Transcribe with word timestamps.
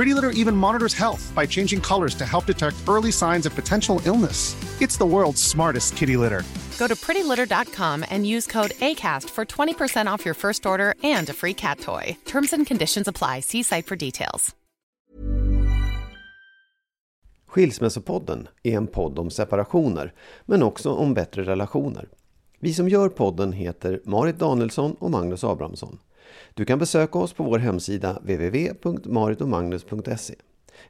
Pretty 0.00 0.14
Litter 0.14 0.30
even 0.30 0.56
monitors 0.56 0.94
health 0.94 1.30
by 1.34 1.46
changing 1.46 1.82
colors 1.82 2.14
to 2.14 2.24
help 2.24 2.46
detect 2.46 2.76
early 2.88 3.12
signs 3.12 3.46
of 3.46 3.54
potential 3.54 4.00
illness. 4.06 4.56
It's 4.80 4.98
the 4.98 5.04
world's 5.04 5.42
smartest 5.42 5.94
kitty 5.96 6.16
litter. 6.16 6.42
Go 6.78 6.88
to 6.88 6.94
prettylitter.com 6.94 8.04
and 8.10 8.26
use 8.26 8.46
code 8.46 8.70
ACAST 8.80 9.28
for 9.30 9.44
20% 9.44 10.14
off 10.14 10.24
your 10.24 10.34
first 10.34 10.66
order 10.66 10.94
and 11.02 11.28
a 11.30 11.32
free 11.32 11.54
cat 11.54 11.80
toy. 11.80 12.16
Terms 12.24 12.52
and 12.52 12.66
conditions 12.66 13.08
apply. 13.08 13.40
See 13.40 13.62
site 13.62 13.86
for 13.86 13.96
details. 13.96 14.54
Skilsmässopodden 17.48 18.48
är 18.62 18.76
en 18.76 18.86
podd 18.86 19.18
om 19.18 19.30
separationer, 19.30 20.12
men 20.46 20.62
också 20.62 20.92
om 20.92 21.14
bättre 21.14 21.42
relationer. 21.42 22.08
Vi 22.60 22.74
som 22.74 22.88
gör 22.88 23.08
podden 23.08 23.52
heter 23.52 24.00
Marit 24.04 24.38
Danielsson 24.38 24.96
och 24.98 25.10
Magnus 25.10 25.44
Abrahamsson. 25.44 25.98
Du 26.54 26.64
kan 26.64 26.78
besöka 26.78 27.18
oss 27.18 27.32
på 27.32 27.44
vår 27.44 27.58
hemsida 27.58 28.12
www.maritomagnus.se. 28.12 30.34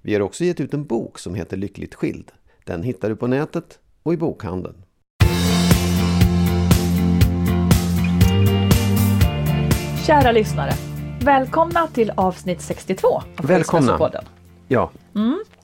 Vi 0.03 0.15
har 0.15 0.21
också 0.21 0.45
gett 0.45 0.61
ut 0.61 0.75
en 0.75 0.85
bok 0.85 1.19
som 1.19 1.35
heter 1.35 1.57
Lyckligt 1.57 1.95
skild. 1.95 2.33
Den 2.65 2.83
hittar 2.83 3.09
du 3.09 3.17
på 3.17 3.27
nätet 3.27 3.79
och 4.03 4.15
i 4.15 4.17
bokhandeln. 4.17 4.83
Kära 10.07 10.33
lyssnare, 10.33 10.73
välkomna 11.21 11.87
till 11.87 12.13
avsnitt 12.17 12.61
62 12.61 13.23
av 13.37 13.47
Välkomna. 13.47 13.99
Ja, 14.73 14.91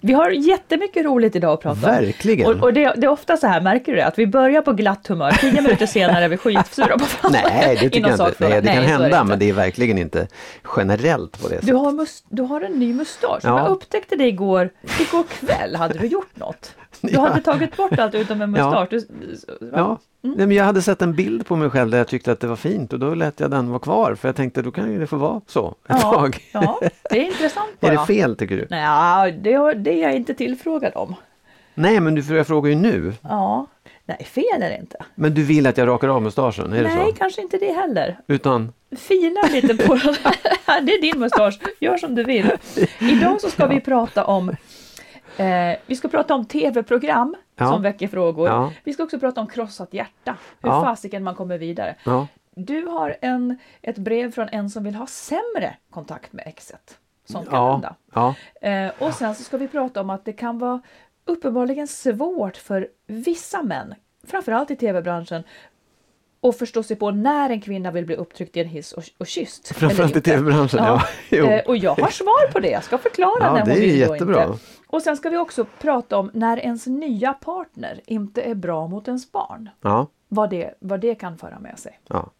Vi 0.01 0.13
har 0.13 0.31
jättemycket 0.31 1.05
roligt 1.05 1.37
idag 1.37 1.53
att 1.53 1.61
prata 1.61 1.77
om. 1.77 1.81
Verkligen. 1.95 2.47
Och, 2.47 2.63
och 2.63 2.73
det, 2.73 2.95
det 2.97 3.07
är 3.07 3.11
ofta 3.11 3.37
så 3.37 3.47
här, 3.47 3.61
märker 3.61 3.93
du 3.93 3.99
det? 3.99 4.07
Att 4.07 4.19
vi 4.19 4.27
börjar 4.27 4.63
på 4.63 4.73
glatt 4.73 5.07
humör, 5.07 5.31
tio 5.41 5.63
minuter 5.63 5.87
senare 5.87 6.25
är 6.25 6.29
vi 6.29 6.37
skitsura 6.37 6.99
på 6.99 7.05
varandra. 7.23 7.41
nej 7.45 7.75
det 7.75 7.81
tycker 7.91 8.01
jag 8.09 8.11
inte. 8.29 8.35
Nej, 8.49 8.61
det 8.63 8.67
kan 8.67 8.75
så 8.77 8.81
är 8.81 8.87
hända 8.87 9.07
inte. 9.07 9.25
men 9.25 9.39
det 9.39 9.49
är 9.49 9.53
verkligen 9.53 9.99
inte 9.99 10.27
generellt 10.77 11.43
på 11.43 11.49
det 11.49 11.55
Du 11.55 11.61
sättet. 11.61 11.77
har, 11.79 11.93
mus- 11.93 12.25
du 12.29 12.43
har 12.43 12.61
en 12.61 12.73
ny 12.73 12.95
mustasch. 12.95 13.41
Ja. 13.43 13.59
Jag 13.59 13.69
upptäckte 13.69 14.17
det 14.17 14.27
igår, 14.27 14.71
igår 15.01 15.23
kväll. 15.29 15.77
Hade 15.77 15.99
du 15.99 16.07
gjort 16.07 16.37
något? 16.37 16.75
Du 17.01 17.19
hade 17.19 17.41
tagit 17.41 17.77
bort 17.77 17.99
allt 17.99 18.15
utom 18.15 18.43
en 18.43 18.51
mustasch. 18.51 18.89
Du, 18.91 19.07
Ja, 19.73 19.99
Mm. 20.27 20.39
Nej, 20.39 20.47
men 20.47 20.57
jag 20.57 20.65
hade 20.65 20.83
sett 20.83 21.03
en 21.03 21.15
bild 21.15 21.47
på 21.47 21.57
mig 21.57 21.71
själv 21.71 21.91
där 21.91 21.99
jag 21.99 22.09
tyckte 22.09 22.33
att 22.33 22.41
det 22.41 22.47
var 22.47 22.57
fint 22.57 22.93
och 22.93 22.99
då 22.99 23.15
lät 23.15 23.41
jag 23.41 23.51
den 23.51 23.69
vara 23.69 23.79
kvar 23.79 24.15
för 24.15 24.29
jag 24.29 24.37
tänkte 24.37 24.63
då 24.63 24.71
kan 24.71 24.93
ju 24.93 24.99
det 24.99 25.07
få 25.07 25.17
vara 25.17 25.41
så 25.47 25.69
ett 25.69 25.75
ja, 25.89 26.13
tag. 26.13 26.39
ja, 26.53 26.81
det 27.11 27.19
är 27.19 27.25
intressant 27.25 27.71
Är 27.81 27.91
det 27.91 28.07
fel 28.07 28.37
tycker 28.37 28.57
du? 28.57 28.67
Nej, 28.71 29.33
det, 29.33 29.75
det 29.75 29.93
är 29.93 30.03
jag 30.03 30.15
inte 30.15 30.35
tillfrågad 30.35 30.93
om. 30.95 31.15
Nej 31.75 32.01
men 32.01 32.15
du, 32.15 32.37
jag 32.37 32.47
frågar 32.47 32.71
ju 32.71 32.77
nu. 32.77 33.13
Ja, 33.23 33.67
nej 34.05 34.25
fel 34.25 34.63
är 34.63 34.71
det 34.71 34.79
inte. 34.79 34.97
Men 35.15 35.35
du 35.35 35.43
vill 35.43 35.67
att 35.67 35.77
jag 35.77 35.89
rakar 35.89 36.09
av 36.09 36.23
mustaschen, 36.23 36.73
är 36.73 36.83
det 36.83 36.95
nej, 36.95 37.11
så? 37.11 37.17
kanske 37.17 37.43
inte 37.43 37.59
det 37.59 37.73
heller. 37.73 38.19
Utan, 38.27 38.73
Fila 38.97 39.41
lite 39.53 39.87
på 39.87 39.95
den. 40.05 40.15
Det 40.87 40.93
är 40.93 41.01
din 41.01 41.21
mustasch, 41.21 41.59
gör 41.81 41.97
som 41.97 42.15
du 42.15 42.25
vill. 42.25 42.51
Idag 42.99 43.41
så 43.41 43.51
ska 43.51 43.67
vi 43.67 43.81
prata 43.81 44.25
om 44.25 44.57
eh, 45.39 45.77
vi 45.87 45.97
ska 45.97 46.09
prata 46.09 46.35
om 46.35 46.45
tv-program 46.45 47.35
Ja. 47.57 47.71
som 47.73 47.83
väcker 47.83 48.09
frågor. 48.09 48.49
Ja. 48.49 48.73
Vi 48.85 48.93
ska 48.93 49.03
också 49.03 49.19
prata 49.21 49.41
om 49.41 49.47
krossat 49.47 49.95
hjärta, 49.95 50.37
hur 50.63 50.71
Ja. 50.71 50.85
fasiken 50.85 51.25
man 51.25 51.35
kommer 51.35 51.59
vidare. 51.59 51.97
Du 52.55 52.87
har 52.87 53.17
en, 53.21 53.59
ett 53.83 53.99
brev 53.99 54.33
från 54.33 54.49
en 54.53 54.71
som 54.71 54.85
vill 54.85 54.95
ha 54.95 55.07
sämre 55.07 55.77
kontakt 55.91 56.33
med 56.33 56.47
exet. 56.47 56.99
Som 57.25 57.47
kan 57.47 57.73
hända. 57.73 57.95
Eh, 58.61 58.93
och 59.09 59.15
sen 59.15 59.35
så 59.35 59.43
ska 59.43 59.57
vi 59.57 59.69
prata 59.69 60.01
om 60.01 60.11
att 60.11 60.25
det 60.25 60.33
kan 60.33 60.59
vara 60.59 60.83
uppenbarligen 61.25 61.87
svårt 61.89 62.57
för 62.57 62.89
vissa 63.07 63.63
män, 63.63 63.95
framförallt 64.27 64.71
i 64.71 64.77
tv-branschen, 64.77 65.43
att 66.43 66.59
förstå 66.59 66.83
sig 66.83 66.97
på 66.97 67.11
när 67.11 67.51
en 67.51 67.61
kvinna 67.61 67.91
vill 67.91 68.07
bli 68.07 68.15
upptryckt 68.17 68.57
i 68.57 68.61
en 68.61 68.67
hiss 68.69 68.93
och, 68.93 69.03
och 69.19 69.27
kysst. 69.27 69.69
Framförallt 69.77 70.17
i. 70.17 70.21
TV-branschen, 70.21 70.85
ja. 70.85 71.03
Jo. 71.31 71.47
Eh, 71.47 71.65
och 71.67 71.77
jag 71.77 71.95
har 71.95 72.09
svar 72.11 72.53
på 72.53 72.61
det, 72.61 72.71
jag 72.71 72.85
ska 72.85 72.99
förklara 72.99 73.33
Ja, 73.41 73.53
när 73.53 73.61
hon 73.61 73.69
det 73.69 73.75
är 73.75 73.81
vill 73.81 74.09
och 74.09 74.13
jättebra. 74.15 74.45
inte. 74.45 74.59
Och 74.87 75.03
sen 75.03 75.17
ska 75.17 75.31
vi 75.31 75.37
också 75.37 75.67
prata 75.81 76.17
om 76.19 76.31
när 76.35 76.57
ens 76.59 76.87
nya 76.87 77.33
partner 77.33 78.01
inte 78.07 78.43
är 78.43 78.55
bra 78.55 78.87
mot 78.87 79.09
ens 79.09 79.33
barn. 79.33 79.71
ja, 79.81 80.07
Vad 80.29 80.51
det, 80.51 80.75
vad 80.81 81.01
det 81.01 81.15
kan 81.15 81.39
föra 81.39 81.59
med 81.59 81.79
sig. 81.79 82.01
ja. 82.09 82.31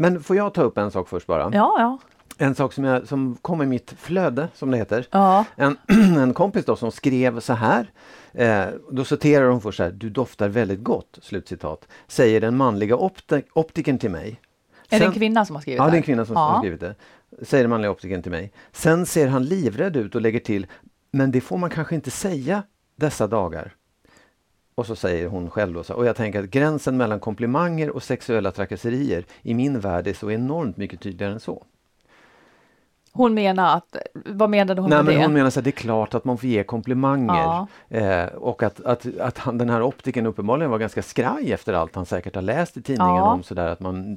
Men 0.00 0.22
får 0.22 0.36
jag 0.36 0.54
ta 0.54 0.62
upp 0.62 0.78
en 0.78 0.90
sak 0.90 1.08
först 1.08 1.26
bara? 1.26 1.42
Ja, 1.52 1.74
ja. 1.78 1.98
En 2.40 2.54
sak 2.54 2.72
som, 2.72 2.84
jag, 2.84 3.08
som 3.08 3.36
kom 3.42 3.62
i 3.62 3.66
mitt 3.66 3.94
flöde, 3.98 4.48
som 4.54 4.70
det 4.70 4.76
heter. 4.76 5.06
Ja, 5.10 5.44
En, 5.56 5.76
en 6.18 6.34
kompis 6.34 6.64
då 6.64 6.76
som 6.76 6.92
skrev 6.92 7.40
så 7.40 7.52
här. 7.52 7.90
Eh, 8.32 8.64
då 8.90 9.04
citerar 9.04 9.48
hon 9.50 9.60
först 9.60 9.76
så 9.76 9.82
här. 9.82 9.90
Du 9.90 10.10
doftar 10.10 10.48
väldigt 10.48 10.82
gott, 10.82 11.18
slutcitat. 11.22 11.88
Säger 12.08 12.40
den 12.40 12.56
manliga 12.56 12.96
opti- 12.96 13.42
optikern 13.52 13.98
till 13.98 14.10
mig. 14.10 14.40
är 14.90 14.98
det 15.00 15.06
en 15.06 15.12
kvinna 15.12 15.44
som 15.44 15.56
har 15.56 15.60
skrivit 15.60 15.78
Ja, 15.78 15.84
det 15.86 15.92
är 15.92 15.96
en 15.96 16.02
kvinna 16.02 16.24
som 16.24 16.34
Ja. 16.34 16.40
har 16.40 16.58
skrivit 16.60 16.80
det. 16.80 16.94
Säger 17.42 17.64
den 17.64 17.70
manliga 17.70 17.90
optikern 17.90 18.22
till 18.22 18.32
mig. 18.32 18.52
Sen 18.72 19.06
ser 19.06 19.28
han 19.28 19.44
livrädd 19.44 19.96
ut 19.96 20.14
och 20.14 20.20
lägger 20.20 20.40
till. 20.40 20.66
Men 21.10 21.30
det 21.30 21.40
får 21.40 21.58
man 21.58 21.70
kanske 21.70 21.94
inte 21.94 22.10
säga 22.10 22.62
dessa 22.96 23.26
dagar. 23.26 23.74
Och 24.74 24.86
så 24.86 24.96
säger 24.96 25.26
hon 25.28 25.50
själv 25.50 25.74
då 25.74 25.82
så 25.84 25.94
och 25.94 26.06
jag 26.06 26.16
tänker 26.16 26.40
att 26.42 26.50
gränsen 26.50 26.96
mellan 26.96 27.20
komplimanger 27.20 27.90
och 27.90 28.02
sexuella 28.02 28.50
trakasserier 28.50 29.24
i 29.42 29.54
min 29.54 29.80
värld 29.80 30.06
är 30.06 30.12
så 30.14 30.30
enormt 30.30 30.76
mycket 30.76 31.00
tydligare 31.00 31.32
än 31.32 31.40
så. 31.40 31.64
Hon 33.18 33.34
menar 33.34 33.76
att, 33.76 33.96
vad 34.14 34.50
menade 34.50 34.80
hon 34.80 34.90
Nej, 34.90 34.98
med 34.98 35.04
men 35.04 35.14
det? 35.14 35.22
hon 35.22 35.32
menar 35.32 35.50
här, 35.54 35.62
det 35.62 35.70
är 35.70 35.72
klart 35.72 36.14
att 36.14 36.24
man 36.24 36.38
får 36.38 36.48
ge 36.48 36.64
komplimanger. 36.64 37.34
Ja. 37.34 37.66
Eh, 37.98 38.26
och 38.26 38.62
att, 38.62 38.80
att, 38.80 39.06
att 39.20 39.38
han, 39.38 39.58
den 39.58 39.70
här 39.70 39.82
optiken 39.82 40.26
uppenbarligen 40.26 40.70
var 40.70 40.78
ganska 40.78 41.02
skraj 41.02 41.52
efter 41.52 41.72
allt 41.72 41.94
han 41.94 42.06
säkert 42.06 42.34
har 42.34 42.42
läst 42.42 42.76
i 42.76 42.82
tidningen 42.82 43.16
Ja. 43.16 43.32
om 43.32 43.42
sådär 43.42 43.68
att 43.68 43.80
man... 43.80 44.16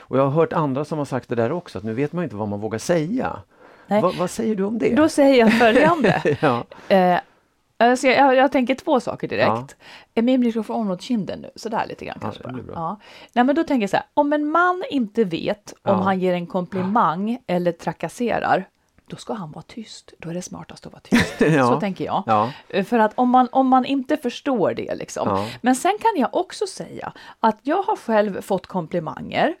Och 0.00 0.18
jag 0.18 0.22
har 0.22 0.30
hört 0.30 0.52
andra 0.52 0.84
som 0.84 0.98
har 0.98 1.04
sagt 1.04 1.28
det 1.28 1.34
där 1.34 1.52
också, 1.52 1.78
att 1.78 1.84
nu 1.84 1.94
vet 1.94 2.12
man 2.12 2.24
inte 2.24 2.36
vad 2.36 2.48
man 2.48 2.60
vågar 2.60 2.78
säga. 2.78 3.36
Va, 3.88 4.12
vad 4.18 4.30
säger 4.30 4.54
du 4.54 4.64
om 4.64 4.78
det? 4.78 4.94
Då 4.94 5.08
säger 5.08 5.38
jag 5.38 5.52
följande. 5.52 6.22
ja. 6.40 6.64
Eh, 6.96 7.18
jag, 7.78 7.98
ska, 7.98 8.14
jag, 8.14 8.34
jag 8.34 8.52
tänker 8.52 8.74
två 8.74 9.00
saker 9.00 9.28
direkt. 9.28 9.76
Ja. 10.14 10.22
Min 10.22 10.40
mikrofon 10.40 10.86
mot 10.86 11.02
kinden 11.02 11.40
nu? 11.40 11.50
Sådär 11.56 11.86
lite 11.88 12.04
grann 12.04 12.18
kanske. 12.20 12.42
bra. 12.42 12.62
Ja. 12.74 13.00
Nej, 13.32 13.44
men 13.44 13.54
då 13.56 13.64
tänker 13.64 13.82
jag 13.82 13.90
så 13.90 13.96
här, 13.96 14.06
om 14.14 14.32
en 14.32 14.50
man 14.50 14.82
inte 14.90 15.24
vet 15.24 15.72
om 15.72 15.78
Ja. 15.98 16.02
han 16.02 16.20
ger 16.20 16.34
en 16.34 16.46
komplimang 16.46 17.38
eller 17.46 17.72
trakasserar, 17.72 18.68
då 19.06 19.16
ska 19.16 19.32
han 19.32 19.52
vara 19.52 19.62
tyst. 19.62 20.12
Då 20.18 20.30
är 20.30 20.34
det 20.34 20.42
smartast 20.42 20.86
att 20.86 20.92
vara 20.92 21.00
tyst. 21.02 21.34
Ja. 21.40 21.66
Så 21.68 21.80
tänker 21.80 22.04
jag. 22.04 22.22
Ja. 22.26 22.50
Eh, 22.68 22.84
För 22.84 22.98
att 22.98 23.12
om 23.14 23.30
man, 23.30 23.48
om 23.52 23.68
man 23.68 23.84
inte 23.84 24.16
förstår 24.16 24.74
det 24.74 24.94
liksom. 24.94 25.28
Ja. 25.28 25.46
Men 25.60 25.76
sen 25.76 25.92
kan 26.00 26.20
jag 26.20 26.34
också 26.36 26.66
säga 26.66 27.12
att 27.40 27.58
jag 27.62 27.82
har 27.82 27.96
själv 27.96 28.40
fått 28.40 28.66
komplimanger 28.66 29.54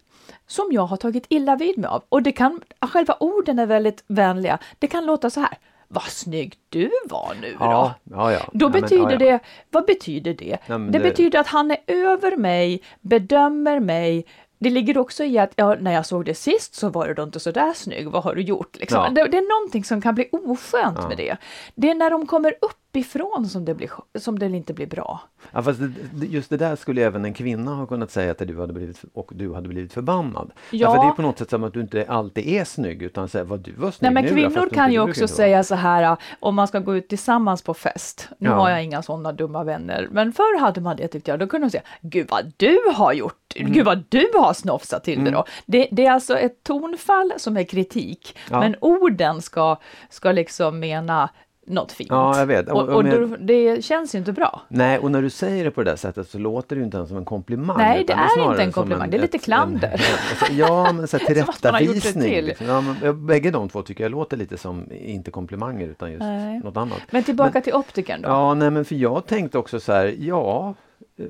som 0.46 0.68
jag 0.72 0.82
har 0.86 0.96
tagit 0.96 1.26
illa 1.28 1.56
vid 1.56 1.78
mig 1.78 1.88
av. 1.88 2.02
Och 2.08 2.22
det 2.22 2.32
kan, 2.32 2.60
själva 2.80 3.16
orden 3.20 3.58
är 3.58 3.66
väldigt 3.66 4.04
vänliga. 4.06 4.58
Det 4.78 4.86
kan 4.86 5.06
låta 5.06 5.30
så 5.30 5.40
här. 5.40 5.58
Vad 5.88 6.02
snygg 6.02 6.54
du 6.68 6.90
var 7.04 7.34
nu 7.40 7.52
då. 7.52 7.64
Ja, 7.64 7.94
ja, 8.04 8.32
ja. 8.32 8.40
Då 8.52 8.66
ja, 8.66 8.70
men, 8.70 8.82
betyder 8.82 9.02
ja, 9.04 9.12
ja. 9.12 9.18
det, 9.18 9.40
vad 9.70 9.84
betyder 9.86 10.34
det? 10.34 10.58
Ja, 10.66 10.78
men 10.78 10.92
det, 10.92 11.00
betyder 11.00 11.38
att 11.38 11.46
han 11.46 11.70
är 11.70 11.78
över 11.86 12.36
mig, 12.36 12.82
bedömer 13.00 13.80
mig. 13.80 14.26
Det 14.58 14.70
ligger 14.70 14.98
också 14.98 15.24
i 15.24 15.38
att 15.38 15.52
ja, 15.56 15.76
när 15.80 15.92
jag 15.92 16.06
såg 16.06 16.24
det 16.24 16.34
sist 16.34 16.74
så 16.74 16.88
var 16.88 17.08
du 17.08 17.14
då 17.14 17.22
inte 17.22 17.40
så 17.40 17.50
där 17.50 17.72
snygg, 17.72 18.08
vad 18.08 18.24
har 18.24 18.34
du 18.34 18.42
gjort? 18.42 18.76
Liksom. 18.76 19.04
Ja. 19.04 19.10
Det, 19.10 19.30
det 19.30 19.38
är 19.38 19.60
någonting 19.60 19.84
som 19.84 20.02
kan 20.02 20.14
bli 20.14 20.28
oskönt 20.32 21.08
med 21.08 21.16
det. 21.16 21.36
Det 21.74 21.90
är 21.90 21.94
när 21.94 22.10
de 22.10 22.26
kommer 22.26 22.54
uppifrån 22.92 23.46
som 23.46 23.64
det, 23.64 23.74
blir, 23.74 23.90
som 24.18 24.38
det 24.38 24.46
inte 24.46 24.74
blir 24.74 24.86
bra. 24.86 25.20
Ja, 25.52 25.62
fast 25.62 25.80
det, 26.12 26.26
just 26.26 26.50
det 26.50 26.56
där 26.56 26.76
skulle 26.76 27.02
även 27.02 27.24
en 27.24 27.34
kvinna 27.34 27.74
ha 27.74 27.86
kunnat 27.86 28.10
säga 28.10 28.30
att 28.30 28.38
du 28.38 28.60
hade 28.60 28.72
blivit, 28.72 29.04
och 29.14 29.30
du 29.34 29.54
hade 29.54 29.68
blivit 29.68 29.92
förbannad. 29.92 30.50
Ja. 30.70 30.88
Därför 30.88 31.02
det 31.02 31.08
är 31.08 31.14
på 31.14 31.22
något 31.22 31.38
sätt 31.38 31.50
som 31.50 31.64
att 31.64 31.72
du 31.74 31.80
inte 31.80 32.04
alltid 32.08 32.48
är 32.48 32.64
snygg 32.64 33.02
utan 33.02 33.28
säger 33.28 33.44
vad 33.44 33.60
du 33.60 33.72
var 33.72 33.90
snygg 33.90 34.12
Nej 34.12 34.22
men 34.24 34.34
nu 34.34 34.42
kvinnor 34.48 34.68
kan 34.68 34.92
ju 34.92 35.00
också 35.00 35.28
säga 35.28 35.64
så 35.64 35.74
här 35.74 36.02
äh, 36.02 36.16
om 36.40 36.54
man 36.54 36.68
ska 36.68 36.78
gå 36.78 36.96
ut 36.96 37.08
tillsammans 37.08 37.62
på 37.62 37.74
fest. 37.74 38.28
Nu 38.38 38.48
Ja. 38.48 38.54
har 38.54 38.70
jag 38.70 38.84
inga 38.84 39.02
sådana 39.02 39.32
dumma 39.32 39.64
vänner, 39.64 40.08
men 40.10 40.32
förr 40.32 40.60
hade 40.60 40.80
man 40.80 40.96
det 40.96 41.08
tyckte 41.08 41.30
jag. 41.30 41.40
Då 41.40 41.46
kunde 41.46 41.64
man 41.64 41.70
säga 41.70 41.82
Gud 42.00 42.26
vad 42.30 42.52
du 42.56 42.78
har 42.94 43.12
gjort, 43.12 43.34
Mm. 43.56 43.72
Gud 43.72 43.84
vad 43.84 44.04
du 44.08 44.30
har 44.34 44.52
snofsat 44.52 45.04
till 45.04 45.24
det 45.24 45.30
då. 45.30 45.44
Det, 45.66 45.88
det 45.92 46.06
är 46.06 46.12
alltså 46.12 46.38
ett 46.38 46.62
tonfall 46.62 47.32
som 47.36 47.56
är 47.56 47.64
kritik, 47.64 48.36
Ja. 48.50 48.60
men 48.60 48.76
orden 48.80 49.42
ska, 49.42 49.76
ska 50.10 50.32
liksom 50.32 50.78
mena 50.80 51.28
något 51.68 51.92
fint. 51.92 52.10
Ja, 52.10 52.38
jag 52.38 52.46
vet. 52.46 52.68
Och, 52.68 52.82
Och- 52.88 52.88
och, 52.94 53.04
då, 53.04 53.36
det 53.40 53.84
känns 53.84 54.14
ju 54.14 54.18
inte 54.18 54.32
bra. 54.32 54.62
Nej, 54.68 54.98
och 54.98 55.10
när 55.10 55.22
du 55.22 55.30
säger 55.30 55.64
det 55.64 55.70
på 55.70 55.82
det 55.82 55.90
där 55.90 55.96
sättet 55.96 56.28
så 56.28 56.38
låter 56.38 56.76
det 56.76 56.80
ju 56.80 56.84
inte 56.84 56.96
ens 56.96 57.08
som 57.08 57.18
en 57.18 57.24
komplimang. 57.24 57.76
Nej, 57.78 58.04
det 58.06 58.12
är 58.12 58.50
inte 58.50 58.62
en 58.62 58.72
komplimang, 58.72 59.10
det 59.10 59.16
är 59.16 59.20
lite 59.20 59.38
klander. 59.38 59.88
En, 59.88 59.94
alltså, 60.30 60.52
ja, 60.52 60.92
men 60.92 61.08
så 61.08 61.16
här, 61.18 61.24
tillrättavisning. 61.34 62.24
till. 62.24 62.44
Liksom. 62.44 62.66
Ja, 62.66 62.80
men, 63.02 63.26
bägge 63.26 63.50
de 63.50 63.68
två 63.68 63.82
tycker 63.82 64.04
jag 64.04 64.10
låter 64.10 64.36
lite 64.36 64.58
som, 64.58 64.92
inte 64.92 65.30
komplimanger 65.30 65.86
utan 65.88 66.10
just 66.12 66.20
Nej. 66.22 66.58
något 66.58 66.76
annat. 66.76 66.98
Men 67.10 67.22
tillbaka 67.24 67.60
till 67.60 67.74
optikern 67.74 68.22
då. 68.22 68.28
Ja, 68.28 68.54
nej 68.54 68.70
men 68.70 68.84
för 68.84 68.94
jag 68.94 69.26
tänkte 69.26 69.58
också 69.58 69.80
så 69.80 69.92
här, 69.92 70.14
ja 70.18 70.74
eh, 71.18 71.24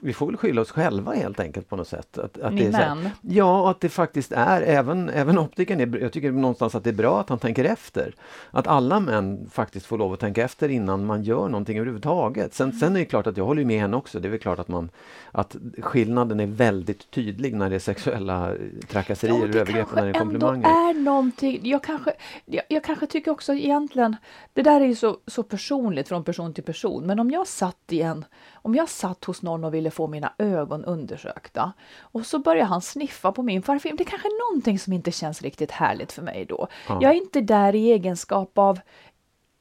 vi 0.00 0.12
får 0.12 0.26
väl 0.26 0.36
skylla 0.36 0.60
oss 0.60 0.70
själva 0.70 1.12
helt 1.12 1.40
enkelt 1.40 1.68
på 1.68 1.76
något 1.76 1.88
sätt. 1.88 2.18
Att, 2.18 2.38
att 2.38 2.54
Ni 2.54 2.60
det 2.70 2.78
är 2.78 2.94
män. 2.94 3.10
Ja, 3.20 3.70
att 3.70 3.80
det 3.80 3.88
faktiskt 3.88 4.32
är, 4.32 4.62
även, 4.62 5.08
även 5.08 5.38
optikern, 5.38 5.80
är, 5.80 5.98
jag 6.02 6.12
tycker 6.12 6.32
någonstans 6.32 6.74
att 6.74 6.84
det 6.84 6.90
är 6.90 6.94
bra 6.94 7.20
att 7.20 7.28
han 7.28 7.38
tänker 7.38 7.64
efter. 7.64 8.14
Att 8.50 8.66
alla 8.66 9.00
män 9.00 9.50
faktiskt 9.52 9.86
får 9.86 9.98
lov 9.98 10.12
att 10.12 10.20
tänka 10.20 10.44
efter 10.44 10.68
innan 10.68 11.06
man 11.06 11.22
gör 11.22 11.48
någonting 11.48 11.78
överhuvudtaget. 11.78 12.54
Sen, 12.54 12.72
sen 12.72 12.96
är 12.96 13.00
det 13.00 13.04
klart 13.04 13.26
att 13.26 13.36
jag 13.36 13.44
håller 13.44 13.64
med 13.64 13.80
henne 13.80 13.96
också, 13.96 14.20
det 14.20 14.28
är 14.28 14.30
väl 14.30 14.38
klart 14.40 14.58
att, 14.58 14.68
man, 14.68 14.90
att 15.32 15.56
skillnaden 15.78 16.40
är 16.40 16.46
väldigt 16.46 17.10
tydlig 17.10 17.54
när 17.54 17.70
det 17.70 17.74
är 17.74 17.80
sexuella 17.80 18.50
eh, 18.50 18.56
trakasserier 18.88 19.38
Ja, 19.38 19.42
och 19.44 19.54
övergrepp 19.54 19.94
när 19.94 20.02
det 20.04 20.08
är 20.10 20.18
komplimanger. 20.18 20.68
är 20.68 20.94
någonting, 20.94 21.60
jag 21.62 21.82
kanske, 21.84 22.12
jag, 22.44 22.64
jag 22.68 22.84
kanske 22.84 23.06
tycker 23.06 23.30
också 23.30 23.52
egentligen, 23.52 24.16
det 24.52 24.62
där 24.62 24.80
är 24.80 24.86
ju 24.86 24.94
så, 24.94 25.16
så 25.26 25.42
personligt 25.42 26.08
från 26.08 26.24
person 26.24 26.54
till 26.54 26.64
person, 26.64 27.06
men 27.06 27.20
om 27.20 27.30
jag 27.30 27.46
satt 27.46 27.76
i 27.90 28.02
en, 28.02 28.24
om 28.54 28.74
jag 28.74 28.88
satt 28.88 29.13
hos 29.24 29.42
någon 29.42 29.64
och 29.64 29.74
ville 29.74 29.90
få 29.90 30.06
mina 30.06 30.32
ögon 30.38 30.84
undersökta 30.84 31.72
och 32.00 32.26
så 32.26 32.38
börjar 32.38 32.64
han 32.64 32.80
sniffa 32.82 33.32
på 33.32 33.42
min 33.42 33.62
farfilm, 33.62 33.96
det 33.96 34.02
är 34.02 34.08
kanske 34.08 34.28
är 34.28 34.50
någonting 34.50 34.78
som 34.78 34.92
inte 34.92 35.10
känns 35.10 35.42
riktigt 35.42 35.70
härligt 35.70 36.12
för 36.12 36.22
mig 36.22 36.44
då. 36.48 36.68
Ja. 36.88 36.98
Jag 37.02 37.10
är 37.10 37.16
inte 37.16 37.40
där 37.40 37.74
i 37.74 37.92
egenskap 37.92 38.58
av 38.58 38.80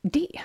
det. 0.01 0.39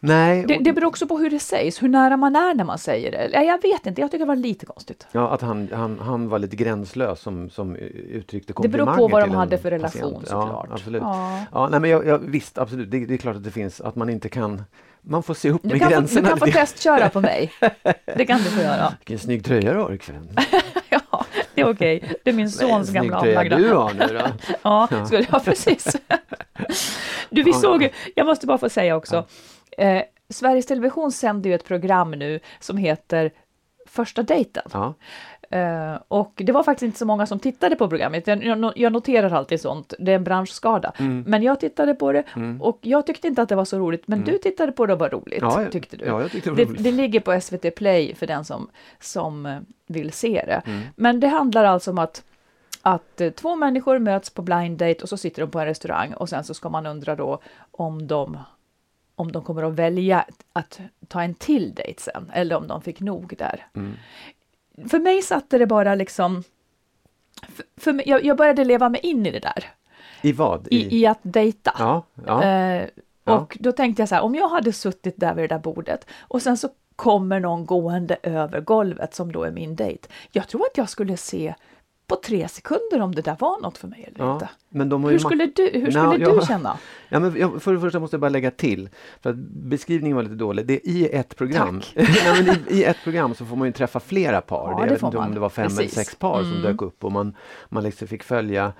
Nej, 0.00 0.44
det. 0.48 0.58
Det 0.58 0.72
beror 0.72 0.88
också 0.88 1.06
på 1.06 1.18
hur 1.18 1.30
det 1.30 1.38
sägs, 1.38 1.82
hur 1.82 1.88
nära 1.88 2.16
man 2.16 2.36
är 2.36 2.54
när 2.54 2.64
man 2.64 2.78
säger 2.78 3.12
det. 3.12 3.30
Ja, 3.32 3.42
Jag 3.42 3.62
vet 3.62 3.86
inte, 3.86 4.00
jag 4.00 4.10
tycker 4.10 4.24
det 4.24 4.28
var 4.28 4.36
lite 4.36 4.66
konstigt. 4.66 5.06
Ja, 5.12 5.28
att 5.28 5.42
han, 5.42 5.68
han, 5.72 5.98
han 5.98 6.28
var 6.28 6.38
lite 6.38 6.56
gränslös 6.56 7.20
som, 7.20 7.50
som 7.50 7.76
uttryckte 7.76 8.52
Det 8.62 8.68
beror 8.68 8.86
komplimanger 8.86 8.96
på 8.96 9.08
vad 9.08 9.22
de 9.28 9.34
hade 9.34 9.58
för 9.58 9.70
relation 9.70 10.02
patient. 10.02 10.28
såklart. 10.28 10.66
Ja, 10.68 10.74
absolut. 10.74 11.02
Ja. 11.02 11.44
Ja. 11.52 11.68
nej, 11.68 11.80
men 11.80 11.90
jag, 11.90 12.06
jag, 12.06 12.18
visst, 12.18 12.58
absolut. 12.58 12.90
Det, 12.90 13.06
det 13.06 13.14
är 13.14 13.18
klart 13.18 13.36
att 13.36 13.44
det 13.44 13.50
finns, 13.50 13.80
att 13.80 13.96
man 13.96 14.08
inte 14.10 14.28
kan... 14.28 14.62
Man 15.08 15.22
får 15.22 15.34
se 15.34 15.50
upp 15.50 15.60
Du 15.62 15.68
med 15.68 15.78
kan, 15.78 15.88
få, 15.88 15.94
du 15.94 15.98
gränserna. 16.00 16.28
kan 16.28 16.38
få 16.38 16.46
testköra 16.46 17.08
på 17.08 17.20
mig. 17.20 17.52
Det 18.16 18.26
kan 18.26 18.38
du 18.38 18.44
få 18.44 18.60
göra. 18.60 18.94
Vilken 18.98 19.18
snygg 19.18 19.44
tröja 19.44 19.72
du 19.72 19.78
har 19.80 19.92
ikväll. 19.92 20.28
Ja, 20.88 21.24
det 21.54 21.60
är 21.60 21.70
okej. 21.70 22.12
Det 22.24 22.30
är 22.30 22.34
min 22.34 22.50
sons 22.50 22.90
gamla 22.90 23.18
avlagda. 23.18 23.56
du 23.56 23.72
har 23.72 23.92
nu 23.94 24.06
då. 24.18 24.26
Ja, 24.62 24.88
skulle 25.06 25.26
jag 25.30 25.44
precis. 25.44 25.96
Du, 27.30 27.42
vi 27.42 27.50
Ja, 27.50 27.58
såg 27.58 27.82
ja. 27.82 27.88
jag 28.14 28.26
måste 28.26 28.46
bara 28.46 28.58
få 28.58 28.68
säga 28.68 28.96
också. 28.96 29.26
Eh, 29.78 30.02
Sveriges 30.30 30.66
Television 30.66 31.12
sänder 31.12 31.50
ju 31.50 31.54
ett 31.56 31.64
program 31.64 32.10
nu 32.10 32.40
som 32.60 32.76
heter 32.76 33.30
Första 33.88 34.22
dejten. 34.22 34.62
Ja. 34.72 34.94
Eh, 35.50 35.94
och 36.08 36.32
det 36.36 36.52
var 36.52 36.62
faktiskt 36.62 36.82
inte 36.82 36.98
så 36.98 37.06
många 37.06 37.26
som 37.26 37.38
tittade 37.38 37.76
på 37.76 37.88
programmet. 37.88 38.26
Jag, 38.26 38.44
jag, 38.44 38.72
jag 38.76 38.92
noterar 38.92 39.30
alltid 39.30 39.60
sånt, 39.60 39.94
det 39.98 40.12
är 40.12 40.16
en 40.16 40.24
branschskada. 40.24 40.92
Mm. 40.98 41.24
Men 41.26 41.42
jag 41.42 41.60
tittade 41.60 41.94
på 41.94 42.12
det 42.12 42.24
och 42.60 42.78
jag 42.82 43.06
tyckte 43.06 43.28
inte 43.28 43.42
att 43.42 43.48
det 43.48 43.54
var 43.56 43.64
så 43.64 43.78
roligt, 43.78 44.08
men 44.08 44.24
du 44.24 44.38
tittade 44.38 44.72
på 44.72 44.86
det 44.86 44.92
och 44.92 44.98
var 44.98 45.08
roligt, 45.10 45.42
Mm. 45.42 45.50
Ja, 45.54 45.62
jag- 45.62 45.72
tyckte 45.72 45.96
du. 45.96 46.04
ja, 46.04 46.20
jag 46.22 46.30
tyckte 46.30 46.50
det 46.50 46.56
var 46.64 46.64
roligt. 46.70 46.84
det 46.84 46.92
ligger 46.92 47.20
på 47.20 47.40
SVT 47.40 47.70
Play 47.76 48.14
för 48.14 48.26
den 48.26 48.44
som, 48.44 48.68
som 49.00 49.46
eh, 49.46 49.58
vill 49.86 50.12
se 50.12 50.42
det. 50.46 50.62
Mm. 50.70 50.82
Men 50.96 51.20
det 51.20 51.28
handlar 51.28 51.64
alltså 51.64 51.90
om 51.90 51.98
att 51.98 52.22
att 52.82 53.20
eh, 53.20 53.30
två 53.30 53.56
människor 53.56 53.98
möts 53.98 54.30
på 54.30 54.42
blind 54.42 54.78
date 54.78 55.02
och 55.02 55.08
så 55.08 55.16
sitter 55.16 55.42
de 55.42 55.50
på 55.50 55.60
en 55.60 55.66
restaurang 55.66 56.12
och 56.14 56.28
sen 56.28 56.44
så 56.44 56.54
ska 56.54 56.68
man 56.68 56.86
undra 56.86 57.16
då 57.16 57.38
om 57.70 58.06
de 58.06 58.38
om 59.14 59.32
de 59.32 59.42
kommer 59.44 59.62
att 59.62 59.72
välja 59.74 60.24
att 60.52 60.80
ta 61.08 61.22
en 61.22 61.34
till 61.34 61.74
dejt 61.74 62.02
sen 62.02 62.30
eller 62.34 62.56
om 62.56 62.66
de 62.66 62.82
fick 62.82 63.00
nog 63.00 63.34
där. 63.38 63.66
Mm. 63.76 63.92
För 64.88 64.98
mig 64.98 65.22
satte 65.22 65.58
det 65.58 65.66
bara 65.66 65.94
liksom 65.94 66.42
för, 67.48 67.64
för 67.76 67.92
mig, 67.92 68.08
jag, 68.08 68.24
jag 68.24 68.36
började 68.36 68.64
leva 68.64 68.88
mig 68.88 69.00
in 69.00 69.26
i 69.26 69.30
det 69.30 69.38
där, 69.38 69.64
I 70.22 70.32
vad? 70.32 70.68
i, 70.70 71.00
i 71.00 71.06
att 71.06 71.18
dejta. 71.22 71.72
Ja, 71.78 72.02
ja. 72.26 72.44
Eh, 72.44 72.88
Ja. 73.28 73.38
och 73.38 73.56
då 73.60 73.72
tänkte 73.72 74.02
jag 74.02 74.08
så 74.08 74.14
här, 74.14 74.22
om 74.22 74.34
jag 74.34 74.48
hade 74.48 74.72
suttit 74.72 75.14
där 75.16 75.34
vid 75.34 75.42
det 75.44 75.54
där 75.54 75.58
bordet 75.62 76.06
och 76.20 76.42
sen 76.42 76.56
så 76.56 76.68
kommer 76.96 77.40
någon 77.40 77.66
gående 77.66 78.16
över 78.22 78.60
golvet 78.60 79.14
som 79.14 79.32
då 79.32 79.42
är 79.44 79.50
min 79.50 79.76
dejt. 79.76 80.08
Jag 80.32 80.48
tror 80.48 80.60
att 80.62 80.78
jag 80.78 80.88
skulle 80.88 81.16
se 81.16 81.54
på 82.06 82.16
tre 82.16 82.48
sekunder 82.48 83.00
om 83.00 83.14
det 83.14 83.22
där 83.22 83.36
var 83.40 83.60
något 83.60 83.78
för 83.78 83.88
mig 83.88 84.04
eller 84.08 84.26
ja. 84.26 84.32
inte. 84.34 84.48
Men 84.68 84.88
de 84.88 85.04
har 85.04 85.10
Hur 85.10 85.18
skulle 85.18 85.46
du, 85.46 85.70
hur 85.74 85.90
skulle 85.90 86.16
ja. 86.18 86.40
du 86.40 86.46
känna? 86.46 86.78
Ja, 87.08 87.18
men 87.18 87.36
jag, 87.36 87.62
för 87.62 87.72
det 87.72 87.80
första 87.80 88.00
måste 88.00 88.14
jag 88.14 88.20
bara 88.20 88.28
lägga 88.28 88.50
till, 88.50 88.88
för 89.20 89.30
att 89.30 89.36
beskrivningen 89.36 90.16
var 90.16 90.22
lite 90.22 90.34
dålig. 90.34 90.66
Det 90.66 90.74
är 90.74 90.90
i 90.90 91.08
ett 91.08 91.36
program. 91.36 91.82
Nej, 91.94 92.62
i, 92.68 92.74
I 92.80 92.84
ett 92.84 92.96
program 93.04 93.34
så 93.34 93.44
får 93.44 93.56
man 93.56 93.68
ju 93.68 93.72
träffa 93.72 94.00
flera 94.00 94.40
par. 94.40 94.70
Ja, 94.70 94.78
jag 94.78 94.88
det 94.88 94.92
vet 94.92 95.00
får 95.00 95.06
inte 95.06 95.18
om 95.18 95.34
det 95.34 95.40
var 95.40 95.48
fem 95.48 95.66
eller 95.66 95.76
Precis. 95.76 95.94
sex 95.94 96.14
par 96.14 96.42
som 96.42 96.50
Mm. 96.50 96.62
dök 96.62 96.82
upp 96.82 97.04
och 97.04 97.12
man, 97.12 97.36
man 97.68 97.82
liksom 97.82 98.08
fick 98.08 98.22
följa 98.22 98.72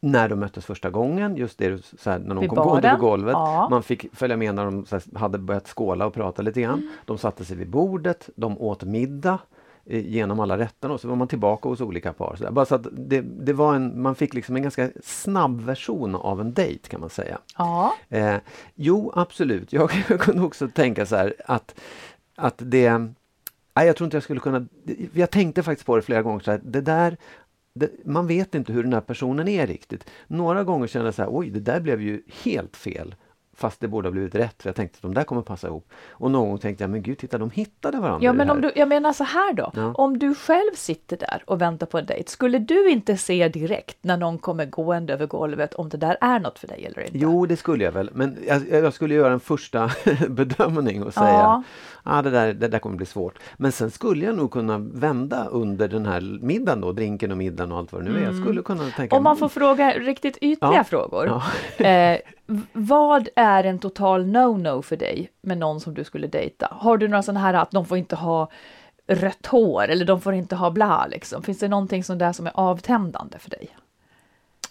när 0.00 0.28
de 0.28 0.40
möttes 0.40 0.66
första 0.66 0.90
gången, 0.90 1.36
just 1.36 1.58
det 1.58 1.84
så 1.98 2.10
här, 2.10 2.18
när 2.18 2.34
de 2.34 2.40
Vid 2.40 2.50
kom 2.50 2.58
gående 2.58 2.90
på 2.90 3.06
golvet. 3.06 3.32
Ja. 3.32 3.68
Man 3.70 3.82
fick 3.82 4.16
följa 4.16 4.36
med 4.36 4.54
när 4.54 4.64
de 4.64 4.86
här, 4.90 5.18
hade 5.18 5.38
börjat 5.38 5.68
skåla 5.68 6.06
och 6.06 6.14
prata 6.14 6.42
lite 6.42 6.60
grann. 6.60 6.78
Mm. 6.78 6.90
De 7.04 7.18
satte 7.18 7.44
sig 7.44 7.56
vid 7.56 7.70
bordet, 7.70 8.30
de 8.36 8.58
åt 8.58 8.82
middag 8.82 9.38
genom 9.84 10.40
alla 10.40 10.58
rätterna 10.58 10.94
och 10.94 11.00
så 11.00 11.08
var 11.08 11.16
man 11.16 11.28
tillbaka 11.28 11.68
hos 11.68 11.80
olika 11.80 12.12
par. 12.12 12.36
Så. 12.36 12.52
Bara 12.52 12.66
så 12.66 12.74
att 12.74 12.86
det, 12.92 13.20
det 13.20 13.52
var 13.52 13.74
en, 13.74 14.02
man 14.02 14.14
fick 14.14 14.34
liksom 14.34 14.56
en 14.56 14.62
ganska 14.62 14.90
snabb 15.04 15.60
version 15.60 16.14
av 16.14 16.40
en 16.40 16.52
dejt 16.52 16.88
kan 16.88 17.00
man 17.00 17.10
säga. 17.10 17.38
Ja, 17.58 17.94
Eh, 18.08 18.36
jo, 18.74 19.12
absolut. 19.14 19.72
Jag 19.72 19.90
kunde 19.90 20.42
också 20.42 20.68
tänka 20.68 21.06
så 21.06 21.16
här 21.16 21.34
att, 21.46 21.74
att 22.36 22.54
det... 22.56 22.98
Nej, 23.74 23.86
jag 23.86 23.96
tror 23.96 24.04
inte 24.04 24.16
jag 24.16 24.24
skulle 24.24 24.40
kunna... 24.40 24.66
Jag 25.12 25.30
tänkte 25.30 25.62
faktiskt 25.62 25.86
på 25.86 25.96
det 25.96 26.02
flera 26.02 26.22
gånger. 26.22 26.40
Så 26.40 26.50
här, 26.50 26.60
det 26.64 26.80
där, 26.80 27.16
det, 27.74 27.90
man 28.04 28.26
vet 28.26 28.54
inte 28.54 28.72
hur 28.72 28.82
den 28.82 28.92
här 28.92 29.00
personen 29.00 29.48
är 29.48 29.66
riktigt. 29.66 30.10
Några 30.26 30.64
gånger 30.64 30.86
kände 30.86 31.06
jag 31.06 31.14
så 31.14 31.22
här, 31.22 31.28
oj, 31.32 31.50
det 31.50 31.60
där 31.60 31.80
blev 31.80 32.00
ju 32.00 32.22
helt 32.44 32.76
fel. 32.76 33.14
Fast 33.62 33.80
det 33.80 33.88
borde 33.88 34.08
ha 34.08 34.12
blivit 34.12 34.34
rätt, 34.34 34.62
för 34.62 34.68
jag 34.68 34.76
tänkte 34.76 34.96
att 34.96 35.02
de 35.02 35.14
där 35.14 35.24
kommer 35.24 35.42
passa 35.42 35.66
ihop. 35.68 35.88
Och 36.10 36.30
någon 36.30 36.48
gång 36.48 36.58
tänkte 36.58 36.84
jag, 36.84 36.90
men 36.90 37.02
gud, 37.02 37.18
titta, 37.18 37.38
de 37.38 37.50
hittade 37.50 37.98
varandra 37.98 38.24
ja 38.26 38.32
men 38.32 38.50
om 38.50 38.60
du, 38.60 38.72
jag 38.74 38.88
menar 38.88 39.12
så 39.12 39.24
här 39.24 39.52
då. 39.52 39.72
Ja. 39.76 39.92
Om 39.94 40.18
du 40.18 40.34
själv 40.34 40.74
sitter 40.74 41.16
där 41.16 41.42
och 41.46 41.60
väntar 41.60 41.86
på 41.86 41.98
en 41.98 42.06
dejt, 42.06 42.30
skulle 42.30 42.58
du 42.58 42.90
inte 42.90 43.16
se 43.16 43.48
direkt 43.48 43.96
när 44.00 44.16
någon 44.16 44.38
kommer 44.38 44.66
gående 44.66 45.12
över 45.12 45.26
golvet 45.26 45.74
om 45.74 45.88
det 45.88 45.96
där 45.96 46.16
är 46.20 46.38
något 46.40 46.58
för 46.58 46.68
dig 46.68 46.84
eller 46.86 47.00
inte? 47.00 47.18
Jo, 47.18 47.46
det 47.46 47.56
skulle 47.56 47.84
jag 47.84 47.92
väl. 47.92 48.10
Men 48.12 48.38
jag, 48.46 48.68
jag 48.70 48.92
skulle 48.94 49.14
göra 49.14 49.32
en 49.32 49.40
första 49.40 49.90
bedömning 50.28 51.02
och 51.02 51.14
säga 51.14 51.28
Ja. 51.28 51.62
ah, 52.02 52.22
det, 52.22 52.30
där, 52.30 52.52
det 52.52 52.68
där 52.68 52.78
kommer 52.78 52.96
bli 52.96 53.06
svårt. 53.06 53.38
Men 53.56 53.72
sen 53.72 53.90
skulle 53.90 54.24
jag 54.24 54.36
nog 54.36 54.50
kunna 54.50 54.78
vända 54.78 55.44
under 55.50 55.88
den 55.88 56.06
här 56.06 56.38
middagen 56.42 56.80
då, 56.80 56.92
drinken 56.92 57.30
och 57.30 57.36
middagen 57.38 57.72
och 57.72 57.78
allt 57.78 57.92
vad 57.92 58.04
det 58.04 58.10
nu 58.10 58.18
är. 58.18 58.24
Jag 58.24 58.36
skulle 58.36 58.62
kunna 58.62 58.82
tänka 58.96 59.16
Mm. 59.16 59.16
Om 59.16 59.24
man 59.24 59.36
får 59.36 59.48
fråga 59.48 59.90
riktigt 59.90 60.36
ytliga 60.36 60.72
Ja. 60.74 60.84
frågor. 60.84 61.26
Ja. 61.78 61.84
Eh, 61.86 62.18
vad 62.72 63.28
är 63.36 63.64
en 63.64 63.78
total 63.78 64.24
no-no 64.24 64.82
för 64.82 64.96
dig 64.96 65.30
med 65.40 65.58
någon 65.58 65.80
som 65.80 65.94
du 65.94 66.04
skulle 66.04 66.26
dejta? 66.26 66.68
Har 66.70 66.96
du 66.96 67.08
några 67.08 67.22
sådana 67.22 67.40
här 67.40 67.54
att 67.54 67.70
de 67.70 67.86
får 67.86 67.98
inte 67.98 68.16
ha 68.16 68.50
rött 69.06 69.46
hår 69.46 69.88
eller 69.88 70.04
de 70.04 70.20
får 70.20 70.34
inte 70.34 70.56
ha 70.56 70.70
bla 70.70 71.06
liksom? 71.06 71.42
Finns 71.42 71.58
det 71.58 71.68
någonting 71.68 72.04
sånt 72.04 72.18
där 72.18 72.32
som 72.32 72.46
är 72.46 72.52
avtändande 72.54 73.38
för 73.38 73.50
dig? 73.50 73.76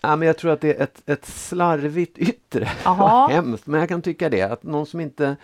Ja, 0.01 0.15
men 0.15 0.27
jag 0.27 0.37
tror 0.37 0.51
att 0.51 0.61
det 0.61 0.77
är 0.77 0.83
ett, 0.83 1.01
ett 1.05 1.25
slarvigt 1.25 2.17
yttre. 2.17 2.65
Hemskt, 3.29 3.67
men 3.67 3.79
jag 3.79 3.89
kan 3.89 4.01
tycka 4.01 4.29
det. 4.29 4.41
Att 4.41 4.63
någon 4.63 4.85
som 4.85 4.99
inte 4.99 5.35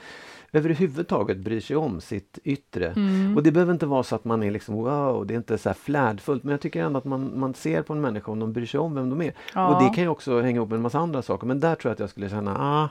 överhuvudtaget 0.51 1.37
bryr 1.37 1.59
sig 1.59 1.75
om 1.75 2.01
sitt 2.01 2.39
yttre. 2.43 2.87
Mm. 2.87 3.35
Och 3.35 3.43
det 3.43 3.51
behöver 3.51 3.73
inte 3.73 3.85
vara 3.85 4.03
så 4.03 4.15
att 4.15 4.25
man 4.25 4.43
är 4.43 4.51
liksom 4.51 4.75
wow, 4.75 5.27
det 5.27 5.33
är 5.33 5.37
inte 5.37 5.57
så 5.57 5.69
här 5.69 5.73
flärdfullt 5.73 6.43
men 6.43 6.51
jag 6.51 6.61
tycker 6.61 6.83
ändå 6.83 6.97
att 6.97 7.05
man, 7.05 7.39
man 7.39 7.53
ser 7.53 7.81
på 7.81 7.93
en 7.93 8.01
människa 8.01 8.31
om 8.31 8.39
de 8.39 8.53
bryr 8.53 8.65
sig 8.65 8.79
om 8.79 8.95
vem 8.95 9.09
de 9.09 9.21
är. 9.21 9.33
Ja. 9.53 9.67
Och 9.67 9.83
det 9.83 9.89
kan 9.95 10.03
ju 10.03 10.09
också 10.09 10.41
hänga 10.41 10.55
ihop 10.55 10.69
med 10.69 10.75
en 10.75 10.81
massa 10.81 10.99
andra 10.99 11.21
saker 11.21 11.47
men 11.47 11.59
där 11.59 11.75
tror 11.75 11.89
jag 11.89 11.93
att 11.93 11.99
jag 11.99 12.09
skulle 12.09 12.29
känna 12.29 12.57
ah, 12.59 12.89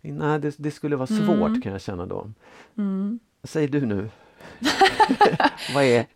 nej 0.00 0.38
det, 0.40 0.54
det 0.58 0.70
skulle 0.70 0.96
vara 0.96 1.06
svårt 1.06 1.48
Mm. 1.48 1.62
kan 1.62 1.72
jag 1.72 1.80
känna 1.80 2.06
då. 2.06 2.30
Mm. 2.78 3.18
Säger 3.44 3.68
du 3.68 3.86
nu? 3.86 4.08
Vad 5.74 5.84
är 5.84 6.06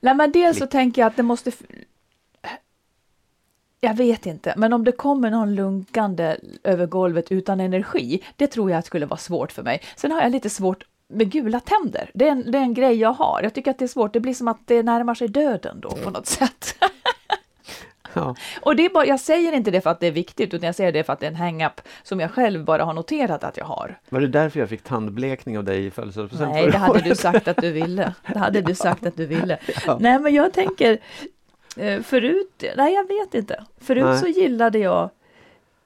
Nej, 0.00 0.14
men 0.14 0.32
dels 0.32 0.58
så 0.58 0.66
tänker 0.66 1.02
jag 1.02 1.06
att 1.06 1.16
det 1.16 1.22
måste... 1.22 1.52
Jag 3.80 3.94
vet 3.94 4.26
inte, 4.26 4.54
men 4.56 4.72
om 4.72 4.84
det 4.84 4.92
kommer 4.92 5.30
någon 5.30 5.54
lunkande 5.54 6.36
över 6.64 6.86
golvet 6.86 7.32
utan 7.32 7.60
energi, 7.60 8.24
det 8.36 8.46
tror 8.46 8.70
jag 8.70 8.84
skulle 8.84 9.06
vara 9.06 9.18
svårt 9.18 9.52
för 9.52 9.62
mig. 9.62 9.82
Sen 9.96 10.12
har 10.12 10.22
jag 10.22 10.32
lite 10.32 10.50
svårt 10.50 10.84
med 11.08 11.30
gula 11.30 11.60
tänder. 11.60 12.10
Det 12.14 12.28
är, 12.28 12.32
en, 12.32 12.50
det 12.50 12.58
är 12.58 12.62
en 12.62 12.74
grej 12.74 12.94
jag 12.94 13.12
har. 13.12 13.40
Jag 13.42 13.54
tycker 13.54 13.70
att 13.70 13.78
det 13.78 13.84
är 13.84 13.88
svårt. 13.88 14.12
Det 14.12 14.20
blir 14.20 14.34
som 14.34 14.48
att 14.48 14.60
det 14.64 14.82
närmar 14.82 15.14
sig 15.14 15.28
döden 15.28 15.80
då 15.80 15.90
på 15.90 16.10
något 16.10 16.26
sätt. 16.26 16.74
ja. 18.12 18.34
Och 18.60 18.76
det 18.76 18.84
är 18.84 18.90
bara, 18.90 19.06
jag 19.06 19.20
säger 19.20 19.52
inte 19.52 19.70
det 19.70 19.80
för 19.80 19.90
att 19.90 20.00
det 20.00 20.06
är 20.06 20.12
viktigt, 20.12 20.54
utan 20.54 20.66
jag 20.66 20.74
säger 20.74 20.92
det 20.92 21.04
för 21.04 21.12
att 21.12 21.20
det 21.20 21.26
är 21.26 21.30
en 21.30 21.36
hang-up 21.36 21.80
som 22.02 22.20
jag 22.20 22.30
själv 22.30 22.64
bara 22.64 22.84
har 22.84 22.92
noterat 22.92 23.44
att 23.44 23.56
jag 23.56 23.64
har. 23.64 23.98
Var 24.08 24.20
det 24.20 24.28
därför 24.28 24.60
jag 24.60 24.68
fick 24.68 24.82
tandblekning 24.82 25.58
av 25.58 25.64
dig 25.64 25.86
i 25.86 25.90
födelsedagspresent 25.90 26.52
Nej, 26.52 26.70
det 26.70 26.78
hade 26.78 27.00
du 27.00 27.14
sagt 27.14 27.48
att 27.48 27.56
du 27.56 27.72
ville. 27.72 28.14
Det 28.32 28.38
hade 28.38 28.60
du 28.62 28.74
sagt 28.74 29.06
att 29.06 29.16
du 29.16 29.26
ville. 29.26 29.58
Nej, 30.00 30.18
men 30.18 30.34
jag 30.34 30.52
tänker 30.52 30.98
förut, 32.02 32.64
nej 32.76 32.94
jag 32.94 33.08
vet 33.08 33.34
inte. 33.34 33.64
Förut 33.78 34.04
Nej. 34.04 34.18
så 34.18 34.26
gillade 34.26 34.78
jag, 34.78 35.10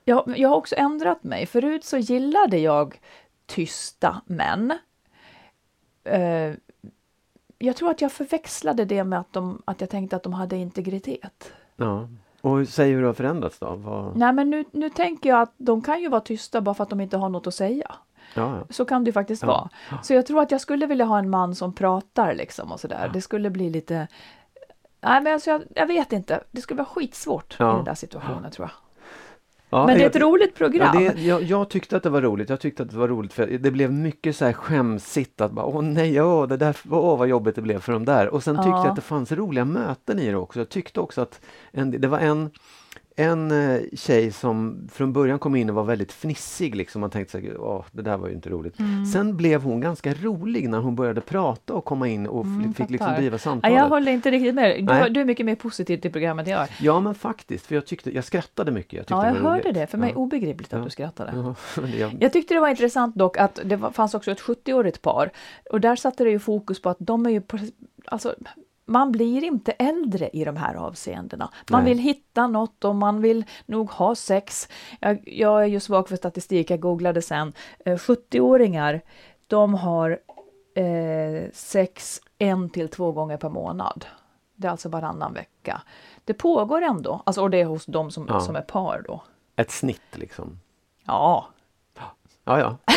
jag, 0.04 0.34
jag 0.37 0.49
har 0.49 0.56
också 0.56 0.75
ändrat 0.78 1.25
mig. 1.25 1.46
Förut 1.46 1.84
så 1.84 1.99
gillade 1.99 2.58
jag 2.58 3.00
tysta 3.46 4.20
män. 4.26 4.72
Eh, 6.04 6.52
Jag 7.58 7.76
tror 7.76 7.90
att 7.90 8.00
jag 8.00 8.12
förväxlade 8.12 8.84
det 8.84 9.04
med 9.04 9.18
att, 9.20 9.32
de, 9.32 9.62
att 9.64 9.80
jag 9.80 9.90
tänkte 9.90 10.16
att 10.16 10.22
de 10.22 10.32
hade 10.32 10.56
integritet. 10.56 11.52
Ja. 11.76 12.08
Och 12.40 12.68
säg 12.68 12.90
hur 12.90 13.00
det 13.00 13.06
har 13.06 13.14
förändrats 13.14 13.58
då? 13.58 13.75
Vad... 13.75 14.16
Nej, 14.16 14.32
men 14.32 14.50
nu, 14.50 14.64
nu 14.72 14.90
tänker 14.90 15.30
jag 15.30 15.40
att 15.40 15.54
de 15.56 15.82
kan 15.82 16.00
ju 16.00 16.08
vara 16.08 16.20
tysta 16.20 16.61
bara 16.61 16.75
för 16.75 16.82
att 16.82 16.90
de 16.90 17.00
inte 17.00 17.16
har 17.16 17.28
något 17.28 17.46
att 17.46 17.54
säga. 17.54 17.94
Ja, 18.34 18.56
ja. 18.58 18.66
Så 18.70 18.84
kan 18.84 19.04
det 19.04 19.08
ju 19.08 19.12
faktiskt 19.12 19.42
Ja. 19.42 19.49
vara. 19.49 19.68
Så 20.02 20.14
jag 20.14 20.26
tror 20.26 20.40
att 20.42 20.50
jag 20.50 20.61
skulle 20.61 20.87
vilja 20.87 21.04
ha 21.04 21.18
en 21.18 21.30
man 21.30 21.54
som 21.54 21.72
pratar 21.75 22.34
liksom 22.34 22.72
och 22.72 22.80
sådär. 22.80 23.11
Det 23.12 23.20
skulle 23.20 23.50
bli 23.50 23.70
lite... 23.70 24.08
Nej 25.02 25.21
men 25.23 25.32
alltså 25.32 25.50
jag, 25.50 25.62
jag 25.75 25.87
vet 25.87 26.12
inte. 26.12 26.40
Det 26.50 26.61
skulle 26.61 26.78
vara 26.78 26.88
skitsvårt 26.88 27.56
Ja. 27.59 27.73
i 27.73 27.76
den 27.76 27.85
där 27.85 27.94
situationen 27.94 28.50
tror 28.50 28.68
jag. 28.68 28.75
Ja, 29.71 29.87
men 29.87 29.94
det 29.94 30.00
är 30.00 30.02
jag- 30.02 30.16
ett 30.16 30.23
roligt 30.23 30.54
program. 30.54 31.02
Ja, 31.02 31.12
det, 31.14 31.21
jag, 31.23 31.42
jag 31.42 31.68
tyckte 31.68 31.97
att 31.97 32.02
det 32.02 32.11
var 32.11 32.21
roligt. 32.23 32.49
Jag 32.50 32.61
tyckte 32.61 32.82
att 32.82 32.90
det 32.90 32.97
var 32.97 33.09
roligt 33.09 33.32
för 33.32 33.47
det 33.47 33.71
blev 33.71 33.92
mycket 33.92 34.37
så 34.37 34.44
här 34.44 34.52
skämsigt 34.52 35.40
att 35.40 35.52
bara, 35.52 35.66
åh 35.66 35.82
nej, 35.82 36.23
åh, 36.23 36.49
det 36.49 36.56
där, 36.56 36.76
åh 36.90 37.18
vad 37.18 37.28
jobbigt 37.28 37.54
det 37.56 37.62
blev 37.62 37.80
för 37.80 37.92
de 37.92 38.04
där. 38.04 38.28
Och 38.28 38.42
sen 38.42 38.56
tyckte 38.56 38.68
Ja. 38.68 38.78
jag 38.85 38.87
att 38.90 38.97
det 38.97 39.02
fanns 39.02 39.32
roliga 39.32 39.64
möten 39.64 40.18
i 40.18 40.30
det 40.30 40.37
också. 40.37 40.61
Jag 40.61 40.68
tyckte 40.68 41.00
också 41.00 41.21
att 41.21 41.40
en, 41.71 41.90
det 42.00 42.09
var 42.09 42.18
en 42.18 42.50
en 43.16 43.50
eh, 43.50 43.81
tjej 43.97 44.33
som 44.33 44.88
från 44.92 45.12
början 45.12 45.38
kom 45.38 45.57
in 45.57 45.69
och 45.71 45.75
var 45.76 45.85
väldigt 45.85 46.12
fnissig 46.12 46.75
liksom. 46.76 47.00
Man 47.00 47.11
tänkte 47.11 47.57
åh, 47.59 47.85
det 47.92 48.02
där 48.02 48.16
var 48.16 48.28
ju 48.28 48.35
inte 48.35 48.50
roligt. 48.50 48.78
Mm. 48.78 49.07
Sen 49.07 49.37
blev 49.37 49.62
hon 49.62 49.81
ganska 49.81 50.14
rolig 50.14 50.69
när 50.69 50.78
hon 50.78 50.97
började 50.97 51.21
prata 51.21 51.75
och 51.75 51.85
komma 51.85 52.09
in 52.09 52.26
och 52.26 52.47
f- 52.47 52.76
fick 52.76 52.90
liksom 52.90 53.09
Mm, 53.09 53.21
driva 53.21 53.38
samtalet. 53.38 53.76
jag 53.78 53.88
håller 53.88 54.12
inte 54.12 54.31
riktigt 54.31 54.54
med. 54.54 54.87
Du, 54.87 55.09
du 55.09 55.21
är 55.21 55.25
mycket 55.25 55.47
mer 55.47 55.54
positiv 55.54 55.97
till 55.99 56.12
programmet 56.12 56.47
än 56.47 56.52
jag 56.52 56.62
är. 56.62 56.71
Ja 56.81 57.00
men 57.00 57.14
faktiskt, 57.14 57.66
för 57.66 57.75
jag 57.75 57.87
tyckte, 57.87 58.14
jag 58.14 58.25
skrattade 58.25 58.71
mycket. 58.73 59.11
Jag 59.11 59.19
Ja, 59.19 59.26
jag 59.26 59.35
hörde 59.35 59.62
roligt. 59.62 59.75
det. 59.75 59.87
För 59.87 59.99
mig 59.99 60.11
ja. 60.11 60.16
obegripligt 60.16 60.73
att 60.73 60.78
Ja. 60.78 60.85
du 60.85 60.90
skrattade. 60.90 61.33
Ja, 61.76 61.83
jag, 61.99 62.16
Jag 62.21 62.33
tyckte 62.33 62.54
det 62.54 62.61
var 62.61 62.69
intressant 62.69 63.14
dock 63.16 63.37
att 63.38 63.61
det 63.64 63.78
fanns 63.92 64.14
också 64.14 64.31
ett 64.31 64.40
70-årigt 64.40 65.00
par. 65.02 65.31
Och 65.71 65.81
där 65.81 65.97
satte 65.97 66.25
det 66.25 66.31
ju 66.31 66.38
fokus 66.38 66.83
på 66.83 66.90
att 66.90 66.97
de 67.00 67.26
är 67.26 67.31
ju... 67.31 67.42
Alltså, 68.04 68.35
man 68.92 69.12
blir 69.12 69.44
inte 69.44 69.72
äldre 69.72 70.28
i 70.32 70.44
de 70.44 70.56
här 70.56 70.75
avseendena. 70.75 71.50
Man 71.70 71.84
Nej. 71.84 71.94
vill 71.94 72.02
hitta 72.02 72.46
något 72.46 72.84
och 72.84 72.94
man 72.96 73.22
vill 73.22 73.44
nog 73.66 73.90
ha 73.90 74.14
sex. 74.14 74.68
Jag, 75.00 75.22
jag 75.28 75.62
är 75.62 75.66
ju 75.66 75.80
svag 75.80 76.08
för 76.08 76.16
statistik, 76.16 76.70
jag 76.70 76.80
googlade 76.80 77.22
sen. 77.22 77.52
Eh, 77.84 77.96
70-åringar, 77.96 79.00
de 79.46 79.75
har 79.75 80.11
eh, 80.75 81.50
sex 81.52 82.20
en 82.38 82.70
till 82.70 82.88
två 82.88 83.12
gånger 83.12 83.37
per 83.37 83.49
månad. 83.49 84.06
Det 84.56 84.66
är 84.66 84.70
alltså 84.70 84.88
varannan 84.88 85.34
vecka. 85.34 85.82
Det 86.25 86.34
pågår 86.34 86.82
ändå, 86.82 87.22
alltså, 87.26 87.42
och 87.42 87.50
det 87.50 87.61
är 87.61 87.64
hos 87.64 87.87
de 87.87 88.11
som, 88.11 88.26
Ja. 88.28 88.40
som 88.40 88.56
är 88.56 88.61
par 88.62 89.04
då. 89.06 89.22
ett 89.56 89.70
snitt 89.70 90.02
liksom. 90.18 90.61
Ja, 91.06 91.46
Ja, 92.44 92.58
ja. 92.58 92.76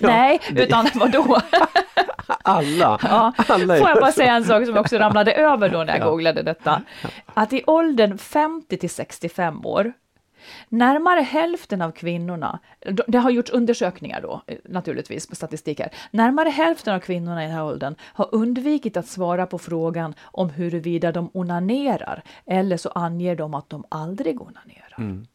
nej, 0.00 0.40
utan 0.50 0.86
vadå? 0.94 1.40
Alla. 2.48 2.98
Ja, 3.02 3.32
Alla 3.48 3.76
Får 3.78 3.88
jag 3.88 4.00
bara 4.00 4.12
säga 4.12 4.32
en 4.32 4.44
sak 4.44 4.66
som 4.66 4.76
också 4.76 4.96
ramlade 4.96 5.32
över 5.32 5.68
då 5.68 5.78
när 5.78 5.98
jag 5.98 6.06
Ja. 6.06 6.10
googlade 6.10 6.42
detta. 6.42 6.82
Att 7.34 7.52
i 7.52 7.62
åldern 7.66 8.18
50 8.18 8.76
till 8.76 8.90
65 8.90 9.66
år, 9.66 9.92
närmare 10.68 11.20
hälften 11.20 11.82
av 11.82 11.90
kvinnorna, 11.90 12.58
det 13.06 13.18
har 13.18 13.30
gjorts 13.30 13.50
undersökningar 13.50 14.20
då 14.20 14.42
eh, 14.46 14.56
naturligtvis 14.64 15.28
med 15.28 15.36
statistik 15.36 15.80
här, 15.80 15.90
närmare 16.10 16.48
hälften 16.48 16.94
av 16.94 16.98
kvinnorna 17.00 17.42
i 17.44 17.46
den 17.46 17.54
här 17.56 17.64
åldern 17.64 17.94
har 18.02 18.28
undvikit 18.34 18.96
att 18.96 19.06
svara 19.06 19.46
på 19.46 19.58
frågan 19.58 20.14
om 20.24 20.50
huruvida 20.50 21.12
de 21.12 21.30
onanerar 21.34 22.22
eller 22.46 22.76
så 22.76 22.88
anger 22.88 23.36
de 23.36 23.54
att 23.54 23.70
de 23.70 23.84
aldrig 23.88 24.40
onanerar. 24.42 24.94
Mm. 24.98 25.26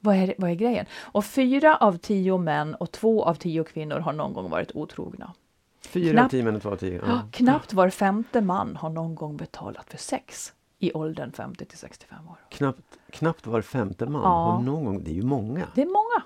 Vad 0.00 0.16
är, 0.16 0.34
vad 0.38 0.50
är 0.50 0.54
grejen? 0.54 0.86
Och 1.00 1.24
fyra 1.24 1.76
av 1.76 1.96
tio 1.96 2.38
män 2.38 2.74
och 2.74 2.92
två 2.92 3.24
av 3.24 3.34
tio 3.34 3.64
kvinnor 3.64 3.98
har 3.98 4.12
någon 4.12 4.32
gång 4.32 4.50
varit 4.50 4.70
otrogna. 4.74 5.32
Fyra 5.80 6.12
Knappt- 6.12 6.30
tio 6.30 6.42
män, 6.44 6.60
två 6.60 6.76
tio. 6.76 7.00
Ja. 7.06 7.20
Knappt 7.32 7.72
var 7.72 7.90
femte 7.90 8.40
man 8.40 8.76
har 8.76 8.90
någon 8.90 9.14
gång 9.14 9.36
betalat 9.36 9.90
för 9.90 9.98
sex 9.98 10.52
i 10.78 10.92
åldern 10.92 11.32
50 11.32 11.64
till 11.64 11.78
65 11.78 12.28
år. 12.28 12.36
Knappt, 12.50 12.82
knappt 13.10 13.46
var 13.46 13.62
femte 13.62 14.06
man 14.06 14.22
Ja. 14.22 14.28
har 14.28 14.62
någon 14.62 14.84
gång, 14.84 15.04
det 15.04 15.10
är 15.10 15.14
ju 15.14 15.22
många. 15.22 15.66
Det 15.74 15.82
är 15.82 15.86
många. 15.86 16.22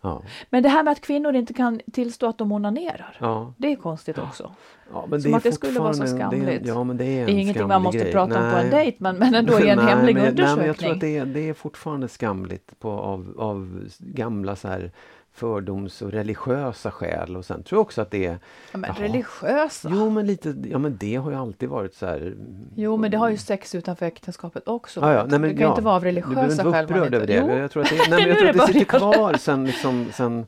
Ja. 0.00 0.22
Men 0.50 0.62
det 0.62 0.68
här 0.68 0.82
med 0.82 0.92
att 0.92 1.00
kvinnor 1.00 1.34
inte 1.34 1.54
kan 1.54 1.80
tillstå 1.92 2.26
att 2.28 2.38
de 2.38 2.52
onanerar, 2.52 3.16
Ja. 3.20 3.52
det 3.56 3.72
är 3.72 3.76
konstigt 3.76 4.18
också. 4.18 4.54
Ja, 4.92 5.06
men 5.08 5.22
Som 5.22 5.32
är 5.32 5.36
att 5.36 5.42
det 5.42 5.52
skulle 5.52 5.80
vara 5.80 5.94
så 5.94 6.00
fortfarande- 6.06 6.36
det 6.36 6.42
är- 6.42 6.46
skamligt. 6.46 6.66
Ja, 6.66 6.84
men 6.84 6.96
det 6.96 7.04
är 7.04 7.20
en 7.20 7.26
Det 7.26 7.32
är 7.32 7.38
ingenting 7.38 7.68
man 7.68 7.82
måste 7.82 7.98
grej. 7.98 8.12
prata 8.12 8.44
om 8.44 8.50
på 8.50 8.56
en 8.56 8.70
Nej. 8.70 8.84
dejt, 8.84 8.96
men, 9.00 9.16
men 9.16 9.34
ändå 9.34 9.60
i 9.60 9.68
en 9.68 9.76
Nej, 9.78 9.86
hemlig 9.86 10.14
men, 10.14 10.28
undersökning. 10.28 10.46
Nej, 10.46 10.56
men 10.56 10.66
jag 10.66 10.76
tror 10.76 10.92
att 10.92 11.00
det 11.00 11.16
är, 11.18 11.24
det 11.26 11.48
är 11.48 11.54
fortfarande 11.54 12.08
skamligt 12.08 12.78
på, 12.80 12.90
av, 12.90 13.34
av 13.38 13.88
gamla 13.98 14.56
så 14.56 14.68
här 14.68 14.90
fördoms 15.34 16.02
och 16.02 16.12
religiösa 16.12 16.90
skäl. 16.90 17.36
Och 17.36 17.44
sen 17.44 17.62
tror 17.62 17.76
jag 17.76 17.82
också 17.82 18.02
att 18.02 18.10
det 18.10 18.26
är... 18.26 18.38
ja, 18.72 18.78
men 18.78 18.90
Jaha. 18.96 19.04
religiösa. 19.06 19.88
Jo, 19.92 20.10
men 20.10 20.26
lite, 20.26 20.54
ja 20.64 20.78
men 20.78 20.96
det 20.96 21.16
har 21.16 21.30
ju 21.30 21.36
alltid 21.36 21.68
varit 21.68 21.94
så 21.94 22.06
här... 22.06 22.34
Jo, 22.74 22.96
men 22.96 23.10
det 23.10 23.16
har 23.16 23.28
ju 23.28 23.36
sex 23.36 23.74
utanför 23.74 24.06
äktenskapet 24.06 24.68
också. 24.68 25.00
Ja, 25.00 25.12
ja, 25.12 25.26
nej, 25.28 25.38
men, 25.38 25.42
det 25.42 25.48
kan 25.54 25.62
ja, 25.62 25.68
inte 25.68 25.82
vara 25.82 25.94
av 25.94 26.02
Du 26.04 26.12
behöver 26.12 26.32
religiösa 26.32 26.52
inte 26.52 26.64
vara 26.64 26.74
skäl. 26.74 26.84
upprörd 26.84 27.14
över 27.14 27.26
det. 27.26 27.34
Jo. 27.34 27.50
Jag 27.50 27.70
tror 27.70 27.82
att 27.82 27.90
det, 27.90 27.96
nej, 28.10 28.20
men 28.20 28.28
jag 28.28 28.38
tror 28.38 28.48
att 28.48 28.66
det 28.66 28.72
sitter 28.72 28.98
kvar 28.98 29.34
sen, 29.34 29.64
liksom, 29.64 30.06
sen 30.12 30.46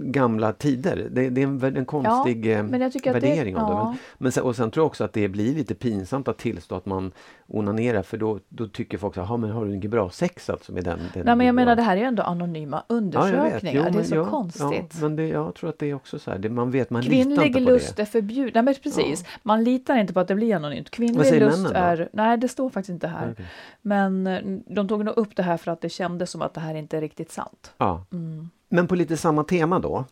gamla 0.00 0.52
tider. 0.52 1.08
Det, 1.10 1.30
det 1.30 1.42
är 1.42 1.46
en, 1.46 1.76
en 1.76 1.84
konstig 1.84 2.46
eh, 2.46 2.66
jag 2.80 2.92
tycker 2.92 3.14
att 3.14 3.20
det- 3.20 3.28
värdering 3.28 3.56
av 3.56 3.70
det. 3.70 3.76
ja. 3.76 3.84
Men, 3.88 3.96
men 4.18 4.32
sen, 4.32 4.42
och 4.44 4.56
sen 4.56 4.70
tror 4.70 4.82
jag 4.82 4.86
också 4.86 5.04
att 5.04 5.12
det 5.12 5.28
blir 5.28 5.54
lite 5.54 5.74
pinsamt 5.74 6.28
att 6.28 6.38
tillstå 6.38 6.74
att 6.74 6.86
man 6.86 7.12
onanerar 7.46 8.02
för 8.02 8.16
då, 8.16 8.38
då 8.48 8.68
tycker 8.68 8.98
folk 8.98 9.14
så 9.14 9.20
här, 9.20 9.28
"Ja, 9.28 9.36
men 9.36 9.50
har 9.50 9.64
du 9.64 9.74
inget 9.74 9.90
bra 9.90 10.10
sex 10.10 10.50
alltså 10.50 10.72
med 10.72 10.84
den? 10.84 10.98
den 11.14 11.24
Nej, 11.26 11.36
men 11.36 11.46
jag 11.46 11.54
bra?" 11.54 11.64
menar 11.64 11.76
det 11.76 11.82
här 11.82 11.96
är 11.96 12.00
ju 12.00 12.06
ändå 12.06 12.22
anonyma 12.22 12.82
Ja, 12.88 12.94
undersökningar. 12.94 13.76
Jo, 13.76 13.82
det 13.82 13.88
är 13.88 13.92
men 13.92 14.04
så 14.04 14.14
ja, 14.14 14.24
konstigt. 14.30 14.62
Ja, 14.94 15.00
men 15.00 15.16
det, 15.16 15.28
jag 15.28 15.54
tror 15.54 15.70
att 15.70 15.78
det 15.78 15.90
är 15.90 15.94
också 15.94 16.18
så 16.18 16.30
här, 16.30 16.38
det, 16.38 16.48
man 16.50 16.70
vet, 16.70 16.90
man 16.90 17.02
litar 17.02 17.16
inte 17.16 17.36
Kvinnlig 17.36 17.66
på 17.66 17.72
lust 17.72 17.96
det. 17.96 18.02
är 18.02 18.06
förbjuden. 18.06 18.64
Men 18.64 18.74
precis. 18.82 19.24
Man 19.42 19.64
litar 19.64 19.96
inte 19.96 20.12
på 20.12 20.20
att 20.20 20.28
det 20.28 20.34
blir 20.34 20.56
anonymt. 20.56 20.90
Kvinnlig 20.90 21.40
lust 21.40 21.70
är... 21.74 22.08
Nej, 22.12 22.38
det 22.38 22.48
står 22.48 22.70
faktiskt 22.70 22.90
inte 22.90 23.08
här. 23.08 23.28
Okej. 23.32 23.46
Men 23.82 24.26
eh, 24.26 24.40
de 24.74 24.88
tog 24.88 25.04
nog 25.04 25.16
upp 25.16 25.36
det 25.36 25.42
här 25.42 25.56
för 25.56 25.70
att 25.70 25.80
det 25.80 25.88
kändes 25.88 26.30
som 26.30 26.42
att 26.42 26.54
det 26.54 26.60
här 26.60 26.74
inte 26.74 26.96
är 26.96 27.00
riktigt 27.00 27.30
sant. 27.32 27.72
Ja. 27.78 28.04
Mm. 28.12 28.50
Men 28.74 28.86
på 28.86 28.94
lite 28.94 29.16
samma 29.16 29.44
tema 29.44 29.78
då. 29.78 30.04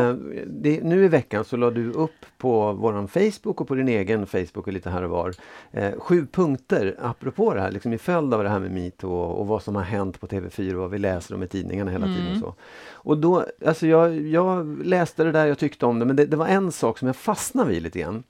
Eh, 0.00 0.14
det, 0.46 0.82
nu 0.82 1.04
i 1.04 1.08
veckan 1.08 1.44
så 1.44 1.56
la 1.56 1.70
du 1.70 1.92
upp 1.92 2.26
på 2.38 2.72
våran 2.72 3.08
Facebook 3.08 3.60
och 3.60 3.68
på 3.68 3.74
din 3.74 3.88
egen 3.88 4.26
Facebook 4.26 4.66
och 4.66 4.72
lite 4.72 4.90
här 4.90 5.02
och 5.02 5.10
var 5.10 5.34
eh, 5.72 5.92
sju 5.98 6.26
punkter 6.32 6.96
apropå 7.02 7.54
det 7.54 7.60
här, 7.60 7.70
liksom 7.70 7.92
i 7.92 7.98
följd 7.98 8.34
av 8.34 8.42
det 8.42 8.48
här 8.48 8.58
med 8.58 8.70
metoo 8.70 9.12
och, 9.12 9.40
och 9.40 9.46
vad 9.46 9.62
som 9.62 9.76
har 9.76 9.82
hänt 9.82 10.20
på 10.20 10.26
TV4 10.26 10.74
och 10.74 10.80
vad 10.80 10.90
vi 10.90 10.98
läser 10.98 11.34
om 11.34 11.42
i 11.42 11.46
tidningarna 11.46 11.90
hela 11.90 12.06
tiden. 12.06 12.26
Mm. 12.26 12.32
Och 12.32 12.38
så. 12.38 12.54
Och 12.92 13.18
då, 13.18 13.44
alltså 13.66 13.86
jag, 13.86 14.20
jag 14.20 14.78
läste 14.86 15.24
det 15.24 15.32
där, 15.32 15.46
jag 15.46 15.58
tyckte 15.58 15.86
om 15.86 15.98
det, 15.98 16.04
men 16.04 16.16
det, 16.16 16.26
det 16.26 16.36
var 16.36 16.46
en 16.46 16.72
sak 16.72 16.98
som 16.98 17.06
jag 17.06 17.16
fastnade 17.16 17.70
vid 17.70 17.82
lite 17.82 17.98
grann. 17.98 18.22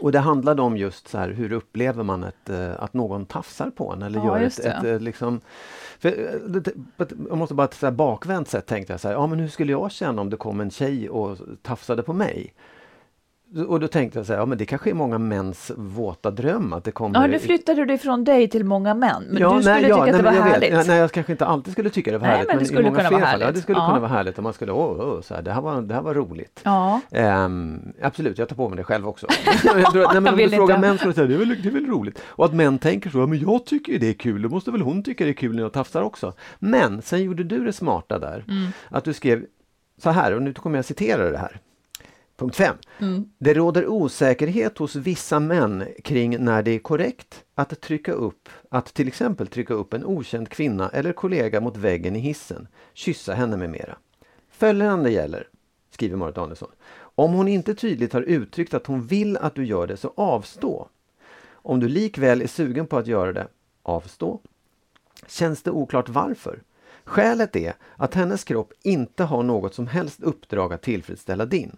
Och 0.00 0.12
det 0.12 0.18
handlade 0.18 0.62
om 0.62 0.76
just 0.76 1.08
så 1.08 1.18
här, 1.18 1.30
hur 1.30 1.52
upplever 1.52 2.02
man 2.02 2.24
ett, 2.24 2.50
eh, 2.50 2.82
att 2.82 2.94
någon 2.94 3.26
tafsar 3.26 3.70
på 3.70 3.92
en 3.92 4.02
eller 4.02 4.18
Ja, 4.18 4.26
gör 4.26 4.46
ett, 4.46 4.58
ett, 4.58 4.84
eh, 4.84 5.00
liksom... 5.00 5.40
För, 5.98 6.08
eh, 6.08 7.06
jag 7.28 7.38
måste 7.38 7.54
bara 7.54 7.68
så 7.68 7.86
här 7.86 7.92
bakvänt 7.92 8.48
sätt 8.48 8.66
tänkte 8.66 8.92
jag 8.92 9.00
så 9.00 9.08
här, 9.08 9.14
ja 9.14 9.26
men 9.26 9.38
hur 9.38 9.48
skulle 9.48 9.72
jag 9.72 9.92
känna 9.92 10.22
om 10.22 10.30
det 10.30 10.36
kom 10.36 10.60
en 10.60 10.70
tjej 10.70 11.10
och 11.10 11.38
tafsade 11.62 12.02
på 12.02 12.12
mig? 12.12 12.54
Och 13.68 13.80
då 13.80 13.88
tänkte 13.88 14.18
jag 14.18 14.26
så 14.26 14.32
här, 14.32 14.40
ja 14.40 14.46
men 14.46 14.58
det 14.58 14.66
kanske 14.66 14.90
är 14.90 14.94
många 14.94 15.18
mäns 15.18 15.70
våta 15.76 16.30
dröm 16.30 16.72
att 16.72 16.84
det 16.84 16.90
kommer... 16.92 17.20
Ja, 17.20 17.26
nu 17.26 17.38
flyttade 17.38 17.84
du 17.84 17.98
från 17.98 18.24
dig 18.24 18.48
till 18.48 18.64
många 18.64 18.94
män, 18.94 19.24
men 19.30 19.42
Ja, 19.42 19.54
du 19.56 19.62
skulle 19.62 19.74
nej, 19.74 19.88
ja, 19.88 19.96
tycka 19.96 20.00
att 20.00 20.06
det 20.06 20.12
nej, 20.12 20.22
var 20.22 20.30
men 20.30 20.34
jag 20.36 20.42
härligt. 20.54 20.72
Vet, 20.72 20.86
nej, 20.86 20.98
jag 20.98 21.12
kanske 21.12 21.32
inte 21.32 21.46
alltid 21.46 21.72
skulle 21.72 21.90
tycka 21.90 22.12
det 22.12 22.18
var 22.18 22.26
Nej, 22.26 22.36
härligt. 22.36 22.48
men 22.48 22.58
det 22.58 22.62
i 22.62 22.66
skulle 22.66 22.82
många 22.82 22.96
kunna 22.96 23.10
vara 23.10 23.20
fall, 23.20 23.40
Ja, 23.40 23.46
härligt. 23.46 23.54
det 23.56 23.62
skulle 23.62 23.78
Ja. 23.78 23.86
kunna 23.86 24.00
vara 24.00 24.10
härligt 24.10 24.38
om 24.38 24.44
man 24.44 24.52
skulle, 24.52 24.72
åh, 24.72 25.00
åh, 25.00 25.20
så 25.20 25.34
här, 25.34 25.42
det, 25.42 25.52
här 25.52 25.60
var, 25.60 25.82
det 25.82 25.94
här 25.94 26.02
var 26.02 26.14
roligt. 26.14 26.60
Ja. 26.64 27.00
Ehm, 27.10 27.92
absolut, 28.02 28.38
jag 28.38 28.48
tar 28.48 28.56
på 28.56 28.68
mig 28.68 28.76
det 28.76 28.84
själv 28.84 29.08
också. 29.08 29.26
jag 29.64 29.92
tror, 29.92 30.02
att- 30.04 30.12
nej, 30.12 30.20
men 30.20 30.32
om 30.32 30.38
du 30.38 30.48
frågar 30.50 30.78
män 30.78 30.98
skulle 30.98 31.14
säga, 31.14 31.26
det 31.26 31.34
är, 31.34 31.38
väl, 31.38 31.62
det 31.62 31.68
är 31.68 31.72
väl 31.72 31.86
roligt. 31.86 32.22
Och 32.26 32.44
att 32.44 32.54
män 32.54 32.78
tänker 32.78 33.10
så, 33.10 33.18
ja, 33.18 33.26
men 33.26 33.38
jag 33.38 33.66
tycker 33.66 33.92
ju 33.92 33.98
det 33.98 34.08
är 34.08 34.12
kul, 34.14 34.42
då 34.42 34.48
måste 34.48 34.70
väl 34.70 34.80
hon 34.80 35.02
tycka 35.02 35.24
det 35.24 35.30
är 35.30 35.34
kul 35.34 35.54
när 35.56 35.62
jag 35.62 35.72
tafsar 35.72 36.02
också. 36.02 36.32
Men 36.58 37.02
sen 37.02 37.22
gjorde 37.22 37.44
du 37.44 37.64
det 37.64 37.72
smarta 37.72 38.18
där, 38.18 38.44
Mm. 38.48 38.66
att 38.88 39.04
du 39.04 39.12
skrev 39.12 39.44
så 40.02 40.10
här, 40.10 40.32
och 40.34 40.42
nu 40.42 40.52
kommer 40.54 40.78
jag 40.78 40.84
citera 40.84 41.30
det 41.30 41.38
här. 41.38 41.60
Punkt 42.36 42.56
5. 42.56 42.76
Mm. 43.00 43.24
Det 43.38 43.54
råder 43.54 43.86
osäkerhet 43.86 44.78
hos 44.78 44.96
vissa 44.96 45.40
män 45.40 45.84
kring 46.04 46.44
när 46.44 46.62
det 46.62 46.70
är 46.70 46.78
korrekt 46.78 47.44
att 47.54 47.80
trycka 47.80 48.12
upp, 48.12 48.48
att 48.68 48.94
till 48.94 49.08
exempel 49.08 49.46
trycka 49.46 49.74
upp 49.74 49.94
en 49.94 50.04
okänd 50.04 50.48
kvinna 50.48 50.88
eller 50.88 51.12
kollega 51.12 51.60
mot 51.60 51.76
väggen 51.76 52.16
i 52.16 52.18
hissen, 52.18 52.68
kyssa 52.94 53.34
henne 53.34 53.56
med 53.56 53.70
mera. 53.70 53.96
Följande 54.50 55.10
gäller, 55.10 55.48
skriver 55.90 56.16
Marit 56.16 56.34
Danielsson. 56.34 56.70
Om 56.96 57.32
hon 57.32 57.48
inte 57.48 57.74
tydligt 57.74 58.12
har 58.12 58.22
uttryckt 58.22 58.74
att 58.74 58.86
hon 58.86 59.06
vill 59.06 59.36
att 59.36 59.54
du 59.54 59.64
gör 59.64 59.86
det, 59.86 59.96
så 59.96 60.12
avstå. 60.16 60.88
Om 61.52 61.80
du 61.80 61.88
likväl 61.88 62.42
är 62.42 62.46
sugen 62.46 62.86
på 62.86 62.96
att 62.96 63.06
göra 63.06 63.32
det, 63.32 63.48
avstå. 63.82 64.40
Känns 65.26 65.62
det 65.62 65.70
oklart 65.70 66.08
varför? 66.08 66.62
Skälet 67.04 67.56
är 67.56 67.74
att 67.96 68.14
hennes 68.14 68.44
kropp 68.44 68.72
inte 68.82 69.24
har 69.24 69.42
något 69.42 69.74
som 69.74 69.86
helst 69.86 70.22
uppdrag 70.22 70.72
att 70.72 70.82
tillfredsställa 70.82 71.46
din. 71.46 71.76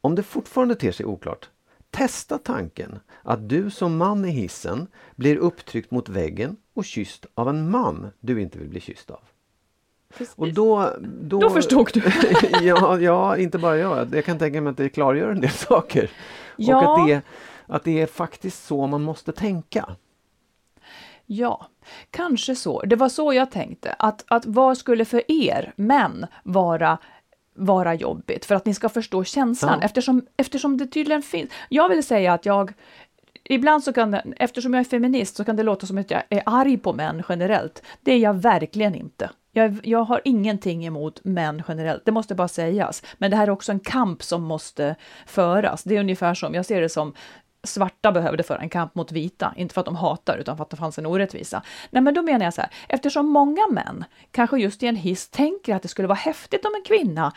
Om 0.00 0.14
det 0.14 0.22
fortfarande 0.22 0.74
ter 0.74 0.92
sig 0.92 1.06
oklart, 1.06 1.48
testa 1.90 2.38
tanken 2.38 2.98
att 3.22 3.48
du 3.48 3.70
som 3.70 3.96
man 3.96 4.24
i 4.24 4.30
hissen 4.30 4.86
blir 5.16 5.36
upptryckt 5.36 5.90
mot 5.90 6.08
väggen 6.08 6.56
och 6.74 6.84
kysst 6.84 7.26
av 7.34 7.48
en 7.48 7.70
man 7.70 8.10
du 8.20 8.40
inte 8.40 8.58
vill 8.58 8.68
bli 8.68 8.80
kysst 8.80 9.10
av. 9.10 9.20
Och 10.36 10.52
då, 10.52 10.92
då, 11.22 11.40
Då 11.40 11.50
förstod 11.50 11.90
du. 11.94 12.02
ja, 12.66 12.98
ja, 13.00 13.36
inte 13.36 13.58
bara 13.58 13.76
jag. 13.76 14.14
Jag 14.14 14.24
kan 14.24 14.38
tänka 14.38 14.60
mig 14.60 14.70
att 14.70 14.76
det 14.76 14.88
klargör 14.88 15.30
en 15.30 15.40
del 15.40 15.50
saker. 15.50 16.10
Ja. 16.56 16.76
Och 16.76 17.00
att 17.00 17.08
det, 17.08 17.22
att 17.66 17.84
det 17.84 18.02
är 18.02 18.06
faktiskt 18.06 18.66
så 18.66 18.86
man 18.86 19.02
måste 19.02 19.32
tänka. 19.32 19.96
Ja, 21.26 21.66
kanske 22.10 22.56
så. 22.56 22.82
Det 22.82 22.96
var 22.96 23.08
så 23.08 23.32
jag 23.32 23.50
tänkte. 23.50 23.96
Att, 23.98 24.24
att 24.28 24.46
vad 24.46 24.78
skulle 24.78 25.04
för 25.04 25.22
er 25.28 25.72
män 25.76 26.26
vara 26.44 26.98
vara 27.58 27.94
jobbigt 27.94 28.44
för 28.44 28.54
att 28.54 28.66
ni 28.66 28.74
ska 28.74 28.88
förstå 28.88 29.24
känslan 29.24 29.78
Ja. 29.80 29.84
eftersom, 29.84 30.26
eftersom 30.36 30.76
det 30.76 30.86
tydligen 30.86 31.22
finns. 31.22 31.50
Jag 31.68 31.88
vill 31.88 32.04
säga 32.04 32.32
att 32.32 32.46
jag 32.46 32.72
Ibland 33.50 33.84
så 33.84 33.92
kan 33.92 34.10
det, 34.10 34.22
eftersom 34.36 34.74
jag 34.74 34.80
är 34.80 34.84
feminist 34.84 35.36
så 35.36 35.44
kan 35.44 35.56
det 35.56 35.62
låta 35.62 35.86
som 35.86 35.98
att 35.98 36.10
jag 36.10 36.22
är 36.28 36.42
arg 36.46 36.78
på 36.78 36.92
män 36.92 37.22
generellt. 37.28 37.82
Det 38.00 38.12
är 38.12 38.18
jag 38.18 38.34
verkligen 38.34 38.94
inte. 38.94 39.30
Jag, 39.52 39.80
jag 39.82 40.04
har 40.04 40.20
ingenting 40.24 40.86
emot 40.86 41.24
män 41.24 41.62
generellt, 41.68 42.04
det 42.04 42.12
måste 42.12 42.34
bara 42.34 42.48
sägas. 42.48 43.02
Men 43.18 43.30
det 43.30 43.36
här 43.36 43.46
är 43.46 43.50
också 43.50 43.72
en 43.72 43.80
kamp 43.80 44.22
som 44.22 44.42
måste 44.42 44.96
föras. 45.26 45.82
Det 45.82 45.96
är 45.96 46.00
ungefär 46.00 46.34
som, 46.34 46.54
jag 46.54 46.66
ser 46.66 46.80
det 46.80 46.88
som 46.88 47.14
svarta 47.68 48.12
behövde 48.12 48.42
föra 48.42 48.58
en 48.58 48.68
kamp 48.68 48.94
mot 48.94 49.12
vita, 49.12 49.54
inte 49.56 49.74
för 49.74 49.80
att 49.80 49.84
de 49.84 49.96
hatar 49.96 50.38
utan 50.38 50.56
för 50.56 50.64
att 50.64 50.70
det 50.70 50.76
fanns 50.76 50.98
en 50.98 51.06
orättvisa. 51.06 51.62
Nej 51.90 52.02
men 52.02 52.14
då 52.14 52.22
menar 52.22 52.44
jag 52.44 52.54
så 52.54 52.60
här, 52.60 52.70
eftersom 52.88 53.26
många 53.28 53.66
män, 53.70 54.04
kanske 54.30 54.58
just 54.58 54.82
i 54.82 54.86
en 54.86 54.96
hiss, 54.96 55.28
tänker 55.28 55.74
att 55.74 55.82
det 55.82 55.88
skulle 55.88 56.08
vara 56.08 56.16
häftigt 56.18 56.64
om 56.64 56.74
en 56.74 56.82
kvinna 56.82 57.32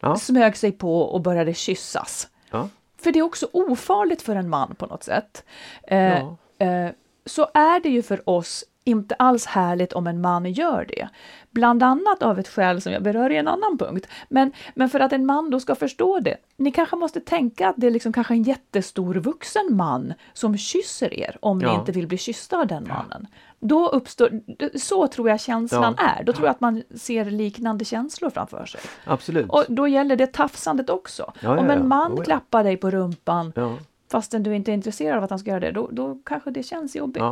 Ja. 0.00 0.16
smög 0.16 0.56
sig 0.56 0.72
på 0.72 1.00
och 1.00 1.20
började 1.20 1.54
kyssas. 1.54 2.28
Ja. 2.50 2.68
För 2.98 3.12
det 3.12 3.18
är 3.18 3.22
också 3.22 3.48
ofarligt 3.52 4.22
för 4.22 4.36
en 4.36 4.48
man 4.48 4.74
på 4.74 4.86
något 4.86 5.02
sätt. 5.02 5.44
Eh, 5.82 5.98
Ja. 5.98 6.36
eh, 6.66 6.90
så 7.26 7.48
är 7.54 7.80
det 7.80 7.88
ju 7.88 8.02
för 8.02 8.28
oss 8.28 8.64
inte 8.84 9.14
alls 9.14 9.46
härligt 9.46 9.92
om 9.92 10.06
en 10.06 10.20
man 10.20 10.52
gör 10.52 10.84
det. 10.88 11.08
Bland 11.50 11.82
annat 11.82 12.22
av 12.22 12.38
ett 12.38 12.48
skäl 12.48 12.80
som 12.80 12.92
jag 12.92 13.02
berör 13.02 13.30
i 13.30 13.36
en 13.36 13.48
annan 13.48 13.78
punkt. 13.78 14.08
Men, 14.28 14.52
men 14.74 14.88
för 14.88 15.00
att 15.00 15.12
en 15.12 15.26
man 15.26 15.50
då 15.50 15.60
ska 15.60 15.74
förstå 15.74 16.20
det. 16.20 16.36
Ni 16.56 16.70
kanske 16.70 16.96
måste 16.96 17.20
tänka 17.20 17.68
att 17.68 17.74
det 17.78 17.86
är 17.86 17.90
liksom 17.90 18.12
kanske 18.12 18.34
en 18.34 18.42
jättestor 18.42 19.14
vuxen 19.14 19.68
man 19.76 20.14
som 20.32 20.56
kysser 20.56 21.14
er 21.14 21.36
om 21.40 21.58
ni 21.58 21.64
Ja. 21.64 21.78
inte 21.80 21.92
vill 21.92 22.06
bli 22.06 22.18
kyssta 22.18 22.58
av 22.58 22.66
den 22.66 22.88
mannen. 22.88 23.26
Då 23.60 23.88
uppstår, 23.88 24.40
så 24.78 25.06
tror 25.06 25.28
jag 25.28 25.40
känslan 25.40 25.94
Ja. 25.98 26.04
är. 26.18 26.24
Då 26.24 26.32
tror 26.32 26.46
jag 26.46 26.50
att 26.50 26.60
man 26.60 26.82
ser 26.94 27.24
liknande 27.24 27.84
känslor 27.84 28.30
framför 28.30 28.66
sig. 28.66 28.80
Absolut. 29.04 29.46
Och 29.50 29.64
då 29.68 29.88
gäller 29.88 30.16
det 30.16 30.26
tafsandet 30.26 30.90
också. 30.90 31.22
Ja, 31.40 31.54
ja, 31.54 31.58
Om 31.58 31.66
ja. 31.66 31.72
en 31.72 31.88
man 31.88 32.12
Oh, 32.12 32.18
ja. 32.18 32.24
klappar 32.24 32.64
dig 32.64 32.76
på 32.76 32.90
rumpan 32.90 33.52
ja. 33.56 33.76
fastän 34.10 34.42
du 34.42 34.54
inte 34.54 34.70
är 34.72 34.74
intresserad 34.74 35.18
av 35.18 35.24
att 35.24 35.30
han 35.30 35.38
ska 35.38 35.50
göra 35.50 35.60
det, 35.60 35.70
då, 35.72 35.88
då 35.92 36.18
kanske 36.24 36.50
det 36.50 36.62
känns 36.62 36.96
jobbigt. 36.96 37.22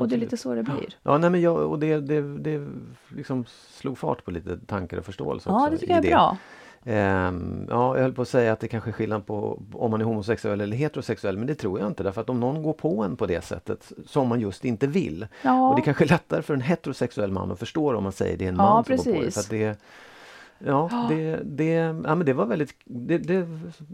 Och 0.00 0.08
det 0.08 0.14
är 0.14 0.18
lite 0.18 0.36
så 0.36 0.54
det 0.54 0.62
blir. 0.62 0.96
Ja, 1.02 1.18
nej, 1.18 1.30
men 1.30 1.40
jag, 1.40 1.56
och 1.70 1.78
det, 1.78 2.00
det, 2.00 2.38
det 2.38 2.66
liksom 3.16 3.44
slog 3.70 3.98
fart 3.98 4.24
på 4.24 4.30
lite 4.30 4.58
tankar 4.66 4.96
och 4.96 5.04
förståelse 5.04 5.50
också. 5.50 5.64
Ja, 5.64 5.70
det 5.70 5.78
tycker 5.78 5.94
jag 5.94 6.04
är 6.04 6.10
bra. 6.10 6.36
Ehm, 6.84 7.66
ja, 7.70 7.96
jag 7.96 8.02
höll 8.02 8.12
på 8.12 8.22
att 8.22 8.28
säga 8.28 8.52
att 8.52 8.60
det 8.60 8.68
kanske 8.68 8.90
är 8.90 8.92
skillnad 8.92 9.26
på 9.26 9.62
om 9.72 9.90
man 9.90 10.00
är 10.00 10.04
homosexuell 10.04 10.60
eller 10.60 10.76
heterosexuell, 10.76 11.36
men 11.38 11.46
det 11.46 11.54
tror 11.54 11.78
jag 11.80 11.88
inte. 11.88 12.02
Därför 12.02 12.20
att 12.20 12.30
om 12.30 12.40
någon 12.40 12.62
går 12.62 12.72
på 12.72 13.02
en 13.02 13.16
på 13.16 13.26
det 13.26 13.44
sättet 13.44 13.92
som 14.06 14.28
man 14.28 14.40
just 14.40 14.64
inte 14.64 14.86
vill. 14.86 15.26
Ja. 15.42 15.68
Och 15.70 15.76
det 15.76 15.82
kanske 15.82 16.04
är 16.04 16.08
lättare 16.08 16.42
för 16.42 16.54
en 16.54 16.60
heterosexuell 16.60 17.30
man 17.32 17.50
att 17.52 17.58
förstå 17.58 17.96
om 17.96 18.02
man 18.02 18.12
säger 18.12 18.36
det 18.36 18.44
är 18.44 18.48
en 18.48 18.56
Ja, 18.56 18.62
man 18.62 18.84
som 18.84 18.96
går 18.96 19.04
på 19.04 19.10
det. 19.10 19.24
precis. 19.24 19.46
För 19.46 19.56
det, 19.56 19.78
ja, 20.66 21.06
det, 21.08 21.40
det, 21.44 21.72
ja, 21.74 21.92
men 22.14 22.24
det 22.24 22.32
var 22.32 22.46
väldigt... 22.46 22.74
Det, 22.84 23.18
det 23.18 23.42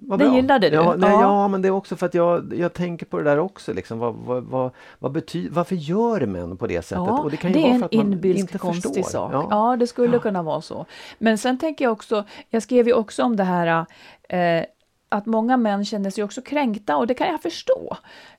var 0.07 0.19
Det 0.19 0.25
bra. 0.25 0.37
gillade 0.37 0.71
du? 0.71 0.77
Ja, 0.77 0.95
nej, 0.99 1.11
Ja. 1.11 1.21
ja, 1.23 1.49
men 1.49 1.63
det 1.63 1.69
är 1.69 1.73
också 1.73 1.97
för 1.97 2.07
att 2.07 2.15
jag, 2.15 2.55
jag 2.57 2.73
tänker 2.73 3.07
på 3.07 3.19
det 3.19 3.25
där 3.25 3.39
också. 3.39 3.73
Liksom, 3.73 3.99
vad, 3.99 4.15
vad, 4.15 4.43
vad, 4.45 4.71
vad 4.99 5.13
betyder, 5.13 5.51
varför 5.51 5.75
gör 5.77 6.27
män 6.27 6.57
på 6.57 6.67
det 6.67 6.83
sättet? 6.83 7.05
Ja, 7.07 7.23
och 7.23 7.31
det 7.31 7.37
kan 7.37 7.53
ju 7.53 7.55
det 7.55 7.63
vara 7.63 7.75
är 7.75 7.79
för 7.79 7.95
en 7.95 8.01
att 8.01 8.07
inbilsk 8.07 8.59
konstig 8.59 9.05
förstår. 9.05 9.11
sak. 9.11 9.33
Ja. 9.33 9.47
Ja. 9.51 9.77
det 9.77 9.87
skulle 9.87 10.19
kunna 10.19 10.43
vara 10.43 10.61
så. 10.61 10.87
Men 11.19 11.39
sen 11.39 11.59
tänker 11.59 11.85
jag 11.85 11.93
också, 11.93 12.25
jag 12.51 12.63
skrev 12.63 12.87
ju 12.87 12.93
också 12.95 13.23
om 13.23 13.37
det 13.37 13.45
här 13.45 13.87
eh, 14.29 14.65
att 15.09 15.27
många 15.27 15.57
män 15.57 15.85
känner 15.85 16.11
sig 16.11 16.25
också 16.25 16.43
kränkta 16.43 16.97
och 16.97 17.07
det 17.07 17.15
kan 17.15 17.27
jag 17.29 17.43
förstå. 17.43 17.97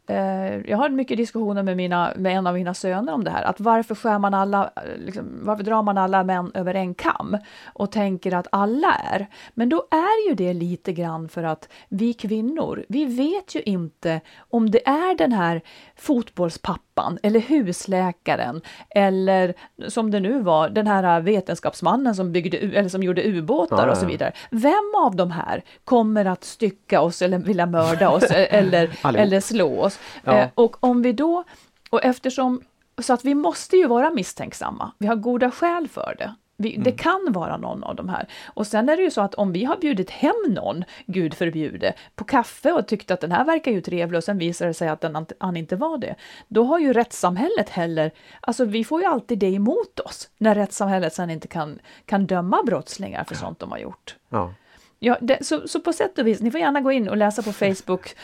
Eh, 0.09 0.69
jag 0.69 0.77
har 0.77 0.89
mycket 0.89 1.17
diskussioner 1.17 1.63
med, 1.63 1.77
mina, 1.77 2.13
med 2.15 2.37
en 2.37 2.47
av 2.47 2.53
mina 2.53 2.73
söner 2.73 3.13
om 3.13 3.23
det 3.23 3.31
här, 3.31 3.43
att 3.43 3.59
varför 3.59 3.95
skär 3.95 4.19
man 4.19 4.33
alla, 4.33 4.63
eh, 4.75 4.97
liksom, 5.05 5.39
varför 5.43 5.63
drar 5.63 5.83
man 5.83 5.97
alla 5.97 6.23
män 6.23 6.51
över 6.53 6.73
en 6.73 6.93
kam 6.93 7.37
och 7.73 7.91
tänker 7.91 8.33
att 8.33 8.47
alla 8.51 8.93
är. 8.93 9.27
Men 9.53 9.69
då 9.69 9.87
är 9.91 10.29
ju 10.29 10.35
det 10.35 10.53
lite 10.53 10.93
grann 10.93 11.29
för 11.29 11.43
att 11.43 11.69
vi 11.89 12.13
kvinnor, 12.13 12.85
vi 12.89 13.05
vet 13.05 13.55
ju 13.55 13.61
inte 13.61 14.21
om 14.37 14.71
det 14.71 14.87
är 14.87 15.17
den 15.17 15.31
här 15.31 15.61
fotbollspappan 15.95 17.19
eller 17.23 17.39
husläkaren 17.39 18.61
eller 18.89 19.53
som 19.87 20.11
det 20.11 20.19
nu 20.19 20.41
var, 20.41 20.69
den 20.69 20.87
här 20.87 21.21
vetenskapsmannen 21.21 22.15
som, 22.15 22.31
byggde, 22.31 22.57
eller 22.57 22.89
som 22.89 23.03
gjorde 23.03 23.23
ubåtar 23.23 23.85
Ja, 23.87 23.91
och 23.91 23.97
så 23.97 24.05
vidare. 24.05 24.31
Vem 24.51 24.93
av 24.97 25.15
de 25.15 25.31
här 25.31 25.63
kommer 25.85 26.25
att 26.25 26.43
stycka 26.43 27.01
oss 27.01 27.21
eller 27.21 27.37
vilja 27.37 27.65
mörda 27.65 28.09
oss 28.09 28.23
eller, 28.31 28.89
Allihop. 29.01 29.25
eller 29.25 29.39
slå 29.39 29.81
oss? 29.81 29.96
Ja. 30.23 30.33
Eh, 30.37 30.47
och 30.55 30.83
om 30.83 31.01
vi 31.01 31.11
då, 31.13 31.43
och 31.89 32.03
eftersom, 32.05 32.61
så 33.01 33.13
att 33.13 33.25
vi 33.25 33.35
måste 33.35 33.77
ju 33.77 33.87
vara 33.87 34.09
misstänksamma, 34.09 34.91
vi 34.97 35.07
har 35.07 35.15
goda 35.15 35.51
skäl 35.51 35.87
för 35.87 36.15
det. 36.17 36.35
Vi, 36.59 36.69
Det 36.77 36.89
Mm. 36.89 36.97
kan 36.97 37.33
vara 37.33 37.57
någon 37.57 37.83
av 37.83 37.95
de 37.95 38.09
här. 38.09 38.27
Och 38.53 38.67
sen 38.67 38.89
är 38.89 38.97
det 38.97 39.03
ju 39.03 39.11
så 39.11 39.21
att 39.21 39.33
om 39.35 39.51
vi 39.51 39.63
har 39.65 39.77
bjudit 39.77 40.09
hem 40.09 40.35
någon, 40.47 40.83
gud 41.05 41.33
förbjude, 41.33 41.93
på 42.15 42.23
kaffe 42.23 42.71
och 42.71 42.87
tyckt 42.87 43.11
att 43.11 43.21
den 43.21 43.31
här 43.31 43.45
verkar 43.45 43.71
ju 43.71 43.81
trevlig 43.81 44.17
och 44.17 44.23
sen 44.23 44.37
visar 44.37 44.67
det 44.67 44.73
sig 44.73 44.87
att 44.87 45.01
den, 45.01 45.25
han 45.39 45.57
inte 45.57 45.75
var 45.75 45.97
det. 45.97 46.15
Då 46.47 46.63
har 46.63 46.79
ju 46.79 46.93
rättssamhället 46.93 47.69
heller, 47.69 48.11
alltså 48.41 48.65
vi 48.65 48.83
får 48.83 49.01
ju 49.01 49.07
alltid 49.07 49.39
det 49.39 49.47
emot 49.53 49.99
oss 49.99 50.29
när 50.37 50.55
rättssamhället 50.55 51.13
sen 51.13 51.29
inte 51.29 51.47
kan, 51.47 51.79
kan 52.05 52.25
döma 52.25 52.63
brottslingar 52.63 53.23
för 53.23 53.35
sånt 53.35 53.59
de 53.59 53.71
har 53.71 53.77
gjort. 53.77 54.15
Ja. 54.29 54.53
Ja, 54.99 55.17
det, 55.21 55.45
så, 55.45 55.67
så 55.67 55.79
på 55.79 55.93
sätt 55.93 56.19
och 56.19 56.27
vis, 56.27 56.41
ni 56.41 56.51
får 56.51 56.59
gärna 56.59 56.81
gå 56.81 56.91
in 56.91 57.09
och 57.09 57.17
läsa 57.17 57.41
på 57.43 57.53
Facebook, 57.53 58.15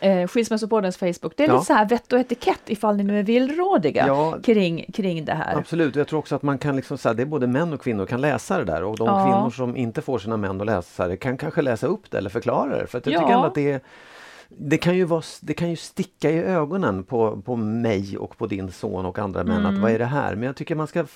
eh, 0.00 0.26
Skilsmässopoddens 0.28 0.96
Facebook. 0.96 1.32
Det 1.36 1.44
är 1.44 1.48
Ja. 1.48 1.54
lite 1.54 1.64
så 1.66 1.72
här 1.72 1.88
vett 1.88 2.12
och 2.12 2.18
etikett 2.18 2.60
ifall 2.66 2.96
ni 2.96 3.02
nu 3.04 3.18
är 3.18 3.22
villrådiga 3.22 4.06
Ja. 4.06 4.38
kring, 4.44 4.84
kring 4.94 5.24
det 5.24 5.32
här. 5.34 5.56
Absolut, 5.56 5.96
jag 5.96 6.08
tror 6.08 6.18
också 6.18 6.34
att 6.36 6.42
man 6.42 6.58
kan 6.58 6.76
liksom 6.76 6.98
säga 6.98 7.14
det 7.14 7.22
är 7.22 7.26
både 7.26 7.46
män 7.46 7.72
och 7.72 7.80
kvinnor 7.82 8.06
kan 8.06 8.20
läsa 8.20 8.58
det 8.58 8.64
där 8.64 8.84
och 8.84 8.96
de 8.96 9.06
Ja. 9.08 9.24
kvinnor 9.24 9.50
som 9.50 9.76
inte 9.76 10.02
får 10.02 10.18
sina 10.18 10.36
män 10.36 10.60
att 10.60 10.66
läsa 10.66 11.08
det 11.08 11.16
kan 11.16 11.36
kanske 11.38 11.62
läsa 11.62 11.86
upp 11.86 12.10
det 12.10 12.18
eller 12.18 12.30
förklara 12.30 12.78
det. 12.78 12.86
För 12.86 12.98
jag 12.98 13.04
tycker 13.20 13.46
att 13.46 13.54
det 13.54 13.70
är 13.72 13.80
det 14.58 14.78
kan, 14.78 14.96
ju 14.96 15.04
vara, 15.04 15.22
det 15.40 15.54
kan 15.54 15.70
ju 15.70 15.76
sticka 15.76 16.30
i 16.30 16.38
ögonen 16.38 17.04
på, 17.04 17.42
på 17.42 17.56
mig 17.56 18.18
och 18.18 18.38
på 18.38 18.46
din 18.46 18.72
son 18.72 19.06
och 19.06 19.18
andra 19.18 19.44
män 19.44 19.60
Mm. 19.60 19.74
att 19.74 19.82
vad 19.82 19.90
är 19.92 19.98
det 19.98 20.04
här? 20.04 20.34
Men 20.34 20.42
jag 20.46 20.56
tycker 20.56 20.74
man 20.74 20.86
ska 20.86 21.06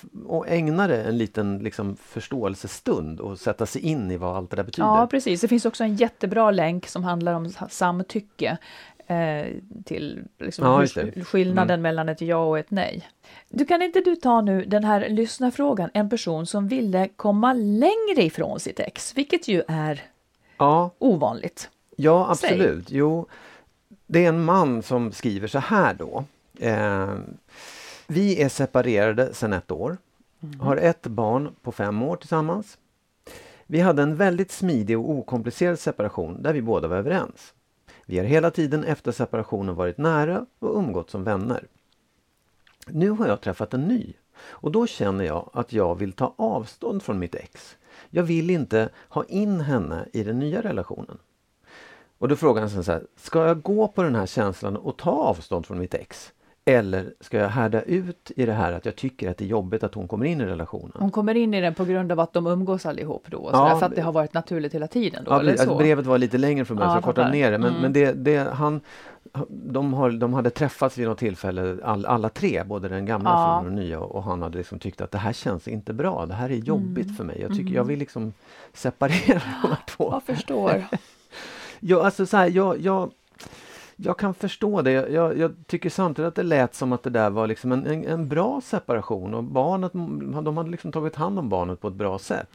ägna 0.47 0.87
det 0.87 1.03
en 1.03 1.17
liten 1.17 1.57
liksom, 1.57 1.95
förståelsestund 1.95 3.19
och 3.19 3.39
sätta 3.39 3.65
sig 3.65 3.81
in 3.81 4.11
i 4.11 4.17
vad 4.17 4.35
allt 4.37 4.49
det 4.49 4.55
där 4.55 4.63
betyder. 4.63 4.87
Ja, 4.87 5.07
precis. 5.11 5.41
Det 5.41 5.47
finns 5.47 5.65
också 5.65 5.83
en 5.83 5.95
jättebra 5.95 6.51
länk 6.51 6.87
som 6.87 7.03
handlar 7.03 7.33
om 7.33 7.49
sa- 7.49 7.69
samtycke 7.69 8.57
eh, 9.07 9.45
till 9.85 10.19
liksom 10.39 10.65
Ja, 10.65 10.77
hur- 10.79 11.23
skillnaden 11.23 11.69
Mm. 11.73 11.81
mellan 11.81 12.09
ett 12.09 12.21
ja 12.21 12.45
och 12.45 12.59
ett 12.59 12.71
nej. 12.71 13.07
Du 13.49 13.65
kan 13.65 13.81
inte 13.81 13.99
du 14.01 14.15
ta 14.15 14.41
nu 14.41 14.65
den 14.65 14.83
här 14.83 15.09
lyssnarfrågan, 15.09 15.89
en 15.93 16.09
person 16.09 16.45
som 16.45 16.67
ville 16.67 17.07
komma 17.15 17.53
längre 17.53 18.23
ifrån 18.23 18.59
sitt 18.59 18.79
ex, 18.79 19.17
vilket 19.17 19.47
ju 19.47 19.63
är 19.67 20.01
ja, 20.57 20.91
ovanligt. 20.99 21.69
Ja, 22.01 22.29
absolut. 22.29 22.91
Jo, 22.91 23.27
det 24.07 24.25
är 24.25 24.29
en 24.29 24.43
man 24.43 24.83
som 24.83 25.11
skriver 25.11 25.47
så 25.47 25.59
här 25.59 25.93
då. 25.93 26.23
Eh, 26.59 27.13
vi 28.07 28.41
är 28.41 28.49
separerade 28.49 29.33
sedan 29.33 29.53
ett 29.53 29.71
år. 29.71 29.97
Har 30.59 30.77
ett 30.77 31.07
barn 31.07 31.55
på 31.61 31.71
fem 31.71 32.01
år 32.01 32.15
tillsammans. 32.15 32.77
Vi 33.67 33.79
hade 33.79 34.01
en 34.01 34.15
väldigt 34.15 34.51
smidig 34.51 34.99
och 34.99 35.09
okomplicerad 35.09 35.79
separation 35.79 36.41
där 36.41 36.53
vi 36.53 36.61
båda 36.61 36.87
var 36.87 36.97
överens. 36.97 37.53
Vi 38.05 38.17
har 38.17 38.25
hela 38.25 38.51
tiden 38.51 38.83
efter 38.83 39.11
separationen 39.11 39.75
varit 39.75 39.97
nära 39.97 40.45
och 40.59 40.77
umgått 40.77 41.09
som 41.09 41.23
vänner. 41.23 41.67
Nu 42.87 43.09
har 43.09 43.27
jag 43.27 43.41
träffat 43.41 43.73
en 43.73 43.87
ny 43.87 44.13
och 44.39 44.71
då 44.71 44.87
känner 44.87 45.25
jag 45.25 45.49
att 45.53 45.73
jag 45.73 45.95
vill 45.95 46.11
ta 46.11 46.33
avstånd 46.37 47.03
från 47.03 47.19
mitt 47.19 47.35
ex. 47.35 47.77
Jag 48.09 48.23
vill 48.23 48.49
inte 48.49 48.89
ha 49.09 49.23
in 49.23 49.61
henne 49.61 50.05
i 50.13 50.23
den 50.23 50.39
nya 50.39 50.61
relationen. 50.61 51.17
Och 52.19 52.27
då 52.27 52.35
frågar 52.35 52.61
han 52.61 52.83
så 52.83 52.91
här, 52.91 53.03
ska 53.17 53.45
jag 53.47 53.61
gå 53.61 53.87
på 53.87 54.03
den 54.03 54.15
här 54.15 54.25
känslan 54.25 54.77
och 54.77 54.97
ta 54.97 55.11
avstånd 55.11 55.65
från 55.65 55.79
mitt 55.79 55.93
ex? 55.93 56.31
Eller 56.65 57.13
ska 57.21 57.37
jag 57.37 57.49
härda 57.49 57.81
ut 57.81 58.31
i 58.35 58.45
det 58.45 58.53
här 58.53 58.71
att 58.73 58.85
jag 58.85 58.95
tycker 58.95 59.29
att 59.31 59.37
det 59.37 59.43
är 59.45 59.47
jobbigt 59.47 59.83
att 59.83 59.93
hon 59.93 60.07
kommer 60.07 60.25
in 60.25 60.41
i 60.41 60.45
relationen? 60.45 60.91
Hon 60.99 61.11
kommer 61.11 61.35
in 61.35 61.53
i 61.53 61.61
den 61.61 61.73
på 61.75 61.85
grund 61.85 62.11
av 62.11 62.19
att 62.19 62.33
de 62.33 62.47
umgås 62.47 62.85
allihop 62.85 63.25
då? 63.27 63.37
Och 63.37 63.49
Ja, 63.53 63.75
för 63.79 63.85
att 63.85 63.95
det 63.95 64.01
har 64.01 64.11
varit 64.11 64.33
naturligt 64.33 64.73
hela 64.75 64.87
tiden? 64.87 65.23
Då, 65.23 65.31
Ja, 65.31 65.39
eller 65.39 65.51
precis. 65.51 65.65
så? 65.65 65.71
Alltså, 65.71 65.83
brevet 65.83 66.05
var 66.05 66.17
lite 66.17 66.37
längre 66.37 66.65
från 66.65 66.77
början 66.77 66.89
Ja, 66.89 66.93
så 66.93 66.97
jag 66.97 67.03
kortade 67.15 67.31
ner 67.31 67.51
det. 67.51 67.57
Men, 67.57 67.69
Mm. 67.69 67.81
men 67.81 67.93
det, 67.93 68.11
det, 68.11 68.37
han, 68.53 68.81
de, 69.49 69.93
har, 69.93 70.11
de 70.11 70.33
hade 70.33 70.49
träffats 70.49 70.97
vid 70.97 71.07
något 71.07 71.17
tillfälle 71.17 71.77
all, 71.83 72.05
alla 72.05 72.29
tre, 72.29 72.63
både 72.63 72.87
den 72.89 73.05
gamla 73.05 73.29
Ja. 73.29 73.57
och 73.59 73.65
den 73.65 73.75
nya 73.75 73.99
och 73.99 74.23
han 74.23 74.41
hade 74.41 74.57
liksom 74.57 74.79
tyckt 74.79 75.01
att 75.01 75.11
det 75.11 75.17
här 75.17 75.33
känns 75.33 75.67
inte 75.67 75.93
bra, 75.93 76.25
det 76.25 76.33
här 76.33 76.49
är 76.49 76.55
jobbigt 76.55 77.05
Mm. 77.05 77.15
för 77.15 77.23
mig. 77.23 77.41
Jag, 77.41 77.55
tycker, 77.55 77.75
jag 77.75 77.83
vill 77.83 77.99
liksom 77.99 78.33
separera 78.73 79.41
de 79.63 79.67
här 79.67 79.77
två. 79.87 80.09
Jag 80.11 80.23
förstår. 80.35 80.83
Ja, 81.79 82.05
alltså 82.05 82.25
så 82.25 82.37
här, 82.37 82.47
jag, 82.47 82.79
jag, 82.79 83.11
jag 83.95 84.17
kan 84.17 84.33
förstå 84.33 84.81
det. 84.81 84.91
Jag, 84.91 85.11
jag, 85.11 85.37
jag 85.37 85.53
tycker 85.67 85.89
samtidigt 85.89 86.27
att 86.27 86.35
det 86.35 86.43
lät 86.43 86.75
som 86.75 86.93
att 86.93 87.03
det 87.03 87.09
där 87.09 87.29
var 87.29 87.47
liksom 87.47 87.71
en, 87.71 87.85
en, 87.85 88.05
en 88.05 88.27
bra 88.27 88.61
separation 88.63 89.33
och 89.33 89.43
barnet, 89.43 89.91
de 90.43 90.57
hade 90.57 90.69
liksom 90.69 90.91
tagit 90.91 91.15
hand 91.15 91.39
om 91.39 91.49
barnet 91.49 91.81
på 91.81 91.87
ett 91.87 91.93
bra 91.93 92.19
sätt. 92.19 92.49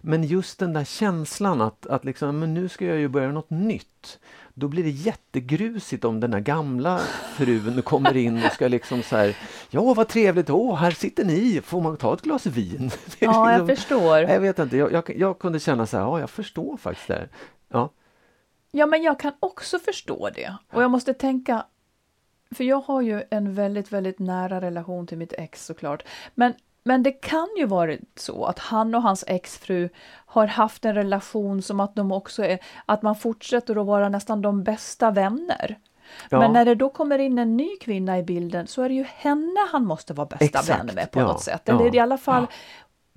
Men 0.00 0.24
just 0.24 0.58
den 0.58 0.72
där 0.72 0.84
känslan 0.84 1.60
att, 1.60 1.86
att 1.86 2.04
liksom, 2.04 2.38
men 2.38 2.54
nu 2.54 2.68
ska 2.68 2.86
jag 2.86 2.98
ju 2.98 3.08
börja 3.08 3.32
något 3.32 3.50
nytt. 3.50 4.18
Då 4.54 4.68
blir 4.68 4.82
det 4.84 4.90
jättegrusigt 4.90 6.04
om 6.04 6.20
den 6.20 6.30
där 6.30 6.40
gamla 6.40 6.98
frun 7.36 7.82
kommer 7.84 8.16
in 8.16 8.44
och 8.46 8.52
ska 8.52 8.68
liksom 8.68 9.02
så 9.02 9.16
här, 9.16 9.36
ja 9.70 9.94
vad 9.94 10.08
trevligt, 10.08 10.50
åh 10.50 10.76
här 10.76 10.90
sitter 10.90 11.24
ni, 11.24 11.60
får 11.64 11.80
man 11.80 11.96
ta 11.96 12.14
ett 12.14 12.22
glas 12.22 12.46
vin? 12.46 12.90
Ja, 13.18 13.52
jag 13.52 13.68
liksom- 13.68 13.76
förstår. 13.76 14.18
Jag 14.18 14.40
vet 14.40 14.58
inte, 14.58 14.76
jag, 14.76 14.92
jag, 14.92 15.12
jag 15.16 15.38
kunde 15.38 15.60
känna 15.60 15.86
så 15.86 15.96
här, 15.96 16.04
ja 16.04 16.20
jag 16.20 16.30
förstår 16.30 16.76
faktiskt 16.76 17.08
det. 17.08 17.14
här. 17.14 17.28
Ja. 17.68 17.90
Ja, 18.70 18.86
men 18.86 19.02
jag 19.02 19.20
kan 19.20 19.32
också 19.40 19.78
förstå 19.78 20.30
det. 20.30 20.54
Och 20.72 20.82
jag 20.82 20.90
måste 20.90 21.14
tänka, 21.14 21.66
för 22.54 22.64
jag 22.64 22.80
har 22.80 23.00
ju 23.00 23.22
en 23.30 23.54
väldigt, 23.54 23.92
väldigt 23.92 24.18
nära 24.18 24.60
relation 24.60 25.06
till 25.06 25.18
mitt 25.18 25.32
ex 25.32 25.66
såklart. 25.66 26.02
Men, 26.34 26.54
men 26.84 27.02
det 27.02 27.12
kan 27.12 27.48
ju 27.58 27.66
vara 27.66 27.96
så 28.16 28.44
att 28.44 28.58
han 28.58 28.94
och 28.94 29.02
hans 29.02 29.24
exfru 29.26 29.88
har 30.26 30.46
haft 30.46 30.84
en 30.84 30.94
relation 30.94 31.62
som 31.62 31.80
att 31.80 31.94
de 31.96 32.12
också 32.12 32.44
är, 32.44 32.58
att 32.86 33.02
man 33.02 33.16
fortsätter 33.16 33.80
att 33.80 33.86
vara 33.86 34.08
nästan 34.08 34.42
de 34.42 34.62
bästa 34.62 35.10
vänner. 35.10 35.78
Ja. 36.30 36.38
Men 36.38 36.52
när 36.52 36.64
det 36.64 36.74
då 36.74 36.88
kommer 36.88 37.18
in 37.18 37.38
en 37.38 37.56
ny 37.56 37.76
kvinna 37.80 38.18
i 38.18 38.22
bilden 38.22 38.66
så 38.66 38.82
är 38.82 38.88
det 38.88 38.94
ju 38.94 39.04
henne 39.04 39.60
han 39.72 39.84
måste 39.84 40.14
vara 40.14 40.26
bästa 40.26 40.44
Exakt, 40.44 40.68
vän 40.68 40.90
med 40.94 41.10
på 41.10 41.20
ja, 41.20 41.26
något 41.26 41.42
sätt. 41.42 41.62
ja, 41.64 41.80
Eller 41.80 41.94
i 41.94 41.98
alla 41.98 42.18
fall, 42.18 42.46
ja. 42.50 42.56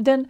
den, 0.03 0.29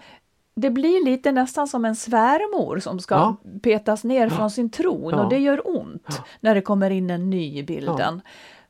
det 0.56 0.70
blir 0.70 1.06
lite 1.06 1.32
nästan 1.32 1.68
som 1.68 1.86
en 1.86 1.96
svärmor 1.96 2.80
som 2.80 3.00
ska 3.00 3.16
Ja. 3.16 3.36
petas 3.64 4.04
ner 4.04 4.30
från 4.30 4.52
sin 4.52 4.70
tron 4.70 5.10
Ja. 5.12 5.24
och 5.24 5.30
det 5.30 5.38
gör 5.40 5.78
ont 5.78 6.22
när 6.40 6.56
det 6.56 6.62
kommer 6.62 6.90
in 6.90 7.10
en 7.10 7.30
ny 7.30 7.58
i 7.58 7.64
bilden. 7.64 8.22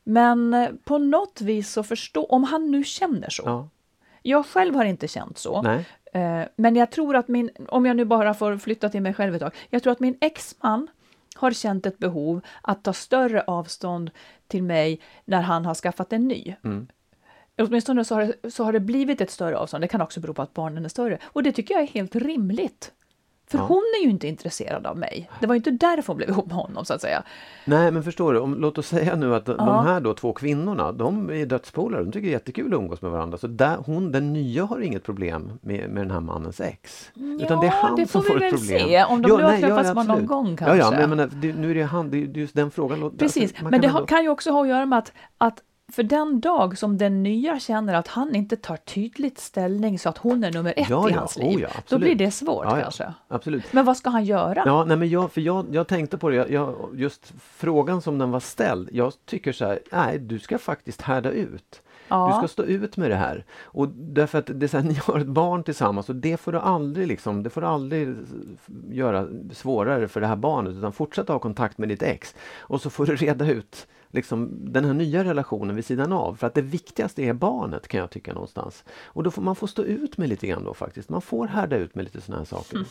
Men 0.04 0.54
eh, 0.54 0.68
på 0.84 0.98
något 0.98 1.40
vis 1.40 1.72
så 1.72 1.82
förstå, 1.82 2.24
om 2.24 2.44
han 2.44 2.70
nu 2.70 2.84
känner 2.84 3.30
så. 3.30 3.42
Ja. 3.46 3.68
Jag 4.22 4.46
själv 4.46 4.74
har 4.74 4.84
inte 4.84 5.08
känt 5.08 5.38
så. 5.38 5.62
Nej. 5.62 5.84
Eh, 6.12 6.48
Men 6.56 6.76
jag 6.76 6.90
tror 6.90 7.16
att 7.16 7.28
min, 7.28 7.50
om 7.68 7.86
jag 7.86 7.96
nu 7.96 8.04
bara 8.04 8.34
får 8.34 8.56
flytta 8.58 8.88
till 8.88 9.02
mig 9.02 9.14
själv 9.14 9.34
ett 9.34 9.40
tag, 9.40 9.54
jag 9.70 9.82
tror 9.82 9.92
att 9.92 10.00
min 10.00 10.18
exman 10.20 10.88
har 11.36 11.50
känt 11.50 11.86
ett 11.86 11.98
behov 11.98 12.40
att 12.62 12.82
ta 12.84 12.92
större 12.92 13.42
avstånd 13.42 14.10
till 14.48 14.62
mig 14.62 15.00
när 15.24 15.40
han 15.42 15.64
har 15.64 15.74
skaffat 15.74 16.12
en 16.12 16.28
ny. 16.28 16.54
Mm. 16.64 16.86
Åtminstone 17.58 18.04
så 18.04 18.14
har, 18.14 18.22
det, 18.42 18.50
så 18.50 18.64
har 18.64 18.72
det 18.72 18.80
blivit 18.80 19.20
ett 19.20 19.30
större 19.30 19.56
avstånd. 19.58 19.84
Det 19.84 19.88
kan 19.88 20.00
också 20.00 20.20
bero 20.20 20.34
på 20.34 20.42
att 20.42 20.54
barnen 20.54 20.84
är 20.84 20.88
större. 20.88 21.18
Och 21.24 21.42
det 21.42 21.52
tycker 21.52 21.74
jag 21.74 21.82
är 21.82 21.86
helt 21.86 22.16
rimligt. 22.16 22.92
För 23.50 23.58
Ja. 23.58 23.64
hon 23.64 23.82
är 24.00 24.04
ju 24.04 24.10
inte 24.10 24.28
intresserad 24.28 24.86
av 24.86 24.96
mig. 24.98 25.30
Det 25.40 25.46
var 25.46 25.54
ju 25.54 25.56
inte 25.56 25.70
därför 25.70 26.06
hon 26.06 26.16
blev 26.16 26.28
ihop 26.28 26.46
med 26.46 26.54
honom 26.56 26.84
så 26.84 26.94
att 26.94 27.00
säga. 27.00 27.22
Nej 27.64 27.90
men 27.90 28.02
förstår 28.02 28.32
du, 28.32 28.38
om, 28.40 28.54
låt 28.54 28.78
oss 28.78 28.86
säga 28.86 29.16
nu 29.16 29.34
att 29.34 29.44
de- 29.46 29.56
Ja. 29.58 29.64
de 29.64 29.86
här 29.86 30.00
då 30.00 30.14
två 30.14 30.32
kvinnorna, 30.32 30.92
de 30.92 31.30
är 31.30 31.46
dödspolare, 31.46 32.02
de 32.04 32.12
tycker 32.12 32.26
det 32.26 32.30
är 32.30 32.32
jättekul 32.32 32.74
att 32.74 32.78
umgås 32.80 33.02
med 33.02 33.10
varandra. 33.10 33.38
Så 33.38 33.46
där, 33.46 33.76
hon, 33.86 34.12
den 34.12 34.32
nya 34.32 34.64
har 34.64 34.80
inget 34.80 35.04
problem 35.04 35.52
med, 35.62 35.90
med 35.90 36.02
den 36.04 36.10
här 36.10 36.20
mannens 36.20 36.60
ex. 36.60 37.10
Utan 37.14 37.60
det 37.60 37.66
är 37.66 37.70
han 37.70 37.96
det 37.96 38.06
som 38.06 38.22
får 38.22 38.28
får 38.32 38.38
vi 38.40 38.46
ett 38.46 38.52
väl 38.52 38.58
problem. 38.60 38.80
se, 38.88 39.04
om 39.04 39.22
de 39.22 39.28
nu 39.36 39.42
har 39.44 39.56
träffats 39.60 39.92
bara 39.94 40.04
någon 40.04 40.26
gång 40.26 40.50
Ja, 40.50 40.56
kanske. 40.56 40.76
ja 40.78 40.90
men 40.90 41.00
jag 41.00 41.08
menar, 41.08 41.30
det, 41.32 41.52
nu 41.52 41.70
är 41.70 41.74
det 41.74 41.82
han, 41.82 42.10
det 42.10 42.16
är 42.16 42.20
just 42.38 42.54
den 42.54 42.70
frågan. 42.70 43.16
Precis, 43.18 43.42
alltså, 43.52 43.64
men 43.70 43.80
det 43.80 43.92
kan 44.08 44.22
ju 44.22 44.28
också 44.28 44.50
ha 44.50 44.62
att 44.62 44.68
göra 44.68 44.86
med 44.86 44.98
att, 44.98 45.12
att 45.38 45.62
för 45.92 46.02
den 46.02 46.40
dag 46.40 46.78
som 46.78 46.98
den 46.98 47.22
nya 47.22 47.58
känner 47.58 47.94
att 47.94 48.08
han 48.08 48.34
inte 48.34 48.56
tar 48.56 48.76
tydligt 48.76 49.38
ställning 49.38 49.98
så 49.98 50.08
att 50.08 50.18
hon 50.18 50.44
är 50.44 50.52
nummer 50.52 50.74
ett 50.76 50.90
Ja, 50.90 51.08
i 51.08 51.12
ja. 51.12 51.18
hans 51.18 51.36
Oh, 51.36 51.42
liv, 51.42 51.60
ja, 51.60 51.68
då 51.88 51.98
blir 51.98 52.14
det 52.14 52.30
svårt 52.30 52.64
Ja, 52.64 52.76
ja. 52.76 52.82
kanske. 52.82 53.14
Absolut. 53.28 53.72
Men 53.72 53.84
vad 53.84 53.96
ska 53.96 54.10
han 54.10 54.24
göra? 54.24 54.62
Ja, 54.66 54.84
nej 54.84 54.96
men 54.96 55.08
jag, 55.08 55.32
för 55.32 55.40
jag, 55.40 55.66
jag 55.70 55.88
tänkte 55.88 56.18
på 56.18 56.30
det, 56.30 56.36
jag, 56.36 56.50
jag, 56.50 56.74
just 56.94 57.32
frågan 57.40 58.02
som 58.02 58.18
den 58.18 58.30
var 58.30 58.40
ställd. 58.40 58.88
Jag 58.92 59.12
tycker 59.26 59.52
så 59.52 59.64
här, 59.64 59.78
nej 59.92 60.18
du 60.18 60.38
ska 60.38 60.58
faktiskt 60.58 61.02
härda 61.02 61.30
ut. 61.30 61.82
Ja. 62.08 62.28
Du 62.28 62.38
ska 62.38 62.48
stå 62.48 62.62
ut 62.62 62.96
med 62.96 63.10
det 63.10 63.16
här. 63.16 63.44
Och 63.62 63.88
därför 63.88 64.38
att 64.38 64.46
det 64.46 64.66
är 64.66 64.68
så 64.68 64.76
här, 64.76 64.84
ni 64.88 64.94
har 64.94 65.18
ett 65.18 65.26
barn 65.26 65.62
tillsammans 65.64 66.08
och 66.08 66.16
det 66.16 66.36
får 66.36 66.52
du 66.52 66.58
aldrig 66.58 67.06
liksom, 67.06 67.42
det 67.42 67.50
får 67.50 67.60
du 67.60 67.66
aldrig 67.66 68.14
göra 68.90 69.28
svårare 69.52 70.08
för 70.08 70.20
det 70.20 70.26
här 70.26 70.36
barnet 70.36 70.72
utan 70.72 70.92
fortsätt 70.92 71.28
ha 71.28 71.38
kontakt 71.38 71.78
med 71.78 71.88
ditt 71.88 72.02
ex. 72.02 72.34
Och 72.58 72.80
så 72.80 72.90
får 72.90 73.06
du 73.06 73.16
reda 73.16 73.50
ut 73.50 73.86
liksom, 74.12 74.50
den 74.72 74.84
här 74.84 74.94
nya 74.94 75.24
relationen 75.24 75.76
vid 75.76 75.84
sidan 75.84 76.12
av. 76.12 76.34
För 76.36 76.46
att 76.46 76.54
det 76.54 76.62
viktigaste 76.62 77.22
är 77.22 77.32
barnet 77.32 77.88
kan 77.88 78.00
jag 78.00 78.10
tycka 78.10 78.32
någonstans. 78.32 78.84
Och 79.04 79.22
då 79.22 79.30
får 79.30 79.42
man 79.42 79.56
får 79.56 79.66
stå 79.66 79.82
ut 79.82 80.18
med 80.18 80.28
lite 80.28 80.46
grann 80.46 80.64
då 80.64 80.74
faktiskt. 80.74 81.08
Man 81.08 81.22
får 81.22 81.46
härda 81.46 81.76
ut 81.76 81.94
med 81.94 82.04
lite 82.04 82.20
sådana 82.20 82.40
här 82.40 82.44
saker. 82.44 82.84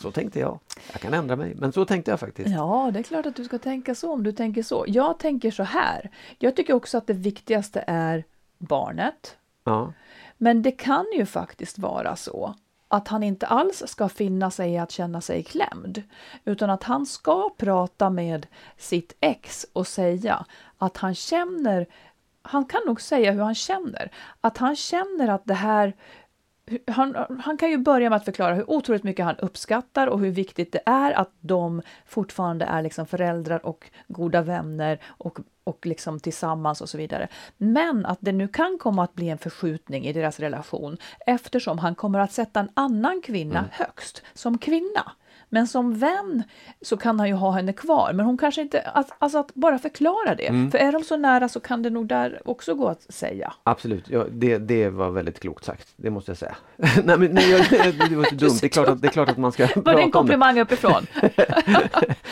så 0.02 0.10
tänkte 0.10 0.40
jag. 0.40 0.58
Jag 0.92 1.00
kan 1.00 1.14
ändra 1.14 1.36
mig, 1.36 1.54
men 1.54 1.72
så 1.72 1.84
tänkte 1.84 2.10
jag 2.10 2.20
faktiskt. 2.20 2.48
Ja, 2.48 2.90
det 2.92 2.98
är 2.98 3.02
klart 3.02 3.26
att 3.26 3.36
du 3.36 3.44
ska 3.44 3.58
tänka 3.58 3.94
så 3.94 4.12
om 4.12 4.22
du 4.22 4.32
tänker 4.32 4.62
så. 4.62 4.84
Jag 4.88 5.18
tänker 5.18 5.50
så 5.50 5.62
här. 5.62 6.10
Jag 6.38 6.56
tycker 6.56 6.74
också 6.74 6.98
att 6.98 7.06
det 7.06 7.12
viktigaste 7.12 7.84
är 7.86 8.24
barnet. 8.58 9.36
Ja. 9.64 9.92
Men 10.36 10.62
det 10.62 10.72
kan 10.72 11.06
ju 11.16 11.26
faktiskt 11.26 11.78
vara 11.78 12.16
så 12.16 12.54
att 12.88 13.08
han 13.08 13.22
inte 13.22 13.46
alls 13.46 13.82
ska 13.86 14.08
finna 14.08 14.50
sig 14.50 14.72
i 14.72 14.78
att 14.78 14.90
känna 14.90 15.20
sig 15.20 15.42
klämd, 15.42 16.02
utan 16.44 16.70
att 16.70 16.82
han 16.82 17.06
ska 17.06 17.50
prata 17.56 18.10
med 18.10 18.46
sitt 18.76 19.16
ex 19.20 19.66
och 19.72 19.86
säga 19.86 20.44
att 20.78 20.96
han 20.96 21.14
känner, 21.14 21.86
han 22.42 22.64
kan 22.64 22.80
nog 22.86 23.00
säga 23.00 23.32
hur 23.32 23.42
han 23.42 23.54
känner, 23.54 24.10
att 24.40 24.58
han 24.58 24.76
känner 24.76 25.28
att 25.28 25.44
det 25.44 25.54
här 25.54 25.92
han, 26.86 27.40
han 27.44 27.56
kan 27.56 27.70
ju 27.70 27.78
börja 27.78 28.10
med 28.10 28.16
att 28.16 28.24
förklara 28.24 28.54
hur 28.54 28.70
otroligt 28.70 29.02
mycket 29.02 29.24
han 29.24 29.36
uppskattar 29.36 30.06
och 30.06 30.20
hur 30.20 30.30
viktigt 30.30 30.72
det 30.72 30.80
är 30.86 31.12
att 31.12 31.30
de 31.40 31.82
fortfarande 32.06 32.64
är 32.64 32.82
liksom 32.82 33.06
föräldrar 33.06 33.66
och 33.66 33.90
goda 34.08 34.42
vänner 34.42 34.98
och, 35.04 35.38
och 35.68 35.86
liksom 35.86 36.20
tillsammans 36.20 36.80
och 36.80 36.88
så 36.88 36.98
vidare. 36.98 37.28
Men 37.56 38.06
att 38.06 38.18
det 38.20 38.32
nu 38.32 38.48
kan 38.48 38.78
komma 38.78 39.04
att 39.04 39.14
bli 39.14 39.28
en 39.28 39.38
förskjutning 39.38 40.06
i 40.06 40.12
deras 40.12 40.40
relation 40.40 40.96
eftersom 41.26 41.78
han 41.78 41.94
kommer 41.94 42.18
att 42.18 42.32
sätta 42.32 42.60
en 42.60 42.70
annan 42.74 43.22
kvinna 43.22 43.64
högst 43.72 44.22
som 44.34 44.58
kvinna. 44.58 45.12
Men 45.48 45.66
som 45.66 45.94
vän 45.98 46.42
så 46.82 46.96
kan 46.96 47.18
han 47.20 47.28
ju 47.28 47.34
ha 47.34 47.50
henne 47.50 47.72
kvar, 47.72 48.12
men 48.12 48.26
hon 48.26 48.38
kanske 48.38 48.60
inte, 48.62 48.80
att, 48.80 49.10
alltså 49.18 49.38
att 49.38 49.54
bara 49.54 49.78
förklara 49.78 50.34
det. 50.34 50.70
För 50.70 50.78
är 50.78 50.92
de 50.92 51.04
så 51.04 51.16
nära 51.16 51.48
så 51.48 51.60
kan 51.60 51.82
det 51.82 51.90
nog 51.90 52.06
där 52.06 52.40
också 52.44 52.74
gå 52.74 52.88
att 52.88 53.12
säga. 53.12 53.52
Absolut, 53.62 54.04
ja, 54.10 54.24
det, 54.30 54.58
det 54.58 54.88
var 54.88 55.10
väldigt 55.10 55.40
klokt 55.40 55.64
sagt. 55.64 55.88
Det 55.96 56.10
måste 56.10 56.30
jag 56.30 56.38
säga. 56.38 56.56
nej, 57.04 57.18
men, 57.18 57.30
nej, 57.30 57.66
det 58.08 58.16
var 58.16 58.24
inte 58.24 58.34
dumt. 58.34 58.58
Det 58.60 58.66
är, 58.66 58.68
klart 58.68 58.88
att, 58.88 59.02
det 59.02 59.08
är 59.08 59.12
klart 59.12 59.28
att 59.28 59.38
man 59.38 59.52
ska 59.52 59.68
Var 59.76 59.82
det 59.82 59.90
en 59.90 59.96
om 59.98 60.04
det. 60.04 60.10
komplimang 60.10 60.60
uppifrån? 60.60 61.06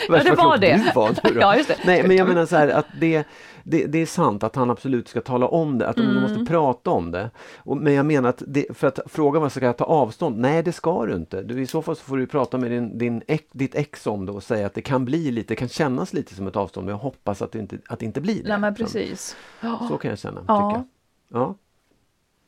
Värst 0.09 0.27
det 0.27 0.35
var 0.37 0.59
det. 0.59 0.93
Var. 0.95 1.15
Ja, 1.41 1.57
just 1.57 1.69
det. 1.69 1.77
Nej, 1.85 2.03
men 2.09 2.17
jag 2.17 2.29
menar 2.29 2.47
så 2.47 2.57
här 2.57 2.69
att 2.69 2.87
det, 3.01 3.25
det, 3.69 3.87
det 3.87 3.99
är 3.99 4.07
sant 4.07 4.43
att 4.43 4.57
han 4.57 4.71
absolut 4.71 5.09
ska 5.09 5.21
tala 5.21 5.47
om 5.49 5.79
det, 5.79 5.89
att 5.89 5.97
de 5.97 6.03
Mm. 6.03 6.23
måste 6.23 6.45
prata 6.45 6.91
om 6.91 7.11
det. 7.11 7.31
Och, 7.57 7.77
men 7.77 7.93
jag 7.93 8.07
menar 8.07 8.29
att, 8.29 8.43
det, 8.47 8.67
för 8.79 8.87
att 8.87 8.99
fråga 9.07 9.41
vad 9.41 9.53
ska 9.53 9.65
jag 9.65 9.77
ta 9.77 9.85
avstånd? 9.85 10.39
Nej, 10.39 10.63
det 10.63 10.73
ska 10.73 11.07
du 11.07 11.15
inte. 11.15 11.43
Du, 11.43 11.63
I 11.63 11.67
så 11.67 11.83
fall 11.83 11.97
så 11.97 12.05
får 12.05 12.17
du 12.17 12.27
prata 12.27 12.59
med 12.59 12.71
din, 12.71 12.99
din 12.99 13.23
ex, 13.27 13.45
ditt 13.53 13.75
ex 13.75 14.07
om 14.07 14.27
det 14.27 14.33
och 14.33 14.43
säga 14.43 14.67
att 14.67 14.75
det 14.75 14.83
kan 14.83 15.05
bli 15.05 15.31
lite, 15.31 15.55
kan 15.57 15.69
kännas 15.69 16.13
lite 16.13 16.35
som 16.35 16.47
ett 16.47 16.57
avstånd, 16.57 16.85
men 16.85 16.93
jag 16.93 16.99
hoppas 17.03 17.43
att 17.43 17.53
det 17.53 17.59
inte, 17.59 17.79
att 17.89 17.99
det 17.99 18.07
inte 18.07 18.21
blir 18.21 18.45
det. 18.45 18.57
Nej 18.59 18.75
precis. 18.75 19.37
Så 19.89 19.99
kan 19.99 20.09
jag 20.09 20.19
känna, 20.19 20.45
Ja. 20.49 20.71
tycka. 20.71 20.85
Ja. 21.29 21.55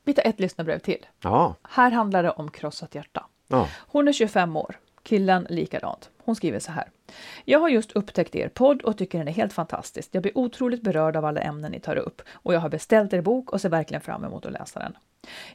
Vi 0.05 0.15
tar 0.15 0.23
ett 0.27 0.41
lyssnarbrev 0.41 0.79
till. 0.79 1.07
Ja. 1.23 1.55
Här 1.63 1.91
handlar 1.91 2.23
det 2.23 2.31
om 2.31 2.51
krossat 2.51 2.95
hjärta. 2.95 3.27
Ja. 3.49 3.69
Hon 3.87 4.09
är 4.09 4.13
25 4.13 4.57
år, 4.57 4.77
killen 5.03 5.47
likadant. 5.51 6.11
Hon 6.25 6.37
skriver 6.37 6.59
så 6.59 6.73
här. 6.73 6.89
Jag 7.45 7.59
har 7.59 7.69
just 7.69 7.93
upptäckt 7.93 8.35
er 8.35 8.49
podd 8.49 8.83
och 8.83 8.99
tycker 8.99 9.19
den 9.19 9.29
är 9.29 9.33
helt 9.33 9.53
fantastisk. 9.53 10.09
Jag 10.13 10.23
blir 10.23 10.39
otroligt 10.39 10.83
berörd 10.83 11.17
av 11.17 11.25
alla 11.25 11.41
ämnen 11.41 11.73
ni 11.73 11.81
tar 11.81 11.97
upp 11.97 12.23
och 12.33 12.55
jag 12.55 12.61
har 12.61 12.69
beställt 12.69 13.13
er 13.13 13.21
bok 13.21 13.53
och 13.53 13.61
ser 13.61 13.69
verkligen 13.69 14.01
fram 14.01 14.25
emot 14.25 14.47
att 14.47 14.53
läsa 14.53 14.81
den. 14.81 14.97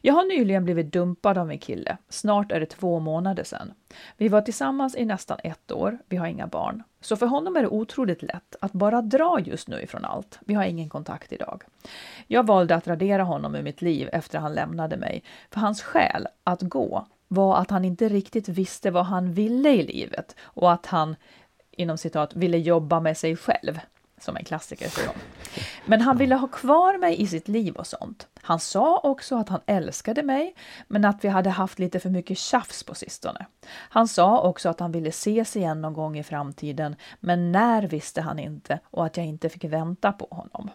Jag 0.01 0.13
har 0.13 0.23
nyligen 0.23 0.63
blivit 0.63 0.93
dumpad 0.93 1.37
av 1.37 1.47
min 1.47 1.59
kille. 1.59 1.97
Snart 2.09 2.51
är 2.51 2.59
det 2.59 2.65
två 2.65 2.99
månader 2.99 3.43
sedan. 3.43 3.73
Vi 4.17 4.27
var 4.27 4.41
tillsammans 4.41 4.95
i 4.95 5.05
nästan 5.05 5.37
ett 5.43 5.71
år. 5.71 5.97
Vi 6.07 6.17
har 6.17 6.27
inga 6.27 6.47
barn. 6.47 6.83
Så 7.01 7.15
för 7.15 7.25
honom 7.25 7.55
är 7.55 7.61
det 7.61 7.67
otroligt 7.67 8.21
lätt 8.21 8.55
att 8.61 8.71
bara 8.71 9.01
dra 9.01 9.39
just 9.39 9.67
nu 9.67 9.81
ifrån 9.81 10.05
allt. 10.05 10.39
Vi 10.41 10.53
har 10.53 10.63
ingen 10.63 10.89
kontakt 10.89 11.33
idag. 11.33 11.63
Jag 12.27 12.45
valde 12.45 12.75
att 12.75 12.87
radera 12.87 13.23
honom 13.23 13.55
ur 13.55 13.61
mitt 13.61 13.81
liv 13.81 14.09
efter 14.13 14.39
han 14.39 14.53
lämnade 14.53 14.97
mig. 14.97 15.23
För 15.49 15.59
hans 15.59 15.81
skäl 15.81 16.27
att 16.43 16.61
gå 16.61 17.07
var 17.27 17.57
att 17.57 17.71
han 17.71 17.85
inte 17.85 18.09
riktigt 18.09 18.49
visste 18.49 18.91
vad 18.91 19.05
han 19.05 19.33
ville 19.33 19.69
i 19.69 19.83
livet 19.83 20.35
och 20.41 20.71
att 20.71 20.85
han 20.85 21.15
inom 21.77 21.97
citat 21.97 22.35
ville 22.35 22.57
jobba 22.57 22.99
med 22.99 23.17
sig 23.17 23.35
själv 23.35 23.79
som 24.23 24.37
en 24.37 24.43
klassiker 24.43 24.89
för 24.89 25.05
dem. 25.05 25.15
Men 25.85 26.01
han 26.01 26.17
ville 26.17 26.35
ha 26.35 26.47
kvar 26.47 26.97
mig 26.97 27.21
i 27.21 27.27
sitt 27.27 27.47
liv 27.47 27.75
och 27.75 27.87
sånt. 27.87 28.27
Han 28.41 28.59
sa 28.59 28.99
också 28.99 29.37
att 29.37 29.49
han 29.49 29.61
älskade 29.65 30.23
mig, 30.23 30.55
men 30.87 31.05
att 31.05 31.23
vi 31.23 31.27
hade 31.27 31.49
haft 31.49 31.79
lite 31.79 31.99
för 31.99 32.09
mycket 32.09 32.37
tjafs 32.37 32.83
på 32.83 32.95
sistone. 32.95 33.45
Han 33.67 34.07
sa 34.07 34.41
också 34.41 34.69
att 34.69 34.79
han 34.79 34.91
ville 34.91 35.09
ses 35.09 35.55
igen 35.55 35.81
någon 35.81 35.93
gång 35.93 36.17
i 36.17 36.23
framtiden, 36.23 36.95
men 37.19 37.51
när 37.51 37.87
visste 37.87 38.21
han 38.21 38.39
inte 38.39 38.79
och 38.83 39.05
att 39.05 39.17
jag 39.17 39.25
inte 39.25 39.49
fick 39.49 39.63
vänta 39.63 40.11
på 40.11 40.27
honom. 40.31 40.69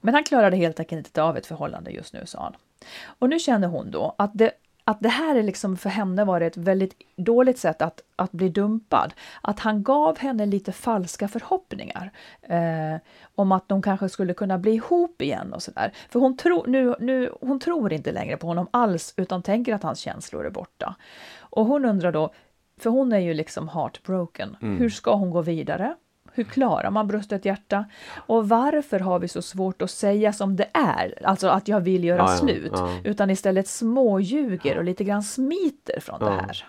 Men 0.00 0.14
han 0.14 0.24
klarade 0.24 0.56
helt 0.56 0.80
enkelt 0.80 1.06
inte 1.06 1.22
av 1.22 1.36
ett 1.36 1.46
förhållande 1.46 1.90
just 1.90 2.12
nu, 2.12 2.26
sa 2.26 2.42
han. 2.42 2.56
Och 3.04 3.28
nu 3.28 3.38
känner 3.38 3.68
hon 3.68 3.90
då 3.90 4.14
att 4.18 4.30
det 4.34 4.52
att 4.88 5.00
det 5.00 5.08
här 5.08 5.34
är 5.34 5.42
liksom 5.42 5.76
för 5.76 5.90
henne 5.90 6.24
var 6.24 6.40
ett 6.40 6.56
väldigt 6.56 6.94
dåligt 7.16 7.58
sätt 7.58 7.82
att, 7.82 8.00
att 8.16 8.32
bli 8.32 8.48
dumpad. 8.48 9.14
Att 9.40 9.60
han 9.60 9.82
gav 9.82 10.18
henne 10.18 10.46
lite 10.46 10.72
falska 10.72 11.28
förhoppningar 11.28 12.10
eh, 12.42 13.00
om 13.34 13.52
att 13.52 13.68
de 13.68 13.82
kanske 13.82 14.08
skulle 14.08 14.34
kunna 14.34 14.58
bli 14.58 14.72
ihop 14.72 15.22
igen 15.22 15.52
och 15.52 15.62
sådär. 15.62 15.92
För 16.10 16.20
hon, 16.20 16.36
tro, 16.36 16.64
nu, 16.66 16.94
nu, 17.00 17.32
hon 17.40 17.60
tror 17.60 17.92
inte 17.92 18.12
längre 18.12 18.36
på 18.36 18.46
honom 18.46 18.68
alls 18.70 19.14
utan 19.16 19.42
tänker 19.42 19.74
att 19.74 19.82
hans 19.82 19.98
känslor 19.98 20.46
är 20.46 20.50
borta. 20.50 20.94
Och 21.40 21.66
hon 21.66 21.84
undrar 21.84 22.12
då, 22.12 22.32
för 22.80 22.90
hon 22.90 23.12
är 23.12 23.18
ju 23.18 23.34
liksom 23.34 23.68
heartbroken, 23.68 24.56
mm. 24.62 24.78
hur 24.78 24.90
ska 24.90 25.14
hon 25.14 25.30
gå 25.30 25.42
vidare? 25.42 25.94
Hur 26.38 26.44
klarar 26.44 26.90
man 26.90 27.06
brustet 27.06 27.44
hjärta? 27.44 27.84
Och 28.26 28.48
varför 28.48 29.00
har 29.00 29.18
vi 29.18 29.28
så 29.28 29.42
svårt 29.42 29.82
att 29.82 29.90
säga 29.90 30.32
som 30.32 30.56
det 30.56 30.68
är, 30.72 31.14
alltså 31.24 31.48
att 31.48 31.68
jag 31.68 31.80
vill 31.80 32.04
göra 32.04 32.18
ja, 32.18 32.28
slut, 32.28 32.72
ja. 32.74 32.90
utan 33.04 33.30
istället 33.30 33.68
småljuger 33.68 34.78
och 34.78 34.84
lite 34.84 35.04
grann 35.04 35.22
smiter 35.22 36.00
från 36.00 36.20
det 36.20 36.30
här? 36.30 36.64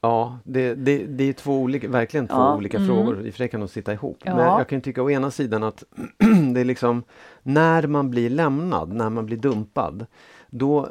Ja, 0.00 0.38
det, 0.44 0.74
det, 0.74 1.06
det 1.06 1.24
är 1.24 1.32
två 1.32 1.58
olika, 1.58 1.88
verkligen 1.88 2.28
två 2.28 2.34
ja, 2.34 2.56
olika 2.56 2.76
mm. 2.76 2.88
frågor. 2.88 3.26
I 3.26 3.30
och 3.30 3.34
för 3.34 3.38
sig 3.38 3.48
kan 3.48 3.60
de 3.60 3.68
sitta 3.68 3.92
ihop. 3.92 4.18
Ja. 4.24 4.36
Men 4.36 4.46
jag 4.46 4.68
kan 4.68 4.80
tycka 4.80 5.02
å 5.02 5.10
ena 5.10 5.30
sidan 5.30 5.62
att 5.62 5.84
det 6.54 6.60
är 6.60 6.64
liksom 6.64 7.02
när 7.42 7.86
man 7.86 8.10
blir 8.10 8.30
lämnad, 8.30 8.92
när 8.92 9.10
man 9.10 9.26
blir 9.26 9.36
dumpad, 9.36 10.06
då 10.50 10.88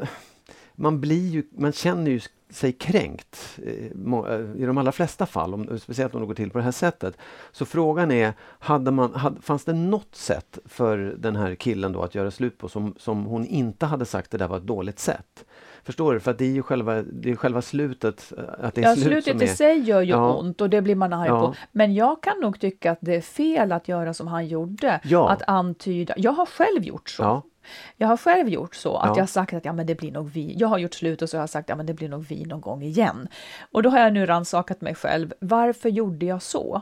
man 0.75 1.01
blir 1.01 1.29
ju, 1.29 1.43
man 1.51 1.71
känner 1.71 2.11
ju 2.11 2.19
sig 2.49 2.71
kränkt 2.71 3.59
eh, 3.65 3.73
eh, 3.73 4.61
i 4.61 4.65
de 4.65 4.77
allra 4.77 4.91
flesta 4.91 5.25
fall, 5.25 5.53
om, 5.53 5.79
speciellt 5.79 6.15
om 6.15 6.21
det 6.21 6.27
går 6.27 6.33
till 6.33 6.49
på 6.49 6.57
det 6.57 6.63
här 6.63 6.71
sättet. 6.71 7.17
Så 7.51 7.65
frågan 7.65 8.11
är, 8.11 8.33
hade 8.59 8.91
man, 8.91 9.13
hade, 9.13 9.41
fanns 9.41 9.65
det 9.65 9.73
något 9.73 10.15
sätt 10.15 10.59
för 10.65 10.97
den 10.97 11.35
här 11.35 11.55
killen 11.55 11.91
då 11.91 12.01
att 12.01 12.15
göra 12.15 12.31
slut 12.31 12.57
på 12.57 12.69
som, 12.69 12.93
som 12.97 13.25
hon 13.25 13.45
inte 13.45 13.85
hade 13.85 14.05
sagt 14.05 14.31
det 14.31 14.37
där 14.37 14.47
var 14.47 14.57
ett 14.57 14.63
dåligt 14.63 14.99
sätt? 14.99 15.45
Förstår 15.83 16.13
du? 16.13 16.19
För 16.19 16.33
det 16.33 16.45
är 16.45 16.49
ju 16.49 16.63
själva, 16.63 17.01
det 17.01 17.31
är 17.31 17.35
själva 17.35 17.61
slutet. 17.61 18.33
Eh, 18.37 18.43
att 18.65 18.75
det 18.75 18.81
är 18.81 18.85
ja, 18.85 18.95
slut 18.95 19.23
slutet 19.23 19.41
i 19.41 19.47
sig 19.47 19.79
gör 19.79 20.01
ju 20.01 20.09
ja. 20.09 20.33
ont 20.33 20.61
och 20.61 20.69
det 20.69 20.81
blir 20.81 20.95
man 20.95 21.13
arg 21.13 21.27
ja. 21.27 21.41
på. 21.41 21.55
Men 21.71 21.93
jag 21.93 22.23
kan 22.23 22.39
nog 22.41 22.59
tycka 22.59 22.91
att 22.91 22.99
det 23.01 23.15
är 23.15 23.21
fel 23.21 23.71
att 23.71 23.87
göra 23.87 24.13
som 24.13 24.27
han 24.27 24.47
gjorde. 24.47 24.99
Ja. 25.03 25.29
Att 25.29 25.41
antyda. 25.47 26.13
Jag 26.17 26.31
har 26.31 26.45
själv 26.45 26.83
gjort 26.83 27.09
så. 27.09 27.43
Ja. 27.61 27.67
Jag 27.97 28.07
har 28.07 28.17
själv 28.17 28.49
gjort 28.49 28.75
så 28.75 28.97
att 28.97 29.07
ja. 29.07 29.15
jag 29.15 29.21
har 29.21 29.27
sagt 29.27 29.53
att 29.53 29.65
ja, 29.65 29.73
men 29.73 29.85
det 29.85 29.95
blir 29.95 30.11
nog 30.11 30.29
vi. 30.29 30.55
Jag 30.57 30.67
har 30.67 30.77
gjort 30.77 30.93
slut 30.93 31.21
och 31.21 31.29
så 31.29 31.37
har 31.37 31.41
jag 31.41 31.49
sagt 31.49 31.65
att 31.65 31.69
ja, 31.69 31.75
men 31.75 31.85
det 31.85 31.93
blir 31.93 32.09
nog 32.09 32.25
vi 32.25 32.45
någon 32.45 32.61
gång 32.61 32.83
igen. 32.83 33.27
Och 33.71 33.83
då 33.83 33.89
har 33.89 33.99
jag 33.99 34.13
nu 34.13 34.25
ransakat 34.25 34.81
mig 34.81 34.95
själv. 34.95 35.33
Varför 35.39 35.89
gjorde 35.89 36.25
jag 36.25 36.41
så? 36.41 36.81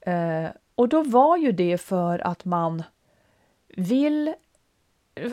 Eh, 0.00 0.46
och 0.74 0.88
då 0.88 1.02
var 1.02 1.36
ju 1.36 1.52
det 1.52 1.78
för 1.78 2.18
att 2.18 2.44
man 2.44 2.82
vill 3.76 4.34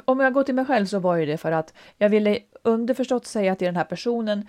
om 0.06 0.20
jag 0.20 0.34
går 0.34 0.44
till 0.44 0.56
mig 0.56 0.66
själv 0.66 0.86
så 0.86 1.00
var 1.00 1.16
ju 1.16 1.26
det 1.26 1.38
för 1.38 1.52
att 1.52 1.74
jag 1.98 2.10
ville 2.10 2.40
underförstått 2.64 3.26
säga 3.26 3.56
till 3.56 3.66
den 3.66 3.76
här 3.76 3.84
personen 3.84 4.48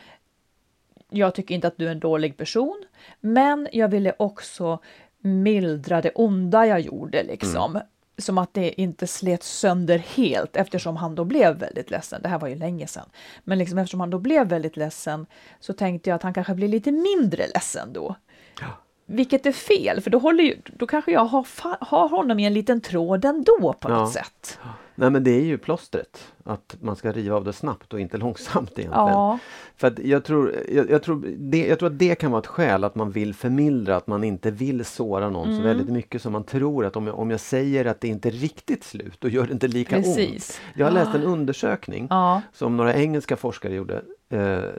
jag 1.11 1.35
tycker 1.35 1.55
inte 1.55 1.67
att 1.67 1.79
du 1.79 1.87
är 1.87 1.91
en 1.91 2.01
dålig 2.01 2.37
person, 2.37 2.85
men 3.21 3.69
jag 3.73 3.89
ville 3.89 4.13
också 4.19 4.79
mildra 5.19 6.03
det 6.03 6.11
onda 6.15 6.67
jag 6.67 6.81
gjorde 6.81 7.23
liksom. 7.23 7.77
Mm 7.77 7.87
som 8.19 8.39
att 8.39 8.55
det 8.55 8.81
inte 8.81 9.07
slet 9.07 9.43
sönder 9.43 9.99
helt 9.99 10.57
eftersom 10.57 10.97
han 10.97 11.15
då 11.15 11.25
blev 11.25 11.59
väldigt 11.59 11.91
ledsen. 11.91 12.23
Det 12.23 12.29
här 12.29 12.39
var 12.39 12.49
ju 12.49 12.55
länge 12.55 12.87
sedan. 12.87 13.09
Men 13.45 13.59
liksom 13.59 13.79
eftersom 13.79 14.01
han 14.01 14.11
då 14.11 14.19
blev 14.19 14.49
väldigt 14.49 14.77
ledsen 14.77 15.27
så 15.61 15.73
tänkte 15.73 16.11
jag 16.11 16.15
att 16.15 16.23
han 16.23 16.35
kanske 16.35 16.55
blir 16.55 16.69
lite 16.69 16.93
mindre 16.93 17.47
ledsen 17.55 17.93
då. 17.93 18.17
Ja. 18.61 18.67
Vilket 19.07 19.47
är 19.47 19.53
fel, 19.53 20.01
för 20.01 20.11
då, 20.11 20.19
håller 20.19 20.45
ju, 20.45 20.57
då 20.65 20.87
kanske 20.87 21.13
jag 21.13 21.25
har, 21.25 21.47
har 21.81 22.09
honom 22.09 22.39
i 22.39 22.45
en 22.45 22.55
liten 22.55 22.81
tråd 22.81 23.25
ändå 23.25 23.75
på 23.81 23.91
ja. 23.91 23.99
något 23.99 24.13
sätt. 24.13 24.59
Nej 24.95 25.11
men 25.11 25.25
det 25.25 25.31
är 25.31 25.45
ju 25.45 25.59
plåstret, 25.59 26.33
att 26.47 26.77
man 26.81 26.97
ska 26.97 27.13
riva 27.13 27.37
av 27.37 27.45
det 27.45 27.53
snabbt 27.53 27.93
och 27.93 28.01
inte 28.01 28.17
långsamt 28.19 28.71
egentligen. 28.71 29.09
Ja. 29.09 29.39
För 29.77 29.95
jag, 30.03 30.25
tror, 30.25 30.55
jag, 30.69 30.91
jag, 30.91 31.03
tror 31.03 31.25
det, 31.39 31.67
jag 31.67 31.79
tror 31.79 31.91
att 31.91 31.99
det 31.99 32.15
kan 32.15 32.31
vara 32.31 32.41
ett 32.41 32.47
skäl 32.47 32.85
att 32.85 32.95
man 32.95 33.11
vill 33.11 33.35
förmildra, 33.35 33.97
att 33.97 34.07
man 34.07 34.25
inte 34.25 34.51
vill 34.51 34.85
såra 34.85 35.31
någon 35.31 35.49
mm. 35.49 35.57
så 35.57 35.63
väldigt 35.63 35.89
mycket 35.89 36.23
som 36.23 36.33
man 36.33 36.45
tror 36.45 36.85
att 36.85 36.97
om 36.97 37.07
jag, 37.07 37.19
om 37.19 37.31
jag 37.31 37.41
säger 37.41 37.85
att 37.85 38.01
det 38.01 38.09
inte 38.09 38.29
är 38.29 38.33
riktigt 38.33 38.85
slut, 38.85 39.17
då 39.19 39.29
gör 39.29 39.47
det 39.47 39.53
inte 39.53 39.69
lika 39.69 39.97
Precis. 39.97 40.51
ont. 40.51 40.61
Jag 40.79 40.87
har 40.87 40.93
läst 40.93 41.15
en 41.15 41.23
undersökning 41.23 42.07
ja. 42.11 42.43
som 42.53 42.77
några 42.77 42.95
engelska 42.95 43.37
forskare 43.37 43.75
gjorde 43.75 44.03
Eh, 44.29 44.71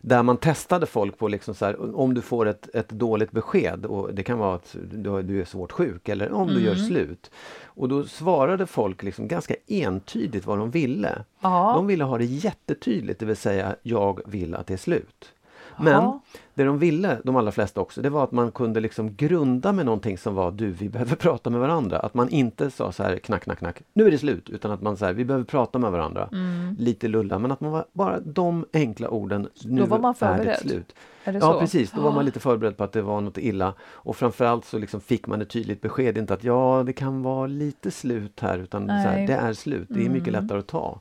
där 0.00 0.22
man 0.22 0.36
testade 0.36 0.86
folk 0.86 1.18
på 1.18 1.28
liksom 1.28 1.54
så 1.54 1.64
här, 1.64 1.96
om 1.96 2.14
du 2.14 2.20
får 2.20 2.46
ett, 2.46 2.74
ett 2.74 2.88
dåligt 2.88 3.30
besked 3.30 3.86
och 3.86 4.14
det 4.14 4.22
kan 4.22 4.38
vara 4.38 4.54
att 4.54 4.76
du, 4.92 5.22
du 5.22 5.40
är 5.40 5.44
svårt 5.44 5.72
sjuk 5.72 6.08
eller 6.08 6.32
om 6.32 6.42
mm. 6.42 6.54
du 6.54 6.60
gör 6.60 6.74
mm. 6.74 6.86
slut. 6.86 7.30
Och 7.64 7.88
då 7.88 8.04
svarade 8.04 8.66
folk 8.66 9.02
liksom 9.02 9.28
ganska 9.28 9.54
entydigt 9.66 10.46
vad 10.46 10.58
de 10.58 10.70
ville. 10.70 11.13
Ja. 11.40 11.72
De 11.76 11.86
ville 11.86 12.04
ha 12.04 12.18
det 12.18 12.24
jättetydligt, 12.24 13.20
det 13.20 13.26
vill 13.26 13.36
säga 13.36 13.76
jag 13.82 14.20
vill 14.26 14.54
att 14.54 14.66
det 14.66 14.74
är 14.74 14.78
slut. 14.78 15.33
Men 15.78 15.92
ja. 15.92 16.20
det 16.54 16.64
de 16.64 16.78
ville, 16.78 17.18
de 17.24 17.36
allra 17.36 17.52
flesta 17.52 17.80
också, 17.80 18.02
det 18.02 18.10
var 18.10 18.24
att 18.24 18.32
man 18.32 18.52
kunde 18.52 18.80
liksom 18.80 19.16
grunda 19.16 19.72
med 19.72 19.86
någonting 19.86 20.18
som 20.18 20.34
var 20.34 20.50
du, 20.50 20.70
vi 20.70 20.88
behöver 20.88 21.16
prata 21.26 21.50
med 21.50 21.60
varandra. 21.60 21.98
Att 21.98 22.14
man 22.14 22.28
inte 22.28 22.70
sa 22.70 22.92
så 22.92 23.02
här 23.02 23.18
knack, 23.18 23.42
knack, 23.42 23.58
knack, 23.58 23.82
nu 23.92 24.06
är 24.06 24.10
det 24.10 24.18
slut, 24.18 24.50
utan 24.50 24.70
att 24.70 24.82
man 24.82 24.96
sa 24.96 25.12
vi 25.12 25.24
behöver 25.24 25.44
prata 25.44 25.78
med 25.78 25.92
varandra. 25.92 26.28
Mm. 26.32 26.76
Lite 26.78 27.08
lulla, 27.08 27.38
men 27.38 27.52
att 27.52 27.60
man 27.60 27.72
var 27.72 27.84
bara 27.92 28.20
de 28.20 28.66
enkla 28.72 29.08
orden, 29.08 29.48
nu 29.64 29.80
Då 29.80 29.86
var 29.86 29.98
man 29.98 30.14
förberedd. 30.14 30.46
är 30.46 30.52
det 30.52 30.68
slut. 30.68 30.94
Är 31.24 31.32
det 31.32 31.38
ja 31.38 31.52
så? 31.52 31.60
precis, 31.60 31.90
då 31.90 32.00
var 32.00 32.12
man 32.12 32.24
lite 32.24 32.40
förberedd 32.40 32.76
på 32.76 32.84
att 32.84 32.92
det 32.92 33.02
var 33.02 33.20
något 33.20 33.38
illa. 33.38 33.74
Och 33.82 34.16
framförallt 34.16 34.64
så 34.64 34.78
liksom 34.78 35.00
fick 35.00 35.26
man 35.26 35.42
ett 35.42 35.50
tydligt 35.50 35.80
besked, 35.80 36.18
inte 36.18 36.34
att 36.34 36.44
ja, 36.44 36.82
det 36.86 36.92
kan 36.92 37.22
vara 37.22 37.46
lite 37.46 37.90
slut 37.90 38.40
här, 38.40 38.58
utan 38.58 38.86
så 38.86 38.92
här, 38.92 39.26
det 39.26 39.34
är 39.34 39.52
slut, 39.52 39.88
det 39.90 40.04
är 40.04 40.08
mycket 40.08 40.28
mm. 40.28 40.42
lättare 40.42 40.58
att 40.58 40.66
ta. 40.66 41.00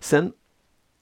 Sen 0.00 0.32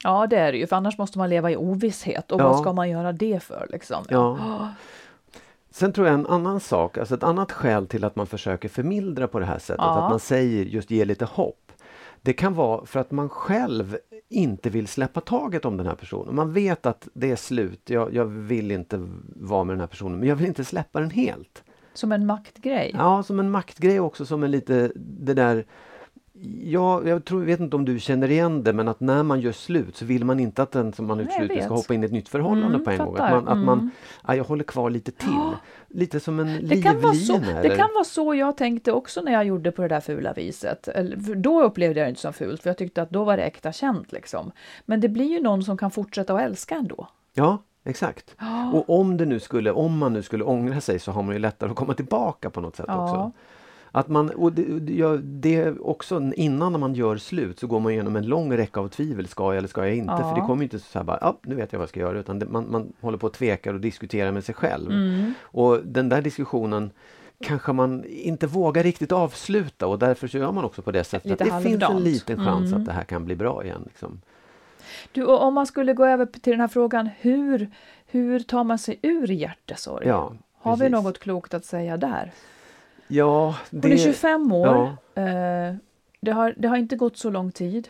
Ja, 0.04 0.26
det 0.26 0.36
är 0.36 0.52
det 0.52 0.58
ju, 0.58 0.66
för 0.66 0.76
annars 0.76 0.98
måste 0.98 1.18
man 1.18 1.30
leva 1.30 1.50
i 1.50 1.56
ovisshet 1.56 2.32
och 2.32 2.40
ja. 2.40 2.48
vad 2.48 2.60
ska 2.60 2.72
man 2.72 2.90
göra 2.90 3.12
det 3.12 3.42
för 3.42 3.66
liksom? 3.70 4.04
Ja. 4.08 4.38
Sen 5.70 5.92
tror 5.92 6.06
jag 6.06 6.14
en 6.14 6.26
annan 6.26 6.60
sak, 6.60 6.98
alltså 6.98 7.14
ett 7.14 7.22
annat 7.22 7.52
skäl 7.52 7.86
till 7.86 8.04
att 8.04 8.16
man 8.16 8.26
försöker 8.26 8.68
förmildra 8.68 9.28
på 9.28 9.38
det 9.38 9.46
här 9.46 9.58
sättet, 9.58 9.84
ja. 9.84 10.04
att 10.04 10.10
man 10.10 10.20
säger 10.20 10.64
just 10.64 10.90
ge 10.90 11.04
lite 11.04 11.24
hopp. 11.24 11.72
Det 12.22 12.32
kan 12.32 12.54
vara 12.54 12.86
för 12.86 13.00
att 13.00 13.10
man 13.10 13.28
själv 13.28 13.96
inte 14.28 14.70
vill 14.70 14.88
släppa 14.88 15.20
taget 15.20 15.64
om 15.64 15.76
den 15.76 15.86
här 15.86 15.94
personen. 15.94 16.34
Man 16.34 16.52
vet 16.52 16.86
att 16.86 17.08
det 17.12 17.30
är 17.30 17.36
slut, 17.36 17.90
jag, 17.90 18.14
jag 18.14 18.24
vill 18.24 18.70
inte 18.70 19.08
vara 19.36 19.64
med 19.64 19.72
den 19.72 19.80
här 19.80 19.86
personen, 19.86 20.18
men 20.18 20.28
jag 20.28 20.36
vill 20.36 20.46
inte 20.46 20.64
släppa 20.64 21.00
den 21.00 21.10
helt. 21.10 21.64
Som 21.94 22.12
en 22.12 22.26
maktgrej? 22.26 22.94
Ja, 22.98 23.22
som 23.22 23.40
en 23.40 23.50
maktgrej 23.50 24.00
också, 24.00 24.26
som 24.26 24.42
en 24.42 24.50
lite 24.50 24.92
det 24.94 25.34
där 25.34 25.64
Ja, 26.42 27.02
jag 27.04 27.24
tror, 27.24 27.40
vet 27.40 27.60
inte 27.60 27.76
om 27.76 27.84
du 27.84 28.00
känner 28.00 28.30
igen 28.30 28.62
det 28.62 28.72
men 28.72 28.88
att 28.88 29.00
när 29.00 29.22
man 29.22 29.40
gör 29.40 29.52
slut 29.52 29.96
så 29.96 30.04
vill 30.04 30.24
man 30.24 30.40
inte 30.40 30.62
att 30.62 30.72
den 30.72 30.92
som 30.92 31.06
man 31.06 31.28
slut 31.36 31.64
ska 31.64 31.74
hoppa 31.74 31.94
in 31.94 32.02
i 32.02 32.06
ett 32.06 32.12
nytt 32.12 32.28
förhållande 32.28 32.74
mm, 32.74 32.84
på 32.84 32.90
en 32.90 32.98
fattar. 32.98 33.10
gång. 33.10 33.18
Att 33.18 33.30
man, 33.44 33.48
att 33.48 33.64
man 33.64 33.78
mm. 33.78 33.90
ja, 34.26 34.34
jag 34.34 34.44
håller 34.44 34.64
kvar 34.64 34.90
lite 34.90 35.12
till. 35.12 35.52
Lite 35.88 36.20
som 36.20 36.40
en 36.40 36.46
det 36.46 36.52
livlina. 36.52 36.92
Kan 36.92 37.00
vara 37.00 37.14
så, 37.14 37.38
det 37.62 37.76
kan 37.76 37.88
vara 37.94 38.04
så 38.04 38.34
jag 38.34 38.56
tänkte 38.56 38.92
också 38.92 39.20
när 39.20 39.32
jag 39.32 39.44
gjorde 39.44 39.72
på 39.72 39.82
det 39.82 39.88
där 39.88 40.00
fula 40.00 40.32
viset. 40.32 40.88
Då 41.36 41.62
upplevde 41.62 42.00
jag 42.00 42.06
det 42.06 42.10
inte 42.10 42.20
som 42.20 42.32
fult 42.32 42.62
för 42.62 42.70
jag 42.70 42.78
tyckte 42.78 43.02
att 43.02 43.10
då 43.10 43.24
var 43.24 43.36
det 43.36 43.42
äkta 43.42 43.72
känt 43.72 44.12
liksom. 44.12 44.52
Men 44.86 45.00
det 45.00 45.08
blir 45.08 45.30
ju 45.30 45.40
någon 45.40 45.62
som 45.62 45.76
kan 45.76 45.90
fortsätta 45.90 46.34
att 46.34 46.40
älska 46.40 46.74
ändå. 46.74 47.08
Ja, 47.34 47.58
Exakt. 47.84 48.36
Och 48.72 49.00
om 49.00 49.16
det 49.16 49.26
nu 49.26 49.40
skulle, 49.40 49.70
om 49.70 49.98
man 49.98 50.12
nu 50.12 50.22
skulle 50.22 50.44
ångra 50.44 50.80
sig 50.80 50.98
så 50.98 51.12
har 51.12 51.22
man 51.22 51.34
ju 51.34 51.38
lättare 51.38 51.70
att 51.70 51.76
komma 51.76 51.94
tillbaka 51.94 52.50
på 52.50 52.60
något 52.60 52.76
sätt 52.76 52.86
ja. 52.88 53.04
också. 53.04 53.32
Att 53.92 54.08
man, 54.08 54.30
och 54.30 54.52
det, 54.52 55.20
det- 55.20 55.78
också 55.80 56.30
innan 56.36 56.72
när 56.72 56.78
man 56.78 56.94
gör 56.94 57.16
slut 57.16 57.58
så 57.58 57.66
går 57.66 57.80
man 57.80 57.92
igenom 57.92 58.16
en 58.16 58.26
lång 58.26 58.56
räcka 58.56 58.80
av 58.80 58.88
tvivel. 58.88 59.28
Ska 59.28 59.42
jag 59.44 59.56
eller 59.56 59.68
ska 59.68 59.86
jag 59.86 59.96
inte? 59.96 60.12
Ja. 60.12 60.28
För 60.28 60.40
det 60.40 60.46
kommer 60.46 60.62
inte 60.62 60.78
så 60.78 60.98
här 60.98 61.04
bara, 61.04 61.18
ja, 61.20 61.38
nu 61.42 61.54
vet 61.54 61.72
jag 61.72 61.78
vad 61.78 61.82
jag 61.82 61.88
ska 61.88 62.00
göra. 62.00 62.18
Utan 62.18 62.38
det, 62.38 62.46
man, 62.46 62.66
man 62.70 62.92
håller 63.00 63.18
på 63.18 63.26
och 63.26 63.32
tvekar 63.32 63.74
och 63.74 63.80
diskuterar 63.80 64.32
med 64.32 64.44
sig 64.44 64.54
själv. 64.54 64.90
Mm. 64.90 65.34
Och 65.42 65.78
den 65.84 66.08
där 66.08 66.22
diskussionen 66.22 66.90
kanske 67.44 67.72
man 67.72 68.04
inte 68.04 68.46
vågar 68.46 68.82
riktigt 68.82 69.12
avsluta 69.12 69.86
och 69.86 69.98
därför 69.98 70.28
så 70.28 70.38
gör 70.38 70.52
man 70.52 70.64
också 70.64 70.82
på 70.82 70.90
det 70.90 71.04
sättet 71.04 71.30
Lite 71.30 71.44
att 71.44 71.62
det 71.62 71.68
finns 71.68 71.82
en 71.82 72.00
liten 72.02 72.44
chans 72.44 72.66
Mm. 72.70 72.80
att 72.80 72.86
det 72.86 72.92
här 72.92 73.04
kan 73.04 73.24
bli 73.24 73.36
bra 73.36 73.64
igen. 73.64 73.82
Liksom. 73.86 74.20
Du, 75.12 75.24
och 75.24 75.42
om 75.42 75.54
man 75.54 75.66
skulle 75.66 75.94
gå 75.94 76.06
över 76.06 76.26
till 76.26 76.50
den 76.50 76.60
här 76.60 76.68
frågan, 76.68 77.08
hur, 77.20 77.70
hur 78.06 78.40
tar 78.40 78.64
man 78.64 78.78
sig 78.78 78.98
ur 79.02 79.26
hjärtesorg? 79.30 80.06
Ja, 80.08 80.32
Har 80.58 80.76
vi 80.76 80.88
något 80.88 81.18
klokt 81.18 81.54
att 81.54 81.64
säga 81.64 81.96
där? 81.96 82.32
Ja, 83.10 83.56
Hon 83.70 83.92
är 83.92 83.96
25 83.96 84.52
år. 84.52 84.66
Ja. 85.14 85.22
Eh, 85.22 85.74
det, 86.20 86.30
har, 86.30 86.54
det 86.56 86.68
har 86.68 86.76
inte 86.76 86.96
gått 86.96 87.16
så 87.16 87.30
lång 87.30 87.52
tid. 87.52 87.88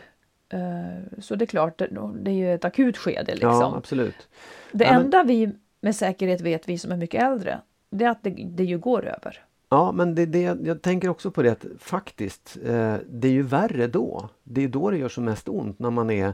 Eh, 0.49 1.19
så 1.19 1.35
det 1.35 1.45
är 1.45 1.47
klart, 1.47 1.77
det, 1.77 1.87
det 2.15 2.31
är 2.31 2.35
ju 2.35 2.53
ett 2.53 2.65
akut 2.65 2.97
skede. 2.97 3.31
Liksom. 3.31 3.49
Ja, 3.49 3.73
absolut. 3.77 4.27
det 4.71 4.83
Ja, 4.83 4.91
men- 4.91 5.01
enda 5.03 5.23
vi 5.23 5.51
med 5.81 5.95
säkerhet 5.95 6.41
vet, 6.41 6.69
vi 6.69 6.77
som 6.77 6.91
är 6.91 6.97
mycket 6.97 7.23
äldre, 7.23 7.59
det 7.89 8.05
är 8.05 8.09
att 8.09 8.23
det, 8.23 8.29
det 8.29 8.63
ju 8.63 8.77
går 8.77 9.05
över. 9.05 9.45
Ja, 9.69 9.91
men 9.91 10.15
det, 10.15 10.25
det, 10.25 10.57
jag 10.63 10.81
tänker 10.81 11.09
också 11.09 11.31
på 11.31 11.41
det 11.41 11.51
att 11.51 11.65
faktiskt, 11.79 12.57
eh, 12.65 12.95
det 13.09 13.27
är 13.27 13.31
ju 13.31 13.41
värre 13.43 13.87
då. 13.87 14.29
Det 14.43 14.63
är 14.63 14.67
då 14.67 14.89
det 14.91 14.97
gör 14.97 15.09
som 15.09 15.25
mest 15.25 15.49
ont, 15.49 15.79
när 15.79 15.89
man 15.89 16.09
är 16.09 16.33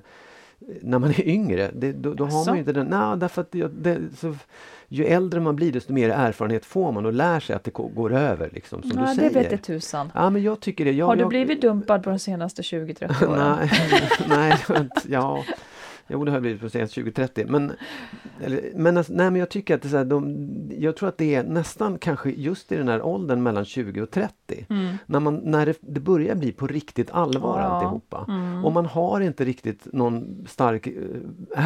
när 0.81 0.99
man 0.99 1.09
är 1.09 1.27
yngre, 1.27 1.71
det, 1.73 1.91
då, 1.91 2.13
då 2.13 2.25
har 2.25 2.45
man 2.45 2.55
ju 2.55 2.59
inte 2.59 2.73
den... 2.73 2.87
Nej, 2.87 3.17
därför 3.17 3.41
att 3.41 3.51
det, 3.51 3.67
det, 3.67 3.99
så, 4.17 4.35
ju 4.87 5.05
äldre 5.05 5.39
man 5.39 5.55
blir 5.55 5.71
desto 5.71 5.93
mer 5.93 6.09
erfarenhet 6.09 6.65
får 6.65 6.91
man 6.91 7.05
och 7.05 7.13
lär 7.13 7.39
sig 7.39 7.55
att 7.55 7.63
det 7.63 7.73
går 7.73 8.13
över. 8.13 8.49
Liksom, 8.53 8.81
som 8.81 8.91
Ja, 8.95 9.09
du 9.09 9.15
säger. 9.15 9.49
det 9.49 9.57
tusan. 9.57 10.11
Ja, 10.15 10.29
men 10.29 10.43
jag 10.43 10.59
tycker 10.59 10.85
det. 10.85 10.91
Jag, 10.91 11.05
har 11.05 11.15
du 11.15 11.21
jag, 11.21 11.29
blivit 11.29 11.61
dumpad 11.61 12.03
på 12.03 12.09
de 12.09 12.19
senaste 12.19 12.61
20-30 12.61 13.27
åren? 13.29 13.57
nej, 14.29 14.57
nej, 14.69 14.89
ja. 15.07 15.43
Jo, 16.09 16.25
det 16.25 16.31
har 16.31 16.39
blivit 16.39 16.61
på 16.61 16.69
senast 16.69 16.93
2030. 16.93 17.45
Men, 17.49 17.71
eller, 18.41 18.61
men, 18.75 18.93
nej, 18.93 19.05
men 19.09 19.35
jag 19.35 19.49
tycker 19.49 19.75
att 19.75 19.81
det 19.81 19.87
är 19.87 19.97
här, 19.97 20.05
de, 20.05 20.47
jag 20.79 20.95
tror 20.95 21.09
att 21.09 21.17
det 21.17 21.35
är 21.35 21.43
nästan 21.43 21.97
kanske 21.97 22.29
just 22.29 22.71
i 22.71 22.75
den 22.77 22.87
här 22.87 23.01
åldern 23.01 23.43
mellan 23.43 23.65
20 23.65 24.01
och 24.01 24.11
30. 24.11 24.65
Mm. 24.69 24.95
När, 25.05 25.19
man, 25.19 25.35
när 25.35 25.65
det, 25.65 25.77
det 25.81 25.99
börjar 25.99 26.35
bli 26.35 26.51
på 26.51 26.67
riktigt 26.67 27.11
allvar 27.11 27.59
Ja. 27.59 27.65
alltihopa. 27.65 28.25
Mm. 28.27 28.65
Och 28.65 28.71
man 28.71 28.85
har 28.85 29.21
inte 29.21 29.45
riktigt 29.45 29.87
någon 29.93 30.45
stark 30.49 30.87
eh, 30.87 30.93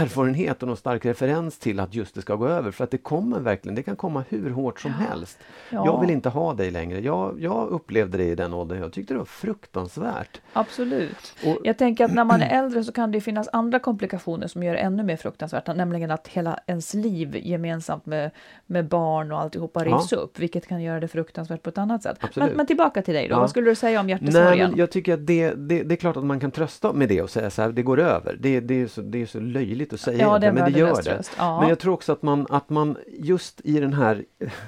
erfarenhet 0.01 0.61
och 0.61 0.67
någon 0.67 0.77
stark 0.77 1.05
referens 1.05 1.57
till 1.59 1.79
att 1.79 1.95
just 1.95 2.15
det 2.15 2.21
ska 2.21 2.35
gå 2.35 2.47
över. 2.47 2.71
För 2.71 2.83
att 2.83 2.91
det 2.91 2.97
kommer 2.97 3.39
verkligen, 3.39 3.75
det 3.75 3.83
kan 3.83 3.95
komma 3.95 4.23
hur 4.29 4.49
hårt 4.49 4.79
som 4.79 4.91
helst. 4.93 5.39
Ja. 5.69 5.85
Jag 5.85 6.01
vill 6.01 6.09
inte 6.09 6.29
ha 6.29 6.53
dig 6.53 6.71
längre. 6.71 6.99
Jag, 6.99 7.35
jag 7.41 7.67
upplevde 7.69 8.17
det 8.17 8.23
i 8.25 8.35
den 8.35 8.53
åldern. 8.53 8.79
Jag 8.79 8.91
tyckte 8.93 9.13
det 9.13 9.17
var 9.17 9.25
fruktansvärt. 9.25 10.41
Absolut. 10.53 11.33
Och- 11.45 11.57
Jag 11.63 11.77
tänker 11.77 12.05
att 12.05 12.13
när 12.13 12.23
man 12.25 12.41
är 12.41 12.63
äldre 12.63 12.83
så 12.83 12.91
kan 12.91 13.11
det 13.11 13.21
finnas 13.21 13.49
andra 13.53 13.79
komplikationer 13.79 14.30
som 14.47 14.63
gör 14.63 14.73
det 14.73 14.79
ännu 14.79 15.03
mer 15.03 15.15
fruktansvärt, 15.17 15.67
nämligen 15.75 16.11
att 16.11 16.27
hela 16.27 16.59
ens 16.67 16.93
liv 16.93 17.35
gemensamt 17.43 18.05
med, 18.05 18.31
med 18.65 18.87
barn 18.87 19.31
och 19.31 19.39
alltihopa 19.39 19.85
Ja. 19.85 19.95
rivs 19.97 20.13
upp, 20.13 20.39
vilket 20.39 20.67
kan 20.67 20.81
göra 20.81 20.99
det 20.99 21.07
fruktansvärt 21.07 21.63
på 21.63 21.69
ett 21.69 21.77
annat 21.77 22.03
sätt. 22.03 22.17
Men, 22.35 22.49
men 22.51 22.65
tillbaka 22.65 23.01
till 23.01 23.13
dig 23.13 23.27
då, 23.27 23.33
Ja. 23.35 23.39
vad 23.39 23.49
skulle 23.49 23.69
du 23.71 23.75
säga 23.75 23.99
om 23.99 24.05
Nej, 24.07 24.11
hjärtesorgen? 24.21 24.69
men 24.69 24.79
jag 24.79 24.91
tycker 24.91 25.13
att 25.13 25.27
det, 25.27 25.49
det, 25.53 25.83
det 25.83 25.95
är 25.95 25.97
klart 25.97 26.17
att 26.17 26.23
man 26.25 26.39
kan 26.39 26.51
trösta 26.51 26.93
med 26.93 27.09
det 27.09 27.21
och 27.21 27.29
säga 27.29 27.49
så 27.49 27.61
här, 27.61 27.69
det 27.71 27.83
går 27.83 27.99
över. 27.99 28.37
Det, 28.39 28.59
det, 28.59 28.81
är, 28.81 28.87
så, 28.87 29.01
det 29.01 29.21
är 29.21 29.25
så 29.25 29.39
löjligt 29.39 29.93
att 29.93 29.99
säga 29.99 30.17
Ja, 30.21 30.39
det 30.39 30.51
men 30.51 30.71
det 30.73 30.79
gör 30.79 31.01
det. 31.03 31.21
Ja. 31.37 31.59
Men 31.59 31.69
jag 31.69 31.79
tror 31.79 31.93
också 31.93 32.11
att 32.11 32.21
man, 32.21 32.47
att 32.49 32.69
man 32.69 32.97
just 33.19 33.61
i 33.63 33.79
den 33.79 33.93
här 33.93 34.23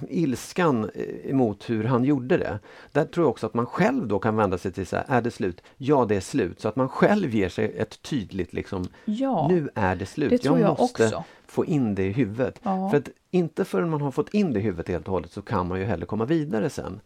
ilskan 0.10 0.90
eh, 0.96 1.30
emot 1.32 1.70
hur 1.70 1.84
han 1.84 2.04
gjorde 2.04 2.38
det. 2.38 2.60
Där 2.92 3.06
tror 3.06 3.24
jag 3.26 3.30
också 3.30 3.46
att 3.46 3.54
man 3.54 3.66
själv 3.66 4.08
då 4.08 4.20
kan 4.20 4.36
vända 4.36 4.58
sig 4.58 4.72
till 4.72 4.88
så 4.88 4.96
här, 4.96 5.06
är 5.08 5.22
det 5.22 5.32
slut? 5.32 5.62
Ja, 5.78 6.06
det 6.06 6.16
är 6.16 6.20
slut. 6.20 6.62
Så 6.62 6.68
att 6.68 6.76
man 6.76 6.90
själv 6.90 7.36
ger 7.36 7.50
sig 7.50 7.74
ett 7.78 8.02
tydligt 8.02 8.54
liksom, 8.54 8.88
ja, 9.06 9.48
nu 9.54 9.70
är 9.76 9.96
det 9.96 10.06
slut. 10.06 10.30
det 10.30 10.38
tror 10.38 10.60
jag, 10.60 10.80
måste 10.80 11.06
också. 11.06 11.24
få 11.48 11.66
in 11.66 11.96
det 11.96 12.04
i 12.04 12.12
huvudet. 12.12 12.60
Ja. 12.64 12.90
För 12.90 12.98
att 12.98 13.10
inte 13.32 13.66
förrän 13.66 13.90
man 13.90 14.02
har 14.02 14.12
fått 14.12 14.34
in 14.34 14.54
det 14.54 14.60
i 14.60 14.64
huvudet 14.64 14.88
helt 14.88 15.08
och 15.08 15.14
hållet 15.14 15.32
så 15.32 15.42
kan 15.42 15.68
man 15.68 15.80
ju 15.80 15.86
heller 15.86 16.06
komma 16.06 16.26
vidare 16.26 16.70
sen. 16.70 17.02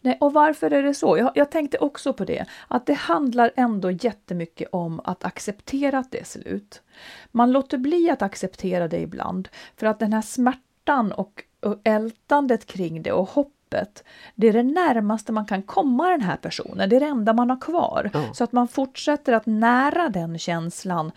Nej, 0.00 0.18
och 0.20 0.32
varför 0.32 0.70
är 0.70 0.82
det 0.82 0.94
så? 0.94 1.18
Jag, 1.18 1.32
jag 1.34 1.50
tänkte 1.50 1.78
också 1.78 2.12
på 2.12 2.24
det, 2.24 2.46
att 2.68 2.86
det 2.86 2.94
handlar 2.94 3.50
ändå 3.56 3.90
jättemycket 3.90 4.68
om 4.72 5.00
att 5.04 5.24
acceptera 5.24 5.98
att 5.98 6.10
det 6.10 6.20
är 6.20 6.24
slut. 6.24 6.82
Man 7.30 7.52
låter 7.52 7.78
bli 7.78 8.10
att 8.10 8.22
acceptera 8.22 8.88
det 8.88 9.00
ibland, 9.00 9.48
för 9.76 9.86
att 9.86 9.98
den 9.98 10.12
här 10.12 10.22
smärtan 10.22 11.12
och, 11.12 11.42
och 11.60 11.80
ältandet 11.84 12.66
kring 12.66 13.02
det 13.02 13.12
och 13.12 13.28
hoppet, 13.28 14.04
det 14.34 14.48
är 14.48 14.52
det 14.52 14.62
närmaste 14.62 15.32
man 15.32 15.46
kan 15.46 15.62
komma 15.62 16.10
den 16.10 16.20
här 16.20 16.36
personen, 16.36 16.88
det 16.88 16.96
är 16.96 17.00
det 17.00 17.06
enda 17.06 17.32
man 17.32 17.50
har 17.50 17.60
kvar. 17.60 18.10
Ja. 18.14 18.34
Så 18.34 18.44
att 18.44 18.52
man 18.52 18.68
fortsätter 18.68 19.32
att 19.32 19.46
nära 19.46 20.08
den 20.08 20.38
känslan 20.38 21.12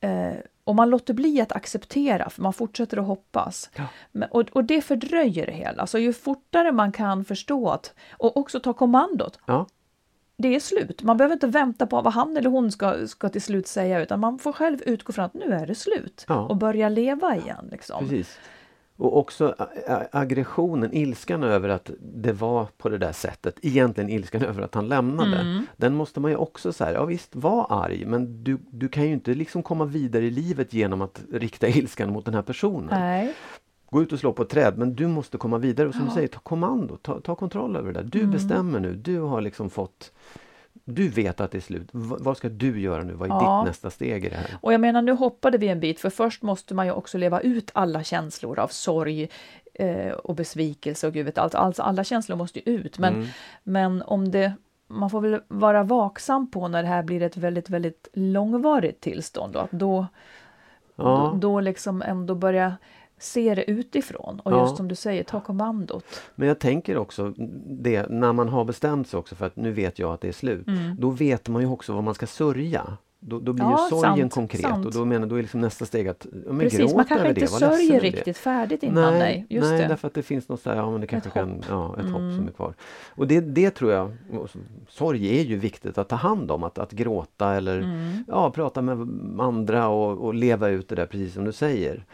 eh, 0.00 0.34
och 0.64 0.74
man 0.74 0.90
låter 0.90 1.14
bli 1.14 1.40
att 1.40 1.52
acceptera, 1.52 2.30
för 2.30 2.42
man 2.42 2.52
fortsätter 2.52 2.96
att 2.96 3.06
hoppas. 3.06 3.70
Ja. 3.76 3.86
Men, 4.12 4.28
och, 4.28 4.48
och 4.52 4.64
det 4.64 4.80
fördröjer 4.80 5.46
det 5.46 5.52
hela. 5.52 5.86
Så 5.86 5.98
ju 5.98 6.12
fortare 6.12 6.72
man 6.72 6.92
kan 6.92 7.24
förstå 7.24 7.68
att, 7.68 7.94
och 8.12 8.36
också 8.36 8.60
ta 8.60 8.72
kommandot, 8.72 9.38
Ja, 9.46 9.66
det 10.36 10.54
är 10.54 10.60
slut. 10.60 11.02
Man 11.02 11.16
behöver 11.16 11.34
inte 11.34 11.46
vänta 11.46 11.86
på 11.86 12.00
vad 12.00 12.12
han 12.12 12.36
eller 12.36 12.50
hon 12.50 12.72
ska, 12.72 13.06
ska 13.06 13.28
till 13.28 13.42
slut 13.42 13.66
säga, 13.66 14.00
utan 14.00 14.20
man 14.20 14.38
får 14.38 14.52
själv 14.52 14.82
utgå 14.86 15.12
från 15.12 15.24
att 15.24 15.34
nu 15.34 15.52
är 15.52 15.66
det 15.66 15.74
slut. 15.74 16.24
Ja. 16.28 16.40
Och 16.40 16.56
börja 16.56 16.88
leva 16.88 17.36
igen. 17.36 17.68
Liksom. 17.70 18.08
Precis. 18.08 18.38
Och 19.00 19.16
också 19.18 19.54
aggressionen, 20.12 20.92
ilskan 20.94 21.42
över 21.42 21.68
att 21.68 21.90
det 22.00 22.32
var 22.32 22.66
på 22.78 22.88
det 22.88 22.98
där 22.98 23.12
sättet. 23.12 23.58
Egentligen 23.62 24.10
ilskan 24.10 24.42
över 24.42 24.62
att 24.62 24.74
han 24.74 24.88
lämnade. 24.88 25.36
Mm. 25.36 25.66
Den 25.76 25.94
måste 25.94 26.20
man 26.20 26.30
ju 26.30 26.36
också 26.36 26.72
säga, 26.72 26.92
ja 26.92 27.04
visst, 27.04 27.36
var 27.36 27.66
arg 27.70 28.04
men 28.06 28.44
du, 28.44 28.58
du 28.70 28.88
kan 28.88 29.04
ju 29.04 29.12
inte 29.12 29.34
liksom 29.34 29.62
komma 29.62 29.84
vidare 29.84 30.24
i 30.24 30.30
livet 30.30 30.72
genom 30.72 31.02
att 31.02 31.22
rikta 31.32 31.68
ilskan 31.78 32.12
mot 32.12 32.24
den 32.24 32.34
här 32.34 32.42
personen. 32.42 32.88
Nej. 32.90 33.34
Gå 33.90 34.02
ut 34.02 34.12
och 34.12 34.18
slå 34.18 34.32
på 34.32 34.42
ett 34.42 34.48
träd 34.48 34.78
men 34.78 34.94
du 34.94 35.06
måste 35.06 35.38
komma 35.38 35.58
vidare 35.58 35.88
och 35.88 35.94
som 35.94 36.02
Ja. 36.02 36.08
du 36.08 36.14
säger, 36.14 36.28
ta 36.28 36.38
kommando, 36.40 36.96
ta, 36.96 37.20
ta 37.20 37.34
kontroll 37.34 37.76
över 37.76 37.92
det 37.92 38.00
där. 38.02 38.08
Du 38.10 38.18
Mm. 38.18 38.30
bestämmer 38.30 38.80
nu, 38.80 38.94
du 38.94 39.20
har 39.20 39.40
liksom 39.40 39.70
fått 39.70 40.12
du 40.90 41.08
vet 41.08 41.40
att 41.40 41.50
det 41.50 41.58
är 41.58 41.62
slut. 41.62 41.88
V- 41.92 42.16
vad 42.20 42.36
ska 42.36 42.48
du 42.48 42.80
göra 42.80 43.02
nu? 43.02 43.12
Vad 43.12 43.30
är 43.30 43.34
Ja. 43.34 43.60
ditt 43.60 43.68
nästa 43.70 43.90
steg 43.90 44.24
i 44.24 44.28
det 44.28 44.36
här? 44.36 44.56
Och 44.60 44.72
jag 44.72 44.80
menar, 44.80 45.02
nu 45.02 45.12
hoppade 45.12 45.58
vi 45.58 45.68
en 45.68 45.80
bit, 45.80 46.00
för 46.00 46.10
först 46.10 46.42
måste 46.42 46.74
man 46.74 46.86
ju 46.86 46.92
också 46.92 47.18
leva 47.18 47.40
ut 47.40 47.70
alla 47.74 48.02
känslor 48.02 48.58
av 48.58 48.68
sorg 48.68 49.28
eh, 49.74 50.10
och 50.12 50.34
besvikelse 50.34 51.06
och 51.06 51.12
gud 51.12 51.26
vet 51.26 51.38
allt. 51.38 51.54
Alltså, 51.54 51.82
alla 51.82 52.04
känslor 52.04 52.36
måste 52.36 52.58
ju 52.70 52.74
ut. 52.76 52.98
Men, 52.98 53.14
Mm. 53.14 53.26
men 53.62 54.02
om 54.02 54.30
det, 54.30 54.52
man 54.86 55.10
får 55.10 55.20
väl 55.20 55.40
vara 55.48 55.82
vaksam 55.82 56.50
på 56.50 56.68
när 56.68 56.82
det 56.82 56.88
här 56.88 57.02
blir 57.02 57.22
ett 57.22 57.36
väldigt, 57.36 57.70
väldigt 57.70 58.08
långvarigt 58.12 59.00
tillstånd. 59.00 59.52
Då, 59.52 59.58
att 59.58 59.70
då, 59.70 60.06
Ja. 60.96 61.04
då, 61.04 61.38
då 61.38 61.60
liksom 61.60 62.02
ändå 62.02 62.34
börja 62.34 62.76
se 63.18 63.54
det 63.54 63.70
utifrån. 63.70 64.40
Och 64.40 64.52
Ja. 64.52 64.62
just 64.62 64.76
som 64.76 64.88
du 64.88 64.94
säger, 64.94 65.22
ta 65.24 65.40
kommandot. 65.40 66.04
Men 66.34 66.48
jag 66.48 66.58
tänker 66.58 66.96
också 66.96 67.34
det 67.66 68.08
när 68.10 68.32
man 68.32 68.48
har 68.48 68.64
bestämt 68.64 69.08
sig 69.08 69.18
också 69.18 69.34
för 69.34 69.46
att 69.46 69.56
nu 69.56 69.72
vet 69.72 69.98
jag 69.98 70.12
att 70.12 70.20
det 70.20 70.28
är 70.28 70.32
slut. 70.32 70.66
Då 70.98 71.10
vet 71.10 71.48
man 71.48 71.62
ju 71.62 71.68
också 71.68 71.92
vad 71.92 72.04
man 72.04 72.14
ska 72.14 72.26
sörja. 72.26 72.96
Då, 73.20 73.38
då 73.40 73.52
blir 73.52 73.64
Mm. 73.64 73.76
Ja, 73.78 73.84
ju 73.84 73.96
sorgen 73.96 74.16
sant, 74.18 74.32
konkret 74.32 74.60
sant. 74.62 74.86
och 74.86 74.92
då 74.92 75.04
menar 75.04 75.26
då 75.26 75.36
är 75.36 75.42
liksom 75.42 75.60
nästa 75.60 75.84
steg 75.86 76.08
att 76.08 76.26
ja, 76.32 76.38
men 76.52 76.58
Precis, 76.58 76.94
man 76.94 77.04
kanske 77.04 77.28
inte 77.28 77.40
det, 77.40 77.46
sörjer 77.46 78.00
riktigt 78.00 78.36
färdigt 78.36 78.82
innan. 78.82 79.12
Nej, 79.12 79.18
Nej, 79.18 79.46
just 79.50 79.70
nej 79.70 79.80
det. 79.82 79.88
därför 79.88 80.08
att 80.08 80.14
det 80.14 80.22
finns 80.22 80.48
något 80.48 80.60
så 80.60 80.70
här, 80.70 80.76
ja 80.76 80.90
men 80.90 81.00
det 81.00 81.06
kanske 81.06 81.28
Ett 81.28 81.34
kan, 81.34 81.50
hopp. 81.50 81.64
ja 81.68 81.96
ett 82.00 82.10
hopp 82.10 82.20
Mm. 82.20 82.36
som 82.36 82.46
är 82.48 82.52
kvar. 82.52 82.74
Och 83.08 83.26
det, 83.26 83.40
det 83.40 83.70
tror 83.70 83.92
jag, 83.92 84.16
sorg 84.88 85.38
är 85.40 85.44
ju 85.44 85.56
viktigt 85.56 85.98
att 85.98 86.08
ta 86.08 86.16
hand 86.16 86.50
om, 86.50 86.62
att, 86.64 86.78
att 86.78 86.92
gråta 86.92 87.54
eller 87.54 87.78
Mm. 87.78 88.24
ja, 88.28 88.50
prata 88.50 88.82
med 88.82 89.08
andra 89.40 89.88
och, 89.88 90.18
och 90.26 90.34
leva 90.34 90.68
ut 90.68 90.88
det 90.88 90.94
där 90.94 91.06
precis 91.06 91.34
som 91.34 91.44
du 91.44 91.52
säger. 91.52 92.04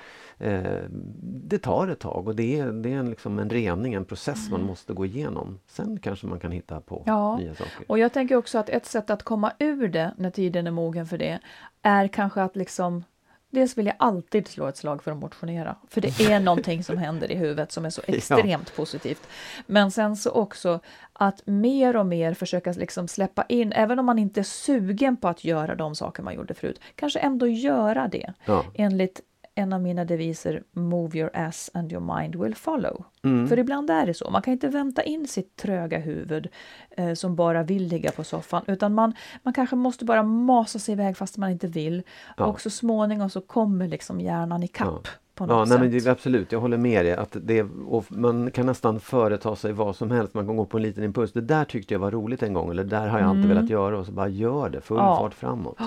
Eh, 0.45 0.83
det 1.23 1.59
tar 1.59 1.89
ett 1.89 1.99
tag 1.99 2.29
och 2.29 2.37
det 2.37 2.59
är, 2.59 2.67
det 2.73 2.93
är 2.93 2.97
en, 2.97 3.11
liksom 3.11 3.39
en 3.39 3.51
rening, 3.51 3.95
en 3.95 4.05
process 4.05 4.51
man 4.51 4.63
måste 4.63 4.93
gå 4.93 5.07
igenom. 5.07 5.59
Sen 5.67 5.99
kanske 5.99 6.27
man 6.27 6.41
kan 6.41 6.53
hitta 6.53 6.81
på 6.81 6.95
Mm. 6.97 7.15
Ja, 7.19 7.37
nya 7.37 7.55
saker. 7.55 7.85
Och 7.87 7.99
jag 7.99 8.13
tänker 8.13 8.37
också 8.37 8.59
att 8.59 8.69
ett 8.69 8.87
sätt 8.87 9.11
att 9.11 9.23
komma 9.23 9.53
ur 9.59 9.89
det 9.89 10.15
när 10.17 10.31
tiden 10.31 10.67
är 10.67 10.71
mogen 10.71 11.07
för 11.07 11.19
det 11.19 11.39
är 11.83 12.09
kanske 12.09 12.43
att 12.43 12.57
liksom 12.57 13.05
Dels 13.51 13.79
vill 13.79 13.87
jag 13.87 13.95
alltid 13.99 14.49
slå 14.49 14.67
ett 14.67 14.77
slag 14.77 15.03
för 15.03 15.11
att 15.11 15.17
motionera, 15.17 15.77
för 15.89 16.01
det 16.01 16.21
är 16.21 16.41
någonting 16.41 16.85
som 16.85 16.99
händer 16.99 17.33
i 17.33 17.35
huvudet 17.35 17.73
som 17.73 17.85
är 17.85 17.91
så 17.91 18.03
Ja. 18.07 18.15
extremt 18.15 18.77
positivt. 18.77 19.29
Men 19.67 19.91
sen 19.91 20.17
så 20.17 20.31
också 20.31 20.81
att 21.13 21.43
mer 21.47 21.97
och 21.97 22.07
mer 22.07 22.35
försöka 22.35 22.73
liksom 22.73 23.09
släppa 23.09 23.45
in, 23.49 23.73
även 23.73 23.99
om 23.99 24.07
man 24.07 24.19
inte 24.19 24.41
är 24.41 24.45
sugen 24.45 25.17
på 25.17 25.29
att 25.29 25.45
göra 25.45 25.75
de 25.75 25.95
saker 25.95 26.23
man 26.23 26.35
gjorde 26.35 26.55
förut, 26.55 26.81
kanske 26.95 27.19
ändå 27.19 27.47
göra 27.47 28.09
det 28.09 28.33
Ja. 28.45 28.65
enligt 28.75 29.21
en 29.55 29.73
av 29.73 29.83
mina 29.83 30.05
deviser 30.05 30.63
Move 30.73 31.19
your 31.19 31.31
ass 31.35 31.71
and 31.75 31.93
your 31.93 32.17
mind 32.19 32.35
will 32.35 32.55
follow. 32.55 33.05
Mm. 33.25 33.49
För 33.49 33.59
ibland 33.59 33.91
är 33.91 34.07
det 34.07 34.15
så. 34.15 34.31
Man 34.31 34.43
kan 34.43 34.53
inte 34.53 34.69
vänta 34.69 35.03
in 35.03 35.29
sitt 35.29 35.57
tröga 35.57 35.99
huvud 35.99 36.49
eh, 36.91 37.15
som 37.15 37.37
bara 37.37 37.63
vill 37.63 37.87
ligga 37.87 38.11
på 38.11 38.25
soffan 38.25 38.65
utan 38.67 38.95
man, 38.95 39.15
man 39.43 39.55
kanske 39.55 39.77
måste 39.77 40.05
bara 40.05 40.23
masa 40.23 40.79
sig 40.79 40.93
iväg 40.93 41.17
fast 41.17 41.37
man 41.37 41.51
inte 41.51 41.67
vill. 41.67 42.03
Ja. 42.37 42.45
Och 42.45 42.61
så 42.61 42.71
småningom 42.71 43.31
så 43.31 43.41
kommer 43.41 43.89
liksom 43.89 44.21
hjärnan 44.21 44.63
ikapp. 44.63 45.09
På 45.35 45.47
något 45.47 45.53
Ja, 45.55 45.59
nej, 45.59 45.69
sätt. 45.69 45.81
men 45.81 45.91
det, 45.91 46.07
absolut, 46.11 46.53
jag 46.53 46.61
håller 46.61 46.77
med 46.77 47.05
dig. 47.05 47.15
Att 47.17 47.37
det, 47.43 47.67
man 48.09 48.51
kan 48.51 48.67
nästan 48.67 49.01
företa 49.01 49.57
sig 49.57 49.73
vad 49.73 49.97
som 49.97 50.11
helst. 50.11 50.35
Man 50.35 50.47
kan 50.47 50.57
gå 50.57 50.65
på 50.65 50.77
en 50.77 50.83
liten 50.83 51.05
impuls. 51.05 51.33
Det 51.33 51.41
där 51.41 51.65
tyckte 51.65 51.95
jag 51.95 51.99
var 51.99 52.11
roligt 52.11 52.43
en 52.43 52.53
gång. 52.53 52.71
Eller 52.71 52.85
det 52.85 52.91
där 52.91 53.09
har 53.09 53.19
jag 53.19 53.29
alltid 53.29 53.47
velat 53.47 53.71
göra. 53.71 53.99
Och 53.99 54.07
så 54.07 54.13
bara 54.13 54.29
gör 54.29 54.69
det. 54.69 54.81
Full 54.81 54.97
Mm. 54.99 55.09
Ja. 55.09 55.17
fart 55.19 55.35
framåt. 55.35 55.79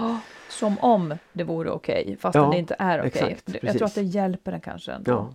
Som 0.50 0.78
om 0.80 1.14
det 1.34 1.44
vore 1.44 1.70
okej, 1.72 2.18
fast 2.20 2.36
Ja, 2.36 2.50
det 2.52 2.58
inte 2.58 2.76
är 2.80 3.00
okej. 3.00 3.08
exakt, 3.08 3.44
jag 3.46 3.62
precis. 3.62 3.78
tror 3.78 3.86
att 3.88 3.96
det 3.96 4.02
hjälper 4.02 4.52
en 4.52 4.62
kanske 4.62 4.92
ändå. 4.92 5.12
Ja. 5.12 5.30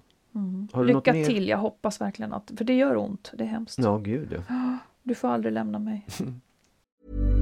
Något 0.73 0.87
Lycka 0.87 1.13
till, 1.13 1.49
jag 1.49 1.59
hoppas 1.59 2.01
verkligen 2.01 2.33
att, 2.33 2.53
för 2.57 2.65
det 2.65 2.75
gör 2.75 2.97
ont, 2.97 3.31
det 3.35 3.45
är 3.45 3.49
hemskt. 3.49 3.79
Ja, 3.79 3.97
gud 3.97 4.43
ja. 4.49 4.79
Du 5.03 5.15
får 5.15 5.29
aldrig 5.29 5.53
lämna 5.55 5.79
mig. 5.79 6.07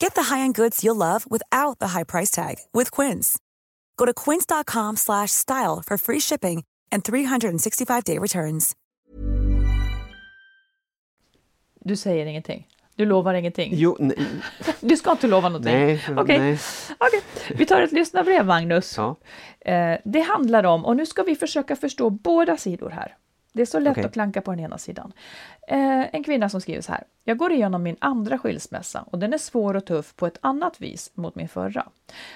Get 0.00 0.14
the 0.14 0.34
high-end 0.34 0.54
goods 0.54 0.84
you'll 0.84 0.96
love 0.96 1.26
without 1.30 1.78
the 1.78 1.88
high 1.88 2.04
price 2.04 2.30
tag 2.30 2.56
with 2.72 2.90
Quince. 2.90 3.38
Go 3.96 4.04
to 4.06 4.12
quince.com 4.14 4.96
slash 4.96 5.30
style 5.32 5.82
for 5.86 5.96
free 5.98 6.20
shipping 6.20 6.64
and 6.92 7.02
365-day 7.04 8.18
returns. 8.18 8.74
Du 11.84 11.96
säger 11.96 12.26
ingenting. 12.26 12.66
Du 12.96 13.04
lovar 13.04 13.34
ingenting. 13.34 13.70
Jo, 13.74 13.96
nej, 14.00 14.16
Du 14.80 14.96
ska 14.96 15.10
inte 15.10 15.26
lova 15.26 15.48
någonting. 15.48 15.72
nej, 15.74 16.00
Okej. 16.16 16.38
nej. 16.38 16.58
Okej. 16.98 17.22
Vi 17.54 17.66
tar 17.66 17.82
ett 17.82 17.92
lyssnarbrev, 17.92 18.46
Magnus. 18.46 18.96
Ja. 18.96 19.16
Eh, 19.60 19.98
det 20.04 20.20
handlar 20.20 20.64
om, 20.64 20.84
och 20.84 20.96
nu 20.96 21.06
ska 21.06 21.22
vi 21.22 21.36
försöka 21.36 21.76
förstå 21.76 22.10
båda 22.10 22.56
sidor 22.56 22.90
här. 22.90 23.16
Det 23.56 23.62
är 23.62 23.66
så 23.66 23.78
lätt 23.78 23.90
Okej. 23.90 24.04
att 24.04 24.12
klanka 24.12 24.40
på 24.40 24.50
den 24.50 24.60
ena 24.60 24.78
sidan. 24.78 25.12
Eh, 25.68 26.14
en 26.14 26.24
kvinna 26.24 26.48
som 26.48 26.60
skriver 26.60 26.80
så 26.80 26.92
här. 26.92 27.04
Jag 27.24 27.38
går 27.38 27.52
igenom 27.52 27.82
min 27.82 27.96
andra 27.98 28.38
skilsmässa 28.38 29.04
och 29.10 29.18
den 29.18 29.32
är 29.32 29.38
svår 29.38 29.76
och 29.76 29.84
tuff 29.84 30.16
på 30.16 30.26
ett 30.26 30.38
annat 30.40 30.80
vis 30.80 31.10
mot 31.14 31.34
min 31.34 31.48
förra. 31.48 31.88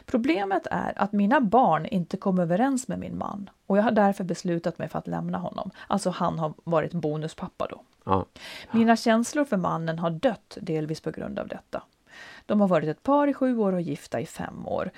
Problemet 0.06 0.66
är 0.70 0.92
att 0.96 1.12
mina 1.12 1.40
barn 1.40 1.86
inte 1.86 2.16
kom 2.16 2.38
överens 2.38 2.88
med 2.88 2.98
min 2.98 3.18
man 3.18 3.50
och 3.66 3.78
jag 3.78 3.82
har 3.82 3.90
därför 3.90 4.24
beslutat 4.24 4.78
mig 4.78 4.88
för 4.88 4.98
att 4.98 5.06
lämna 5.06 5.38
honom. 5.38 5.70
Alltså 5.86 6.10
han 6.10 6.38
har 6.38 6.54
varit 6.64 6.92
bonuspappa 6.92 7.66
då. 7.70 7.82
Ja. 8.04 8.26
Mina 8.70 8.96
känslor 8.96 9.44
för 9.44 9.56
mannen 9.56 9.98
har 9.98 10.10
dött 10.10 10.58
delvis 10.60 11.00
på 11.00 11.10
grund 11.10 11.38
av 11.38 11.48
detta. 11.48 11.82
De 12.46 12.60
har 12.60 12.68
varit 12.68 12.88
ett 12.88 13.02
par 13.02 13.26
i 13.26 13.34
sju 13.34 13.58
år 13.58 13.72
och 13.72 13.80
gifta 13.80 14.20
i 14.20 14.26
fem 14.26 14.66
år. 14.66 14.90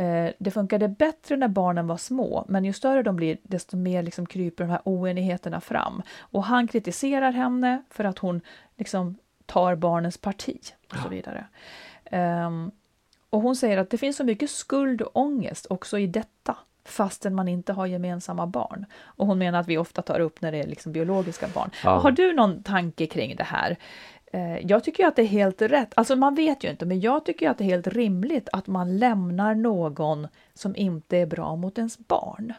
Eh, 0.00 0.32
det 0.38 0.50
funkade 0.50 0.88
bättre 0.88 1.36
när 1.36 1.48
barnen 1.48 1.86
var 1.86 1.96
små, 1.96 2.44
men 2.48 2.64
ju 2.64 2.72
större 2.72 3.02
de 3.02 3.16
blir, 3.16 3.38
desto 3.42 3.76
mer 3.76 4.02
liksom 4.02 4.26
kryper 4.26 4.64
de 4.64 4.70
här 4.70 4.80
oenigheterna 4.84 5.60
fram. 5.60 6.02
Och 6.18 6.44
han 6.44 6.68
kritiserar 6.68 7.32
henne 7.32 7.82
för 7.90 8.04
att 8.04 8.18
hon 8.18 8.40
liksom 8.76 9.16
tar 9.46 9.74
barnens 9.74 10.18
parti 10.18 10.60
och 10.92 10.96
så 10.96 11.08
vidare. 11.08 11.46
Ehm, 12.04 12.70
och 13.30 13.40
hon 13.40 13.56
säger 13.56 13.78
att 13.78 13.90
det 13.90 13.98
finns 13.98 14.16
så 14.16 14.24
mycket 14.24 14.50
skuld 14.50 15.02
och 15.02 15.16
ångest 15.16 15.66
också 15.70 15.98
i 15.98 16.06
detta 16.06 16.56
fastän 16.84 17.34
man 17.34 17.48
inte 17.48 17.72
har 17.72 17.86
gemensamma 17.86 18.46
barn. 18.46 18.86
Och 19.02 19.26
hon 19.26 19.38
menar 19.38 19.60
att 19.60 19.68
vi 19.68 19.78
ofta 19.78 20.02
tar 20.02 20.20
upp 20.20 20.40
när 20.40 20.52
det 20.52 20.58
är 20.58 20.66
liksom 20.66 20.92
biologiska 20.92 21.48
barn. 21.54 21.70
Ja. 21.84 21.98
Har 21.98 22.10
du 22.10 22.32
någon 22.32 22.62
tanke 22.62 23.06
kring 23.06 23.36
det 23.36 23.44
här? 23.44 23.76
Eh, 24.32 24.58
Jag 24.66 24.84
tycker 24.84 25.06
att 25.06 25.16
det 25.16 25.22
är 25.22 25.26
helt 25.26 25.62
rätt, 25.62 25.92
alltså 25.96 26.16
man 26.16 26.34
vet 26.34 26.64
ju 26.64 26.70
inte, 26.70 26.86
men 26.86 27.00
jag 27.00 27.24
tycker 27.24 27.50
att 27.50 27.58
det 27.58 27.64
är 27.64 27.70
helt 27.70 27.86
rimligt 27.86 28.48
att 28.52 28.66
man 28.66 28.98
lämnar 28.98 29.54
någon 29.54 30.28
som 30.54 30.76
inte 30.76 31.16
är 31.16 31.26
bra 31.26 31.56
mot 31.56 31.78
ens 31.78 31.98
barn. 31.98 32.52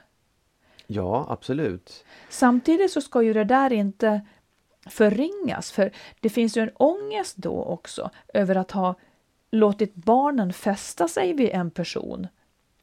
ja, 0.88 1.26
absolut. 1.30 2.06
Samtidigt 2.30 2.92
så 2.92 3.02
ska 3.02 3.22
ju 3.22 3.34
det 3.34 3.44
där 3.44 3.74
inte 3.74 4.22
förringas, 4.90 5.72
för 5.72 5.92
det 6.20 6.30
finns 6.30 6.58
ju 6.58 6.62
en 6.62 6.72
ångest 6.76 7.38
då 7.38 7.64
också 7.64 8.10
över 8.34 8.56
att 8.56 8.72
ha 8.72 8.96
låtit 9.52 9.96
barnen 9.96 10.54
fästa 10.54 11.08
sig 11.08 11.34
vid 11.34 11.50
en 11.50 11.72
person 11.72 12.28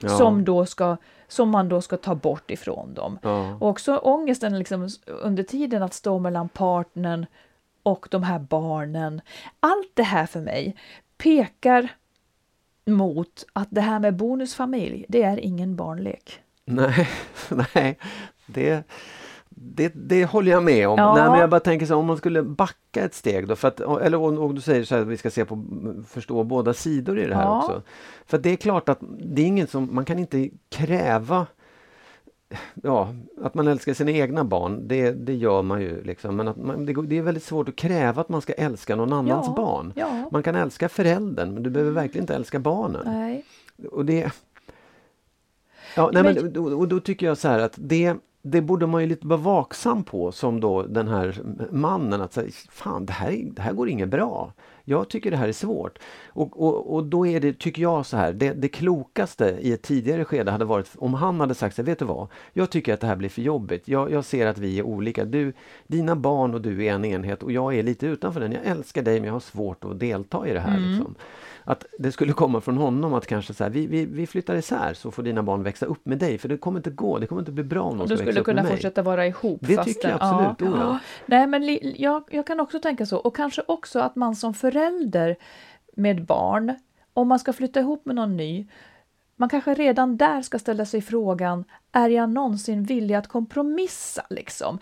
Ja. 0.01 0.09
som, 0.09 0.45
då 0.45 0.67
ska, 0.67 0.97
som 1.29 1.51
man 1.51 1.69
då 1.69 1.81
ska 1.81 1.97
ta 1.97 2.15
bort 2.15 2.51
ifrån 2.51 2.95
dem. 2.95 3.19
Ja. 3.23 3.55
Och 3.61 3.69
också 3.69 3.97
ångesten 3.97 4.59
liksom 4.59 4.89
under 5.07 5.43
tiden 5.43 5.83
att 5.83 5.95
stå 5.95 6.19
mellan 6.19 6.49
partnern 6.49 7.27
och 7.83 8.09
de 8.11 8.23
här 8.23 8.39
barnen. 8.39 9.21
Allt 9.61 9.91
det 9.95 10.03
här 10.03 10.27
för 10.27 10.41
mig 10.41 10.77
pekar 11.19 11.89
mot 12.87 13.45
att 13.53 13.69
det 13.71 13.81
här 13.81 14.01
med 14.01 14.17
bonusfamilj, 14.17 15.05
det 15.09 15.23
är 15.23 15.37
ingen 15.41 15.77
barnlek. 15.77 16.41
Nej, 16.65 17.09
nej. 17.75 17.99
Det, 18.47 18.89
det, 19.51 19.93
det 19.95 20.25
håller 20.25 20.53
jag 20.53 20.63
med 20.63 20.89
om. 20.89 20.99
Ja. 20.99 21.15
Nej, 21.15 21.31
men 21.31 21.41
jag 21.41 21.51
bara 21.51 21.61
tänker 21.61 21.87
så 21.87 21.97
om 21.97 22.07
man 22.07 22.17
skulle 22.17 22.43
backa 22.43 23.05
ett 23.05 23.15
steg 23.15 23.49
då, 23.49 23.57
för 23.57 23.69
att, 23.69 23.81
eller 23.81 24.19
om 24.19 24.55
du 24.55 24.61
säger 24.61 24.85
så 24.85 24.95
här 24.95 25.03
att 25.03 25.09
vi 25.09 25.17
ska 25.17 25.31
se 25.31 25.45
på, 25.45 25.65
förstå 26.09 26.45
båda 26.45 26.75
sidor 26.75 27.19
i 27.19 27.27
det 27.27 27.35
här 27.35 27.43
Ja. 27.43 27.59
också. 27.59 27.83
För 28.27 28.39
det 28.39 28.51
är 28.51 28.57
klart 28.57 28.89
att 28.89 28.99
det 29.21 29.43
är 29.43 29.47
ingen 29.47 29.67
som, 29.67 29.95
man 29.95 30.05
kan 30.05 30.19
inte 30.19 30.49
kräva 30.69 31.47
Ja, 32.83 33.15
att 33.43 33.55
man 33.55 33.69
älskar 33.69 33.95
sina 33.95 34.11
egna 34.11 34.45
barn, 34.45 34.89
det, 34.89 35.11
det 35.13 35.35
gör 35.35 35.63
man 35.63 35.81
ju. 35.81 36.03
Liksom. 36.05 36.37
Men 36.37 36.49
att 36.49 36.57
man, 36.57 36.87
det, 36.87 36.93
det 37.07 37.19
är 37.19 37.23
väldigt 37.23 37.43
svårt 37.43 37.69
att 37.69 37.77
kräva 37.77 38.21
att 38.21 38.29
man 38.29 38.41
ska 38.41 38.53
älska 38.53 38.97
någon 38.97 39.13
annans 39.13 39.47
Ja, 39.49 39.55
barn. 39.57 39.93
ja. 39.97 40.29
Man 40.33 40.43
kan 40.43 40.55
älska 40.57 40.89
föräldern, 40.89 41.55
men 41.55 41.63
du 41.63 41.71
behöver 41.71 41.93
verkligen 41.93 42.23
inte 42.23 42.35
älska 42.35 42.59
barnen. 42.59 43.03
Nej. 43.05 43.45
Och 43.91 44.05
det... 44.05 44.33
Ja, 45.97 46.11
nej, 46.13 46.23
Men- 46.23 46.35
men, 46.35 46.53
då, 46.53 46.65
och 46.65 46.89
då 46.89 47.01
tycker 47.01 47.27
jag 47.27 47.39
så 47.39 47.49
här 47.49 47.59
att 47.59 47.75
det, 47.77 48.15
det 48.43 48.61
borde 48.61 48.87
man 48.87 49.01
ju 49.03 49.07
lite 49.09 49.27
vara 49.27 49.41
vaksam 49.41 50.05
på 50.05 50.33
som 50.33 50.61
då 50.61 50.83
den 50.83 51.09
här 51.09 51.41
mannen 51.71 52.21
att 52.21 52.33
säga, 52.33 52.51
fan 52.71 53.07
det 53.07 53.13
här, 53.13 53.43
det 53.53 53.63
här 53.63 53.73
går 53.73 53.89
inget 53.89 54.09
bra. 54.09 54.53
Jag 54.89 55.09
tycker 55.09 55.31
det 55.31 55.37
här 55.37 55.49
är 55.49 55.53
svårt. 55.53 55.99
Och, 56.27 56.63
och, 56.63 56.95
och 56.95 57.05
då 57.05 57.27
är 57.27 57.41
det, 57.41 57.59
tycker 57.59 57.83
jag 57.83 58.07
så 58.07 58.17
här, 58.17 58.33
det, 58.33 58.53
det 58.53 58.69
klokaste 58.69 59.59
i 59.61 59.73
ett 59.73 59.83
tidigare 59.83 60.25
skede 60.25 60.51
hade 60.51 60.65
varit 60.65 60.91
om 60.99 61.15
han 61.15 61.41
hade 61.41 61.55
sagt 61.55 61.77
så 61.77 61.83
vet 61.83 61.99
du 61.99 62.05
vad? 62.05 62.29
Jag 62.53 62.71
tycker 62.71 62.95
att 62.95 63.01
det 63.01 63.07
här 63.07 63.17
blir 63.17 63.29
för 63.29 63.43
jobbigt. 63.43 63.89
Jag, 63.89 64.11
jag 64.11 64.25
ser 64.25 64.47
att 64.47 64.59
vi 64.59 64.79
är 64.79 64.83
olika. 64.83 65.25
Du, 65.25 65.53
dina 65.87 66.17
barn 66.17 66.55
och 66.55 66.61
du 66.61 66.85
är 66.85 66.93
en 66.93 67.05
enhet 67.05 67.43
och 67.43 67.53
jag 67.53 67.75
är 67.75 67.83
lite 67.83 68.07
utanför 68.07 68.41
den. 68.41 68.53
Jag 68.53 68.67
älskar 68.67 69.03
dig 69.03 69.21
men 69.21 69.27
jag 69.27 69.33
har 69.33 69.41
svårt 69.41 69.85
att 69.85 70.01
delta 70.01 70.49
i 70.49 70.53
det 70.53 70.61
här. 70.61 70.79
Liksom. 70.79 71.15
Att 71.69 71.87
det 71.99 72.13
skulle 72.13 72.33
komma 72.33 72.61
från 72.61 72.77
honom 72.77 73.15
att 73.15 73.27
kanske 73.27 73.55
så 73.55 73.65
här, 73.65 73.71
vi, 73.71 73.87
vi, 73.87 74.05
vi 74.05 74.27
flyttar 74.27 74.55
isär 74.57 74.95
så 74.95 75.11
får 75.11 75.23
dina 75.23 75.43
barn 75.43 75.63
växa 75.63 75.87
upp 75.87 76.07
med 76.07 76.19
dig. 76.19 76.39
För 76.39 76.49
det 76.49 76.57
kommer 76.57 76.79
inte 76.79 76.91
gå, 76.91 77.19
det 77.19 77.27
kommer 77.27 77.43
inte 77.43 77.53
bli 77.53 77.65
bra 77.65 77.83
om 77.83 77.99
de 77.99 78.07
ska 78.07 78.17
du 78.17 78.23
växa 78.23 78.23
skulle 78.23 78.41
upp 78.41 78.47
med 78.47 78.55
kunna 78.57 78.63
mig. 78.63 78.73
fortsätta 78.73 79.03
vara 79.03 79.27
ihop. 79.27 79.61
Det 79.63 79.75
fast 79.75 79.89
tycker 79.89 80.09
jag 80.09 80.19
absolut, 80.21 80.75
oh 80.75 80.81
ja. 80.81 80.99
Nej, 81.27 81.47
men 81.47 81.79
jag, 81.97 82.23
jag 82.31 82.47
kan 82.47 82.61
också 82.61 82.79
tänka 82.79 83.07
så. 83.07 83.19
Och 83.19 83.37
kanske 83.37 83.63
också 83.67 83.99
att 83.99 84.17
man 84.17 84.37
som 84.37 84.55
förälder 84.55 85.37
med 85.97 86.25
barn, 86.25 86.75
om 87.15 87.29
man 87.29 87.39
ska 87.39 87.53
flytta 87.53 87.81
ihop 87.81 88.07
med 88.07 88.17
någon 88.17 88.37
ny, 88.37 88.67
man 89.39 89.49
kanske 89.49 89.75
redan 89.75 90.17
där 90.17 90.43
ska 90.43 90.59
ställa 90.59 90.87
sig 90.87 91.01
frågan, 91.01 91.65
är 91.93 92.09
jag 92.09 92.31
någonsin 92.31 92.85
villig 92.85 93.15
att 93.15 93.29
kompromissa? 93.29 94.27
Liksom? 94.31 94.79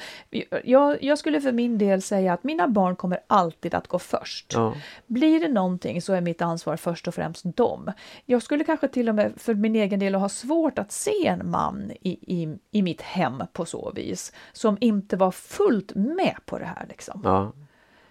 Jag, 0.64 1.02
jag 1.02 1.18
skulle 1.18 1.40
för 1.40 1.52
min 1.52 1.78
del 1.78 2.02
säga 2.02 2.32
att 2.32 2.44
mina 2.44 2.68
barn 2.68 2.96
kommer 2.96 3.20
alltid 3.26 3.74
att 3.74 3.88
gå 3.88 3.98
först. 3.98 4.52
Ja. 4.54 4.74
Blir 5.06 5.40
det 5.40 5.48
någonting 5.48 6.02
så 6.02 6.12
är 6.12 6.20
mitt 6.20 6.42
ansvar 6.42 6.76
först 6.76 7.08
och 7.08 7.14
främst 7.14 7.56
dem. 7.56 7.92
Jag 8.24 8.42
skulle 8.42 8.64
kanske 8.64 8.88
till 8.88 9.08
och 9.08 9.14
med 9.14 9.32
för 9.36 9.54
min 9.54 9.76
egen 9.76 10.00
del 10.00 10.14
ha 10.14 10.28
svårt 10.28 10.78
att 10.78 10.92
se 10.92 11.26
en 11.26 11.50
man 11.50 11.90
i, 12.00 12.10
i, 12.10 12.58
i 12.70 12.82
mitt 12.82 13.02
hem 13.02 13.42
på 13.52 13.64
så 13.64 13.92
vis, 13.94 14.32
som 14.52 14.76
inte 14.80 15.16
var 15.16 15.30
fullt 15.30 15.94
med 15.94 16.36
på 16.46 16.58
det 16.58 16.64
här. 16.64 16.86
Liksom. 16.88 17.20
Ja. 17.24 17.52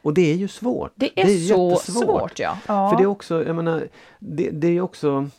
Och 0.02 0.14
det 0.14 0.32
är 0.32 0.36
ju 0.36 0.48
svårt. 0.48 0.92
Det 0.96 1.22
är, 1.22 1.26
det 1.26 1.32
är 1.32 1.48
så 1.48 1.76
svårt. 1.76 2.40
Ja. 2.40 2.58
ja. 2.68 2.90
För 2.90 2.98
det 2.98 3.04
är 3.04 3.08
också, 3.08 3.46
jag 3.46 3.56
menar, 3.56 3.88
det, 4.20 4.50
det 4.50 4.68
är 4.68 4.82
också 4.82 5.30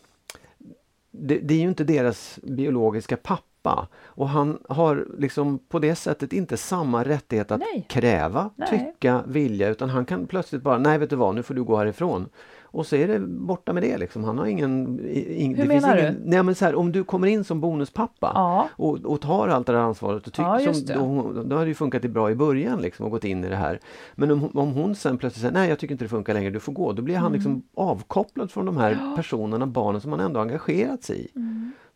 det, 1.21 1.39
det, 1.39 1.55
är 1.55 1.59
ju 1.59 1.69
inte 1.69 1.85
deras 1.85 2.39
biologiska 2.43 3.17
pappa 3.17 3.89
och 4.05 4.29
han 4.29 4.59
har 4.69 5.07
liksom 5.19 5.59
på 5.59 5.79
det 5.79 5.95
sättet 5.95 6.33
inte 6.33 6.57
samma 6.57 7.05
rättighet 7.05 7.51
att 7.51 7.61
Nej. 7.61 7.87
kräva, 7.89 8.51
Nej. 8.57 8.69
tycka, 8.71 9.23
vilja 9.27 9.69
utan 9.69 9.91
han 9.91 10.05
kan 10.05 10.27
plötsligt 10.27 10.62
bara, 10.62 10.79
nej 10.79 10.99
vet 10.99 11.11
du 11.11 11.17
vad, 11.17 11.35
nu 11.35 11.43
får 11.43 11.55
du 11.55 11.64
gå 11.64 11.77
härifrån. 11.77 12.29
Och 12.67 12.87
så 12.87 12.97
är 12.97 13.09
det 13.09 13.19
borta 13.19 13.73
med 13.73 13.83
det 13.83 13.99
liksom. 13.99 14.25
Han 14.25 14.39
har 14.39 14.47
ingen... 14.47 15.01
ing, 15.11 15.55
Hur 15.57 15.67
menar 15.69 15.97
ingen, 15.97 16.14
du? 16.14 16.21
Nej 16.31 16.43
men 16.43 16.55
så 16.55 16.64
här, 16.64 16.75
om 16.75 16.93
du 16.93 17.05
kommer 17.05 17.29
in 17.29 17.45
som 17.45 17.61
bonuspappa 17.61 18.31
Ja. 18.35 18.69
och, 18.73 18.99
och 19.05 19.21
tar 19.21 19.49
allt 19.49 19.67
det 19.67 19.73
där 19.73 19.81
ansvaret 19.81 20.27
och 20.27 20.33
tycker 20.33 20.59
Ja, 20.61 20.75
som, 20.75 21.33
då, 21.35 21.43
då 21.43 21.57
har 21.57 21.62
det 21.62 21.69
ju 21.69 21.75
funkat 21.75 22.03
bra 22.03 22.31
i 22.31 22.35
början 22.35 22.81
liksom 22.83 23.05
och 23.05 23.11
gått 23.11 23.25
in 23.25 23.45
i 23.45 23.49
det 23.49 23.57
här. 23.57 23.81
Men 24.14 24.31
om, 24.31 24.51
om 24.55 24.73
hon 24.73 24.95
sen 24.95 25.19
plötsligt 25.19 25.41
säger 25.41 25.55
nej 25.55 25.69
jag 25.69 25.79
tycker 25.79 25.95
inte 25.95 26.05
det 26.05 26.09
funkar 26.09 26.35
längre, 26.35 26.51
du 26.51 26.61
får 26.61 26.73
gå. 26.73 26.93
Då 26.93 27.03
blir 27.03 27.17
han 27.17 27.33
liksom 27.33 27.62
avkopplad 27.75 28.51
från 28.51 28.67
de 28.67 28.77
här 28.77 29.17
personerna, 29.17 29.67
barnen 29.67 30.01
som 30.01 30.11
man 30.11 30.21
ändå 30.21 30.41
engagerat 30.41 31.03
sig 31.05 31.21
i. 31.25 31.29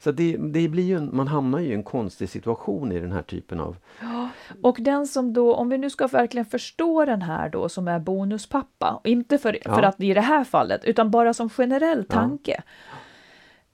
Så 0.02 0.12
det, 0.12 0.36
det 0.36 0.68
blir 0.68 0.82
ju 0.84 0.96
en, 0.96 1.16
man 1.16 1.28
hamnar 1.28 1.58
ju 1.58 1.66
i 1.68 1.74
en 1.74 1.82
konstig 1.82 2.28
situation 2.28 2.92
i 2.92 3.00
den 3.00 3.12
här 3.12 3.22
typen 3.22 3.60
av... 3.60 3.76
Och 4.62 4.76
den 4.80 5.06
som 5.06 5.32
då, 5.32 5.54
om 5.54 5.68
vi 5.68 5.78
nu 5.78 5.90
ska 5.90 6.06
verkligen 6.06 6.44
förstå 6.46 7.04
den 7.04 7.22
här 7.22 7.48
då 7.48 7.68
som 7.68 7.88
är 7.88 7.98
bonuspappa, 7.98 9.00
inte 9.04 9.38
för, 9.38 9.58
Ja. 9.64 9.74
för 9.74 9.82
att 9.82 10.00
i 10.00 10.14
det 10.14 10.20
här 10.20 10.44
fallet, 10.44 10.84
utan 10.84 11.10
bara 11.10 11.34
som 11.34 11.50
generell 11.50 12.04
Ja. 12.08 12.14
tanke. 12.14 12.62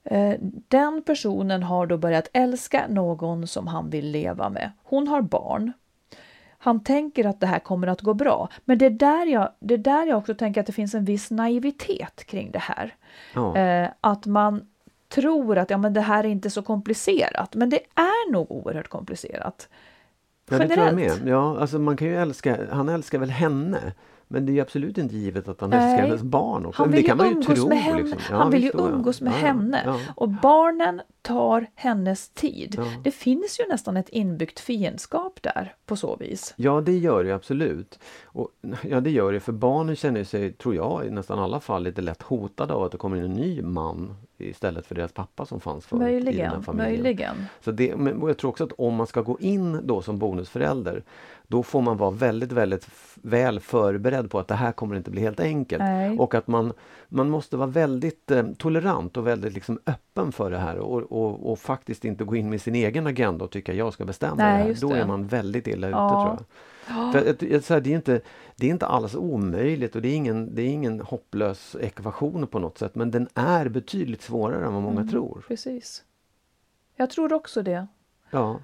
Eh, 0.05 0.35
Den 0.69 1.03
personen 1.03 1.63
har 1.63 1.87
då 1.87 1.97
börjat 1.99 2.29
älska 2.33 2.85
någon 2.89 3.47
som 3.47 3.67
han 3.67 3.91
vill 3.91 4.11
leva 4.11 4.49
med. 4.51 4.73
Hon 4.83 5.09
har 5.09 5.23
barn. 5.23 5.73
Han 6.59 6.85
tänker 6.85 7.25
att 7.27 7.41
det 7.41 7.47
här 7.47 7.59
kommer 7.59 7.87
att 7.87 8.01
gå 8.01 8.15
bra. 8.15 8.49
Men 8.65 8.79
det 8.79 8.87
är 8.87 8.91
där 8.91 9.27
jag, 9.27 9.49
det 9.61 9.75
är 9.75 9.79
där 9.79 10.07
jag 10.07 10.19
också 10.19 10.35
tänker 10.35 10.61
att 10.61 10.67
det 10.67 10.73
finns 10.73 10.95
en 10.95 11.05
viss 11.05 11.31
naivitet 11.31 12.25
kring 12.27 12.51
det 12.51 12.59
här. 12.59 12.95
Ja. 13.35 13.57
Eh, 13.57 13.89
att 14.01 14.27
man 14.27 14.67
tror 15.09 15.59
att 15.59 15.71
ja, 15.71 15.79
men 15.79 15.93
det 15.93 16.01
här 16.01 16.25
är 16.25 16.29
inte 16.29 16.51
så 16.51 16.63
komplicerat. 16.63 17.55
Men 17.55 17.71
det 17.71 17.81
är 17.95 18.33
nog 18.33 18.51
oerhört 18.51 18.89
komplicerat. 18.89 19.69
Ja, 20.51 20.59
det 20.59 20.69
tror 20.69 20.87
jag 20.87 20.93
Generellt. 20.99 21.23
med. 21.23 21.33
Ja, 21.33 21.61
alltså 21.61 21.79
man 21.79 21.97
kan 21.97 22.09
ju 22.09 22.17
älska, 22.17 22.59
han 22.71 22.89
älskar 22.89 23.19
väl 23.19 23.31
henne. 23.31 23.93
Men 24.29 24.47
det 24.47 24.59
är 24.59 24.63
absolut 24.63 24.99
inte 24.99 25.17
givet 25.17 25.49
att 25.49 25.61
han 25.61 25.73
älskar 25.73 26.03
hennes 26.07 26.23
barn 26.23 26.67
också. 26.67 26.83
Han 26.83 26.91
det 26.91 26.97
vill 26.97 27.07
kan 27.07 27.19
ju 27.19 27.23
man 27.25 27.29
ju 27.29 27.33
umgås 27.33 27.59
tro. 27.59 27.69
med 27.69 27.79
henne. 27.79 28.03
Liksom. 28.03 28.19
Ja, 28.31 28.37
han 28.37 28.51
vill 28.51 28.65
ju 28.65 28.71
då, 28.71 28.89
umgås 28.89 29.21
med 29.21 29.33
Ja, 29.33 29.37
henne. 29.37 29.83
Ja. 29.87 29.99
Och 30.17 30.29
barnen 30.29 31.01
tar 31.23 31.67
hennes 31.75 32.29
tid. 32.29 32.81
Det 33.05 33.11
finns 33.11 33.61
ju 33.61 33.65
nästan 33.69 33.97
ett 33.97 34.09
inbyggt 34.09 34.61
fiendskap 34.61 35.43
där 35.43 35.75
på 35.87 35.97
så 35.97 36.17
vis. 36.17 36.55
Ja, 36.57 36.81
det 36.81 36.99
gör 36.99 37.25
det 37.25 37.33
absolut. 37.33 37.99
Och, 38.25 38.49
ja, 38.83 39.01
det 39.01 39.11
gör 39.11 39.33
det 39.33 39.41
för 39.41 39.53
barnen 39.53 39.97
känner 39.97 40.25
sig, 40.25 40.53
tror 40.53 40.75
jag, 40.75 41.07
i 41.07 41.11
nästan 41.11 41.39
alla 41.39 41.61
fall 41.61 41.83
lite 41.83 42.01
lätt 42.03 42.23
hotade 42.23 42.75
av 42.75 42.83
att 42.83 42.93
det 42.93 42.99
kommer 42.99 43.17
in 43.17 43.25
en 43.25 43.33
ny 43.33 43.63
man 43.63 44.15
istället 44.39 44.87
för 44.87 44.95
deras 44.95 45.13
pappa 45.13 45.47
som 45.47 45.61
fanns 45.61 45.87
förut 45.87 46.03
i 46.03 46.05
den 46.05 46.13
här 46.15 46.21
Möjligen, 46.25 46.63
familjen. 46.63 46.93
möjligen. 47.03 47.37
Så 47.65 47.71
det, 47.71 47.97
men 47.97 48.21
jag 48.27 48.39
tror 48.39 48.51
också 48.51 48.65
att 48.65 48.73
om 48.79 48.95
man 48.95 49.07
ska 49.07 49.23
gå 49.23 49.39
in 49.41 49.81
då 49.85 50.03
som 50.03 50.19
bonusförälder 50.19 51.03
då 51.49 51.63
får 51.63 51.81
man 51.83 51.97
vara 51.97 52.11
väldigt, 52.11 52.53
väldigt 52.53 52.89
väl 53.23 53.61
förberedd 53.61 54.31
på 54.31 54.39
att 54.39 54.49
det 54.49 54.55
här 54.55 54.73
kommer 54.73 54.97
inte 54.97 55.11
bli 55.11 55.21
helt 55.21 55.41
enkelt. 55.41 55.83
Nej. 55.83 56.19
Och 56.19 56.35
att 56.35 56.47
man, 56.47 56.73
man 57.09 57.31
måste 57.31 57.57
vara 57.57 57.67
väldigt 57.69 58.31
eh, 58.31 58.47
tolerant 58.59 59.17
och 59.17 59.27
väldigt 59.27 59.53
liksom 59.53 59.79
öppen 59.87 60.33
för 60.33 60.51
det 60.51 60.59
här 60.59 60.79
och, 60.79 61.03
och, 61.13 61.53
och 61.53 61.59
faktiskt 61.59 62.05
inte 62.05 62.25
gå 62.25 62.37
in 62.37 62.51
med 62.51 62.61
sin 62.61 62.75
egen 62.75 63.07
agenda 63.07 63.45
och 63.45 63.51
tycka 63.51 63.73
jag 63.75 63.93
ska 63.93 64.05
bestämma 64.05 64.35
Nej, 64.35 64.63
det 64.69 64.75
här. 64.75 64.81
Då 64.81 64.89
det. 64.89 65.01
är 65.01 65.07
man 65.07 65.27
väldigt 65.27 65.67
illa 65.67 65.89
ute 65.89 65.97
Ja. 65.97 66.11
tror 66.11 66.31
jag. 66.33 66.47
För 67.13 67.47
jag, 67.53 67.65
så 67.65 67.75
här, 67.75 67.81
det, 67.81 67.91
är 67.91 67.97
inte, 67.97 68.21
det 68.57 68.67
är 68.67 68.71
inte 68.71 68.87
alls 68.87 69.15
omöjligt 69.15 69.97
och 69.97 70.03
det 70.03 70.09
är, 70.09 70.15
ingen, 70.17 70.55
det 70.55 70.63
är 70.63 70.67
ingen 70.69 71.01
hopplös 71.01 71.77
ekvation 71.81 72.47
på 72.47 72.59
något 72.59 72.79
sätt 72.79 72.95
men 72.95 73.11
den 73.11 73.29
är 73.35 73.69
betydligt 73.69 74.23
svårare 74.23 74.67
än 74.67 74.73
vad 74.73 74.83
många 74.83 75.01
Mm. 75.01 75.09
tror. 75.13 75.45
Precis. 75.49 76.05
Jag 76.97 77.11
tror 77.11 77.33
också 77.33 77.63
det. 77.63 77.87
Ja. 78.31 78.59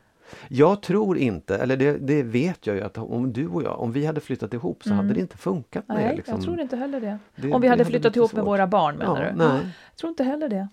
Jag 0.48 0.82
tror 0.82 1.18
inte, 1.18 1.58
eller 1.58 1.76
det, 1.76 1.98
det 1.98 2.22
vet 2.22 2.66
jag 2.66 2.76
ju 2.76 2.82
att 2.82 2.98
om 2.98 3.32
du 3.32 3.48
och 3.48 3.62
jag, 3.62 3.80
om 3.80 3.92
vi 3.92 4.06
hade 4.06 4.20
flyttat 4.20 4.54
ihop 4.54 4.84
så 4.84 4.92
hade 4.94 5.14
det 5.14 5.20
inte 5.20 5.36
funkat 5.36 5.88
med 5.88 5.96
Mm. 5.96 6.06
Nej, 6.08 6.16
liksom, 6.16 6.34
jag 6.34 6.44
tror 6.44 6.60
inte 6.60 6.76
heller 6.76 7.00
det. 7.00 7.18
det- 7.36 7.52
Om 7.52 7.60
vi 7.60 7.68
hade 7.68 7.82
hade 7.82 7.84
flyttat 7.90 8.16
ihop 8.16 8.30
svårt. 8.30 8.36
med 8.36 8.44
våra 8.44 8.66
barn 8.66 8.96
menar 8.96 9.24
Ja, 9.24 9.30
du? 9.30 9.36
nej. 9.36 9.48
Jag 9.90 9.96
tror 9.96 10.10
inte 10.10 10.24
heller 10.24 10.48
det. 10.48 10.68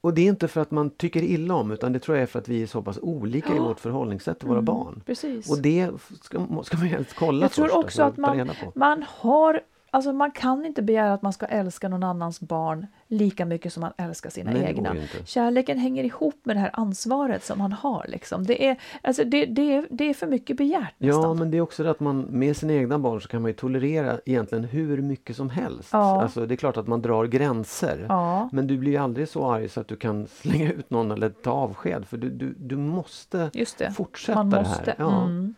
Och 0.00 0.14
det 0.14 0.20
är 0.22 0.26
inte 0.28 0.48
för 0.48 0.60
att 0.60 0.70
man 0.70 0.90
tycker 0.90 1.22
illa 1.22 1.54
om 1.54 1.70
utan 1.70 1.92
det 1.92 1.98
tror 1.98 2.16
jag 2.16 2.22
är 2.22 2.26
för 2.26 2.38
att 2.38 2.48
vi 2.48 2.62
är 2.62 2.66
så 2.66 2.82
pass 2.82 2.98
olika 3.02 3.52
i 3.52 3.56
Ja. 3.56 3.62
vårt 3.62 3.80
förhållningssätt 3.80 4.38
till 4.38 4.48
våra 4.48 4.58
Mm, 4.58 4.64
barn. 4.64 5.02
Precis. 5.06 5.50
Och 5.50 5.58
det 5.62 5.90
ska, 6.22 6.38
ska 6.64 6.76
man 6.78 6.86
helst 6.86 7.14
kolla 7.14 7.44
Jag 7.44 7.52
tror 7.52 7.64
först, 7.66 7.76
också 7.76 8.02
alltså, 8.02 8.22
att 8.22 8.28
ta 8.28 8.34
man, 8.34 8.50
man 8.74 9.04
har 9.08 9.60
Alltså 9.94 10.12
man 10.12 10.30
kan 10.30 10.64
inte 10.66 10.82
begära 10.82 11.12
att 11.12 11.22
man 11.22 11.32
ska 11.32 11.46
älska 11.46 11.88
någon 11.88 12.02
annans 12.02 12.40
barn 12.40 12.86
lika 13.08 13.44
mycket 13.44 13.72
som 13.72 13.80
man 13.80 13.92
älskar 13.96 14.30
sina 14.30 14.50
Nej, 14.50 14.60
det 14.62 14.68
egna. 14.68 14.94
Kärleken 15.24 15.78
hänger 15.78 16.04
ihop 16.04 16.40
med 16.42 16.56
det 16.56 16.60
här 16.60 16.70
ansvaret 16.72 17.44
som 17.44 17.58
man 17.58 17.72
har. 17.72 18.04
Liksom. 18.08 18.44
Det, 18.46 18.66
är, 18.68 18.76
alltså 19.02 19.24
det, 19.24 19.46
det, 19.46 19.74
är, 19.74 19.86
det 19.90 20.04
är 20.10 20.14
för 20.14 20.26
mycket 20.26 20.56
begärt 20.56 20.94
Ja, 20.98 21.06
nästan. 21.16 21.38
men 21.38 21.50
det 21.50 21.56
är 21.56 21.60
också 21.60 21.82
det 21.82 21.90
att 21.90 22.00
man 22.00 22.20
med 22.20 22.56
sina 22.56 22.72
egna 22.72 22.98
barn 22.98 23.20
så 23.20 23.28
kan 23.28 23.42
man 23.42 23.48
ju 23.50 23.54
tolerera 23.56 24.18
egentligen 24.26 24.64
hur 24.64 25.02
mycket 25.02 25.36
som 25.36 25.50
helst. 25.50 25.88
Ja. 25.92 26.22
Alltså 26.22 26.46
det 26.46 26.54
är 26.54 26.56
klart 26.56 26.76
att 26.76 26.86
man 26.86 27.02
drar 27.02 27.24
gränser. 27.26 28.06
Ja. 28.08 28.48
Men 28.52 28.66
du 28.66 28.78
blir 28.78 29.00
aldrig 29.00 29.28
så 29.28 29.50
arg 29.50 29.68
så 29.68 29.80
att 29.80 29.88
du 29.88 29.96
kan 29.96 30.26
slänga 30.26 30.72
ut 30.72 30.90
någon 30.90 31.10
eller 31.10 31.28
ta 31.28 31.50
avsked 31.50 32.04
för 32.06 32.16
du, 32.16 32.30
du, 32.30 32.54
du 32.58 32.76
måste 32.76 33.50
Just 33.52 33.78
det. 33.78 33.90
fortsätta 33.90 34.38
Man 34.38 34.50
det 34.50 34.58
måste. 34.58 34.82
här. 34.90 34.94
Ja. 34.98 35.22
Mm. 35.22 35.54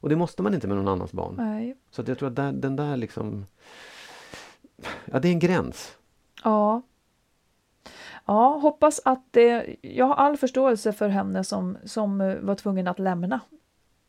Och 0.00 0.08
det 0.08 0.16
måste 0.16 0.42
man 0.42 0.54
inte 0.54 0.68
med 0.68 0.76
någon 0.76 0.88
annans 0.88 1.12
barn. 1.12 1.34
Nej. 1.38 1.76
Så 1.90 2.02
att 2.02 2.08
jag 2.08 2.18
tror 2.18 2.28
att 2.28 2.36
där, 2.36 2.52
den 2.52 2.76
där 2.76 2.96
liksom... 2.96 3.46
Ja, 5.04 5.18
det 5.18 5.28
är 5.28 5.32
en 5.32 5.38
gräns. 5.38 5.96
Ja. 6.44 6.82
Ja, 8.24 8.58
hoppas 8.62 9.00
att 9.04 9.24
det... 9.30 9.76
Jag 9.80 10.06
har 10.06 10.14
all 10.14 10.36
förståelse 10.36 10.92
för 10.92 11.08
henne 11.08 11.44
som, 11.44 11.78
som 11.84 12.20
eh, 12.20 12.36
var 12.36 12.54
tvungen 12.54 12.88
att 12.88 12.98
lämna. 12.98 13.40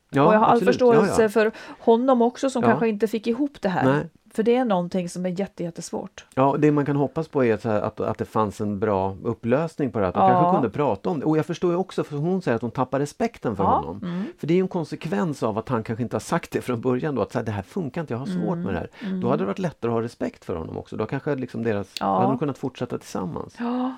Ja, 0.09 0.27
och 0.27 0.33
jag 0.33 0.39
har 0.39 0.45
all 0.45 0.51
absolut. 0.51 0.73
förståelse 0.73 1.21
Ja, 1.21 1.23
ja. 1.23 1.29
för 1.29 1.51
honom 1.79 2.21
också 2.21 2.49
som 2.49 2.63
kanske 2.63 2.87
inte 2.87 3.07
fick 3.07 3.27
ihop 3.27 3.61
det 3.61 3.69
här. 3.69 3.85
Nej. 3.85 4.09
För 4.33 4.43
det 4.43 4.55
är 4.55 4.65
någonting 4.65 5.09
som 5.09 5.25
är 5.25 5.29
jätte, 5.39 5.63
jättesvårt. 5.63 6.25
Ja, 6.35 6.55
det 6.59 6.71
man 6.71 6.85
kan 6.85 6.95
hoppas 6.95 7.27
på 7.27 7.45
är 7.45 7.59
här, 7.67 7.81
att, 7.81 7.99
att 7.99 8.17
det 8.17 8.25
fanns 8.25 8.61
en 8.61 8.79
bra 8.79 9.17
upplösning 9.23 9.91
på 9.91 9.99
det. 9.99 10.07
Att 10.07 10.13
de 10.13 10.23
Ja. 10.23 10.29
kanske 10.29 10.55
kunde 10.55 10.69
prata 10.69 11.09
om 11.09 11.19
det. 11.19 11.25
Och 11.25 11.37
jag 11.37 11.45
förstår 11.45 11.71
ju 11.71 11.77
också, 11.77 12.03
för 12.03 12.17
hon 12.17 12.41
säger 12.41 12.55
att 12.55 12.61
hon 12.61 12.71
tappar 12.71 12.99
respekten 12.99 13.55
för 13.55 13.63
Ja, 13.63 13.69
honom. 13.69 13.99
mm. 14.03 14.23
För 14.37 14.47
det 14.47 14.53
är 14.53 14.55
ju 14.55 14.61
en 14.61 14.67
konsekvens 14.67 15.43
av 15.43 15.57
att 15.57 15.69
han 15.69 15.83
kanske 15.83 16.03
inte 16.03 16.15
har 16.15 16.19
sagt 16.21 16.51
det 16.51 16.61
från 16.61 16.81
början 16.81 17.15
då. 17.15 17.21
Att 17.21 17.31
så 17.31 17.37
här, 17.37 17.45
det 17.45 17.51
här 17.51 17.61
funkar 17.63 18.01
inte, 18.01 18.13
jag 18.13 18.19
har 18.19 18.25
svårt 18.25 18.53
Mm. 18.53 18.61
med 18.61 18.73
det 18.73 18.79
här. 18.79 19.19
Då 19.21 19.29
hade 19.29 19.43
det 19.43 19.47
varit 19.47 19.59
lättare 19.59 19.91
att 19.91 19.95
ha 19.95 20.01
respekt 20.01 20.45
för 20.45 20.55
honom 20.55 20.77
också. 20.77 20.97
Då 20.97 21.05
kanske 21.05 21.35
liksom 21.35 21.63
deras, 21.63 21.87
Ja. 21.99 22.13
hade 22.15 22.27
de 22.27 22.37
kunnat 22.39 22.57
fortsätta 22.57 22.97
tillsammans. 22.97 23.55
Ja. 23.59 23.95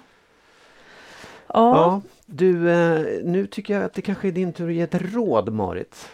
Ja, 1.47 2.01
du, 2.25 2.71
eh, 2.71 3.05
nu 3.23 3.47
tycker 3.47 3.73
jag 3.73 3.83
att 3.83 3.93
det 3.93 4.01
kanske 4.01 4.27
är 4.27 4.31
din 4.31 4.53
tur 4.53 4.67
att 4.69 4.73
ge 4.75 4.81
ett 4.81 4.95
råd 5.13 5.49
Marit. 5.53 6.09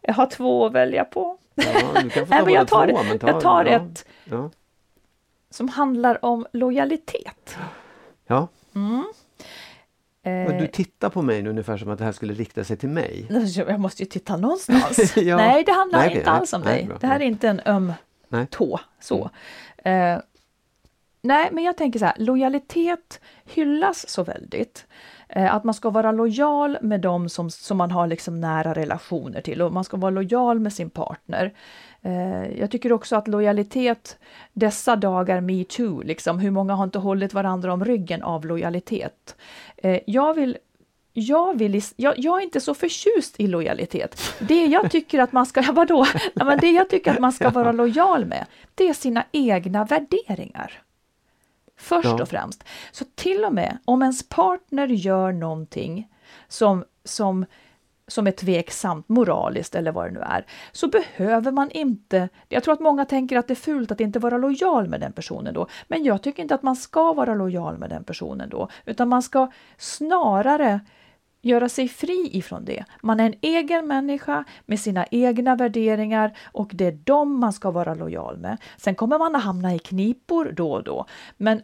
Jag 0.00 0.14
har 0.14 0.26
två 0.26 0.66
att 0.66 0.72
välja 0.72 1.04
på. 1.04 1.38
Ja, 1.64 2.02
du 2.02 2.10
kan 2.10 2.26
få 2.26 2.30
ta 2.30 2.34
Nej, 2.36 2.44
men 2.44 2.54
jag 2.54 2.68
tar, 2.68 2.86
två, 2.88 3.02
men 3.02 3.18
ta, 3.18 3.26
jag 3.26 3.40
tar 3.40 3.64
ja, 3.64 3.70
ett 3.70 4.04
Ja. 4.24 4.50
som 5.50 5.68
handlar 5.68 6.24
om 6.24 6.46
lojalitet. 6.52 7.56
ja. 8.26 8.48
Eh, 10.22 10.32
Men 10.32 10.58
du 10.58 10.66
tittar 10.66 11.10
på 11.10 11.22
mig 11.22 11.42
nu 11.42 11.50
ungefär 11.50 11.76
som 11.76 11.90
att 11.90 11.98
det 11.98 12.04
här 12.04 12.12
skulle 12.12 12.32
rikta 12.34 12.64
sig 12.64 12.76
till 12.76 12.88
mig. 12.88 13.26
Jag 13.56 13.80
måste 13.80 14.02
ju 14.02 14.08
titta 14.08 14.36
någonstans. 14.36 15.16
Ja. 15.16 15.36
Nej, 15.36 15.64
det 15.64 15.72
handlar 15.72 15.98
Nej, 15.98 16.08
okej, 16.08 16.18
inte 16.18 16.30
nej, 16.30 16.38
alls 16.40 16.52
om 16.52 16.60
nej, 16.60 16.74
dig. 16.76 16.86
bra. 16.86 16.96
Det 17.00 17.06
här 17.06 17.20
är 17.20 17.24
inte 17.24 17.48
en 17.48 17.60
öm 17.64 17.92
Nej. 18.28 18.46
tå. 18.50 18.80
Så. 19.00 19.30
Eh, 19.76 20.18
nej, 21.22 21.48
men 21.52 21.64
jag 21.64 21.76
tänker 21.76 21.98
så 21.98 22.04
här, 22.04 22.14
lojalitet 22.18 23.20
hyllas 23.44 24.08
så 24.08 24.22
väldigt. 24.24 24.86
Eh, 25.32 25.54
att 25.54 25.64
man 25.64 25.74
ska 25.74 25.90
vara 25.90 26.12
lojal 26.12 26.78
med 26.80 27.00
dem 27.00 27.28
som, 27.28 27.50
som 27.50 27.76
man 27.76 27.90
har 27.90 28.06
liksom 28.06 28.40
nära 28.40 28.74
relationer 28.74 29.40
till 29.40 29.62
och 29.62 29.72
man 29.72 29.84
ska 29.84 29.96
vara 29.96 30.10
lojal 30.10 30.60
med 30.60 30.72
sin 30.72 30.90
partner. 30.90 31.52
Eh, 32.02 32.58
jag 32.60 32.70
tycker 32.70 32.92
också 32.92 33.16
att 33.16 33.28
lojalitet, 33.28 34.18
dessa 34.52 34.96
dagar 34.96 35.40
metoo, 35.40 36.02
liksom, 36.02 36.38
hur 36.38 36.50
många 36.50 36.74
har 36.74 36.84
inte 36.84 36.98
hållit 36.98 37.34
varandra 37.34 37.72
om 37.72 37.84
ryggen 37.84 38.22
av 38.22 38.46
lojalitet? 38.46 39.36
Eh, 39.76 40.00
jag 40.06 40.34
vill 40.34 40.58
jag, 41.12 41.58
vill, 41.58 41.82
jag, 41.96 42.14
jag 42.18 42.38
är 42.38 42.42
inte 42.42 42.60
så 42.60 42.74
förtjust 42.74 43.40
i 43.40 43.46
lojalitet. 43.46 44.34
Det 44.38 44.66
jag 44.66 44.90
tycker 44.90 45.18
att 45.18 45.32
man 45.32 45.46
ska, 45.46 45.62
vadå? 45.72 46.06
Det 46.60 46.70
jag 46.70 46.88
tycker 46.88 47.12
att 47.12 47.18
man 47.18 47.32
ska 47.32 47.50
vara 47.50 47.72
lojal 47.72 48.26
med, 48.26 48.46
det 48.74 48.88
är 48.88 48.94
sina 48.94 49.24
egna 49.32 49.84
värderingar. 49.84 50.82
Först 51.80 52.04
Ja. 52.04 52.22
och 52.22 52.28
främst. 52.28 52.64
Så 52.92 53.04
till 53.14 53.44
och 53.44 53.54
med 53.54 53.78
om 53.84 54.02
ens 54.02 54.28
partner 54.28 54.86
gör 54.86 55.32
någonting 55.32 56.08
som, 56.48 56.84
som, 57.04 57.46
som 58.08 58.26
är 58.26 58.30
tveksamt 58.30 59.08
moraliskt 59.08 59.74
eller 59.74 59.92
vad 59.92 60.06
det 60.06 60.10
nu 60.10 60.20
är, 60.20 60.46
så 60.72 60.88
behöver 60.88 61.52
man 61.52 61.70
inte... 61.70 62.28
Jag 62.48 62.64
tror 62.64 62.74
att 62.74 62.80
många 62.80 63.04
tänker 63.04 63.38
att 63.38 63.48
det 63.48 63.52
är 63.52 63.56
fult 63.56 63.90
att 63.90 64.00
inte 64.00 64.18
vara 64.18 64.38
lojal 64.38 64.88
med 64.88 65.00
den 65.00 65.12
personen 65.12 65.54
då, 65.54 65.66
men 65.88 66.04
jag 66.04 66.22
tycker 66.22 66.42
inte 66.42 66.54
att 66.54 66.62
man 66.62 66.76
ska 66.76 67.12
vara 67.12 67.34
lojal 67.34 67.78
med 67.78 67.90
den 67.90 68.04
personen 68.04 68.48
då, 68.48 68.68
utan 68.84 69.08
man 69.08 69.22
ska 69.22 69.50
snarare 69.76 70.80
göra 71.42 71.68
sig 71.68 71.88
fri 71.88 72.30
ifrån 72.32 72.64
det. 72.64 72.84
Man 73.02 73.20
är 73.20 73.26
en 73.26 73.34
egen 73.40 73.86
människa 73.86 74.44
med 74.66 74.80
sina 74.80 75.06
egna 75.10 75.56
värderingar 75.56 76.38
och 76.52 76.70
det 76.74 76.86
är 76.86 76.92
dem 76.92 77.40
man 77.40 77.52
ska 77.52 77.70
vara 77.70 77.94
lojal 77.94 78.38
med. 78.38 78.56
Sen 78.76 78.94
kommer 78.94 79.18
man 79.18 79.36
att 79.36 79.42
hamna 79.42 79.74
i 79.74 79.78
knipor 79.78 80.52
då 80.56 80.72
och 80.72 80.84
då, 80.84 81.06
men 81.36 81.62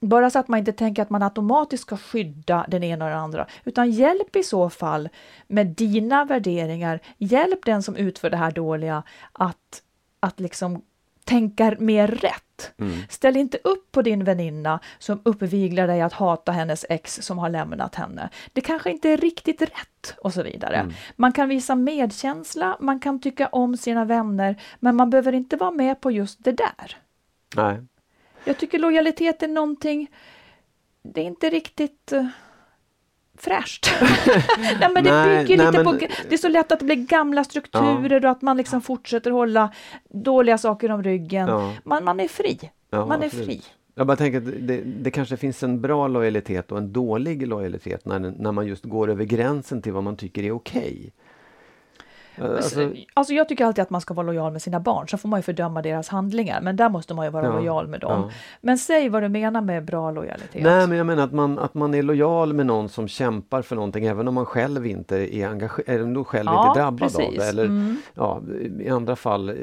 bara 0.00 0.30
så 0.30 0.38
att 0.38 0.48
man 0.48 0.58
inte 0.58 0.72
tänker 0.72 1.02
att 1.02 1.10
man 1.10 1.22
automatiskt 1.22 1.82
ska 1.82 1.96
skydda 1.96 2.66
den 2.68 2.84
ena 2.84 3.04
och 3.04 3.10
den 3.10 3.20
andra, 3.20 3.46
utan 3.64 3.90
hjälp 3.90 4.36
i 4.36 4.42
så 4.42 4.70
fall 4.70 5.08
med 5.46 5.66
dina 5.66 6.24
värderingar. 6.24 7.00
Hjälp 7.18 7.64
den 7.64 7.82
som 7.82 7.96
utför 7.96 8.30
det 8.30 8.36
här 8.36 8.50
dåliga 8.50 9.02
att, 9.32 9.82
att 10.20 10.40
liksom 10.40 10.82
tänka 11.24 11.76
mer 11.78 12.08
rätt. 12.08 12.49
Ställ 13.08 13.36
inte 13.36 13.58
upp 13.64 13.92
på 13.92 14.02
din 14.02 14.24
väninna 14.24 14.80
som 14.98 15.20
uppviglar 15.24 15.86
dig 15.86 16.00
att 16.00 16.12
hata 16.12 16.52
hennes 16.52 16.86
ex 16.88 17.14
som 17.22 17.38
har 17.38 17.48
lämnat 17.50 17.94
henne. 17.94 18.30
Det 18.52 18.60
kanske 18.60 18.90
inte 18.90 19.10
är 19.10 19.16
riktigt 19.16 19.62
rätt 19.62 20.14
och 20.18 20.34
så 20.34 20.42
vidare. 20.42 20.90
Man 21.16 21.32
kan 21.32 21.48
visa 21.48 21.74
medkänsla, 21.74 22.76
man 22.80 23.00
kan 23.00 23.20
tycka 23.20 23.46
om 23.46 23.76
sina 23.76 24.04
vänner, 24.04 24.56
men 24.80 24.96
man 24.96 25.10
behöver 25.10 25.32
inte 25.32 25.56
vara 25.56 25.70
med 25.70 26.00
på 26.00 26.10
just 26.10 26.44
det 26.44 26.52
där. 26.52 26.96
Nej. 27.56 27.82
Jag 28.44 28.58
tycker 28.58 28.78
lojalitet 28.78 29.42
är 29.42 29.48
någonting, 29.48 30.10
det 31.02 31.20
är 31.20 31.24
inte 31.24 31.50
riktigt 31.50 32.12
uh, 32.12 32.26
fräscht. 33.42 33.90
nej, 34.80 34.90
men 34.94 35.04
det 35.04 35.10
Nej, 35.10 35.44
bygger 35.44 35.56
nej, 35.56 35.66
lite 35.66 35.84
men- 35.84 35.98
på, 35.98 36.06
det 36.28 36.34
är 36.34 36.38
så 36.38 36.48
lätt 36.48 36.72
att 36.72 36.78
det 36.78 36.84
blir 36.84 36.96
gamla 36.96 37.44
strukturer 37.44 38.24
och 38.24 38.30
att 38.30 38.42
man 38.42 38.56
liksom 38.56 38.80
fortsätter 38.82 39.30
hålla 39.30 39.72
dåliga 40.08 40.58
saker 40.58 40.90
om 40.90 41.02
ryggen. 41.02 41.48
Ja. 41.48 41.72
Man, 41.84 42.04
man 42.04 42.20
är 42.20 42.28
fri. 42.28 42.58
Ja, 42.90 43.06
man 43.06 43.22
är 43.22 43.26
absolut. 43.26 43.46
fri. 43.46 43.62
Jag 43.94 44.06
bara 44.06 44.16
tänker 44.16 44.38
att 44.38 44.44
det, 44.60 44.80
det 44.84 45.10
kanske 45.10 45.36
finns 45.36 45.62
en 45.62 45.80
bra 45.80 46.08
lojalitet 46.08 46.72
och 46.72 46.78
en 46.78 46.92
dålig 46.92 47.46
lojalitet 47.46 48.06
när, 48.06 48.18
när 48.18 48.52
man 48.52 48.66
just 48.66 48.84
går 48.84 49.10
över 49.10 49.24
gränsen 49.24 49.82
till 49.82 49.92
vad 49.92 50.02
man 50.04 50.16
tycker 50.16 50.42
är 50.42 50.50
okej. 50.52 51.12
Alltså, 52.40 52.90
Alltså 53.14 53.32
jag 53.34 53.48
tycker 53.48 53.64
alltid 53.64 53.82
att 53.82 53.90
man 53.90 54.00
ska 54.00 54.14
vara 54.14 54.26
lojal 54.26 54.52
med 54.52 54.62
sina 54.62 54.80
barn, 54.80 55.08
så 55.08 55.18
får 55.18 55.28
man 55.28 55.38
ju 55.38 55.42
fördöma 55.42 55.82
deras 55.82 56.08
handlingar, 56.08 56.60
men 56.60 56.76
där 56.76 56.88
måste 56.88 57.14
man 57.14 57.24
ju 57.24 57.30
vara 57.30 57.44
Ja, 57.46 57.52
lojal 57.52 57.88
med 57.88 58.00
dem. 58.00 58.22
ja. 58.28 58.30
Men 58.60 58.78
säg 58.78 59.08
vad 59.08 59.22
du 59.22 59.28
menar 59.28 59.60
med 59.60 59.84
bra 59.84 60.10
lojalitet. 60.10 60.62
Nej 60.62 60.86
men 60.86 60.98
jag 60.98 61.06
menar 61.06 61.22
att 61.24 61.32
man, 61.32 61.58
att 61.58 61.74
man 61.74 61.94
är 61.94 62.02
lojal 62.02 62.52
med 62.52 62.66
någon 62.66 62.88
som 62.88 63.08
kämpar 63.08 63.62
för 63.62 63.76
någonting 63.76 64.04
även 64.04 64.28
om 64.28 64.34
man 64.34 64.46
själv 64.46 64.86
inte 64.86 65.36
är 65.36 65.48
engagerad, 65.48 66.26
själv 66.26 66.46
Ja, 66.46 66.68
inte 66.68 66.80
är 66.80 66.82
drabbad 66.82 67.02
av 67.02 67.08
precis. 67.18 67.38
det. 67.38 67.48
Eller 67.48 67.64
Mm. 67.64 67.96
ja, 68.14 68.40
i 68.80 68.88
andra 68.88 69.16
fall 69.16 69.48
eh, 69.48 69.54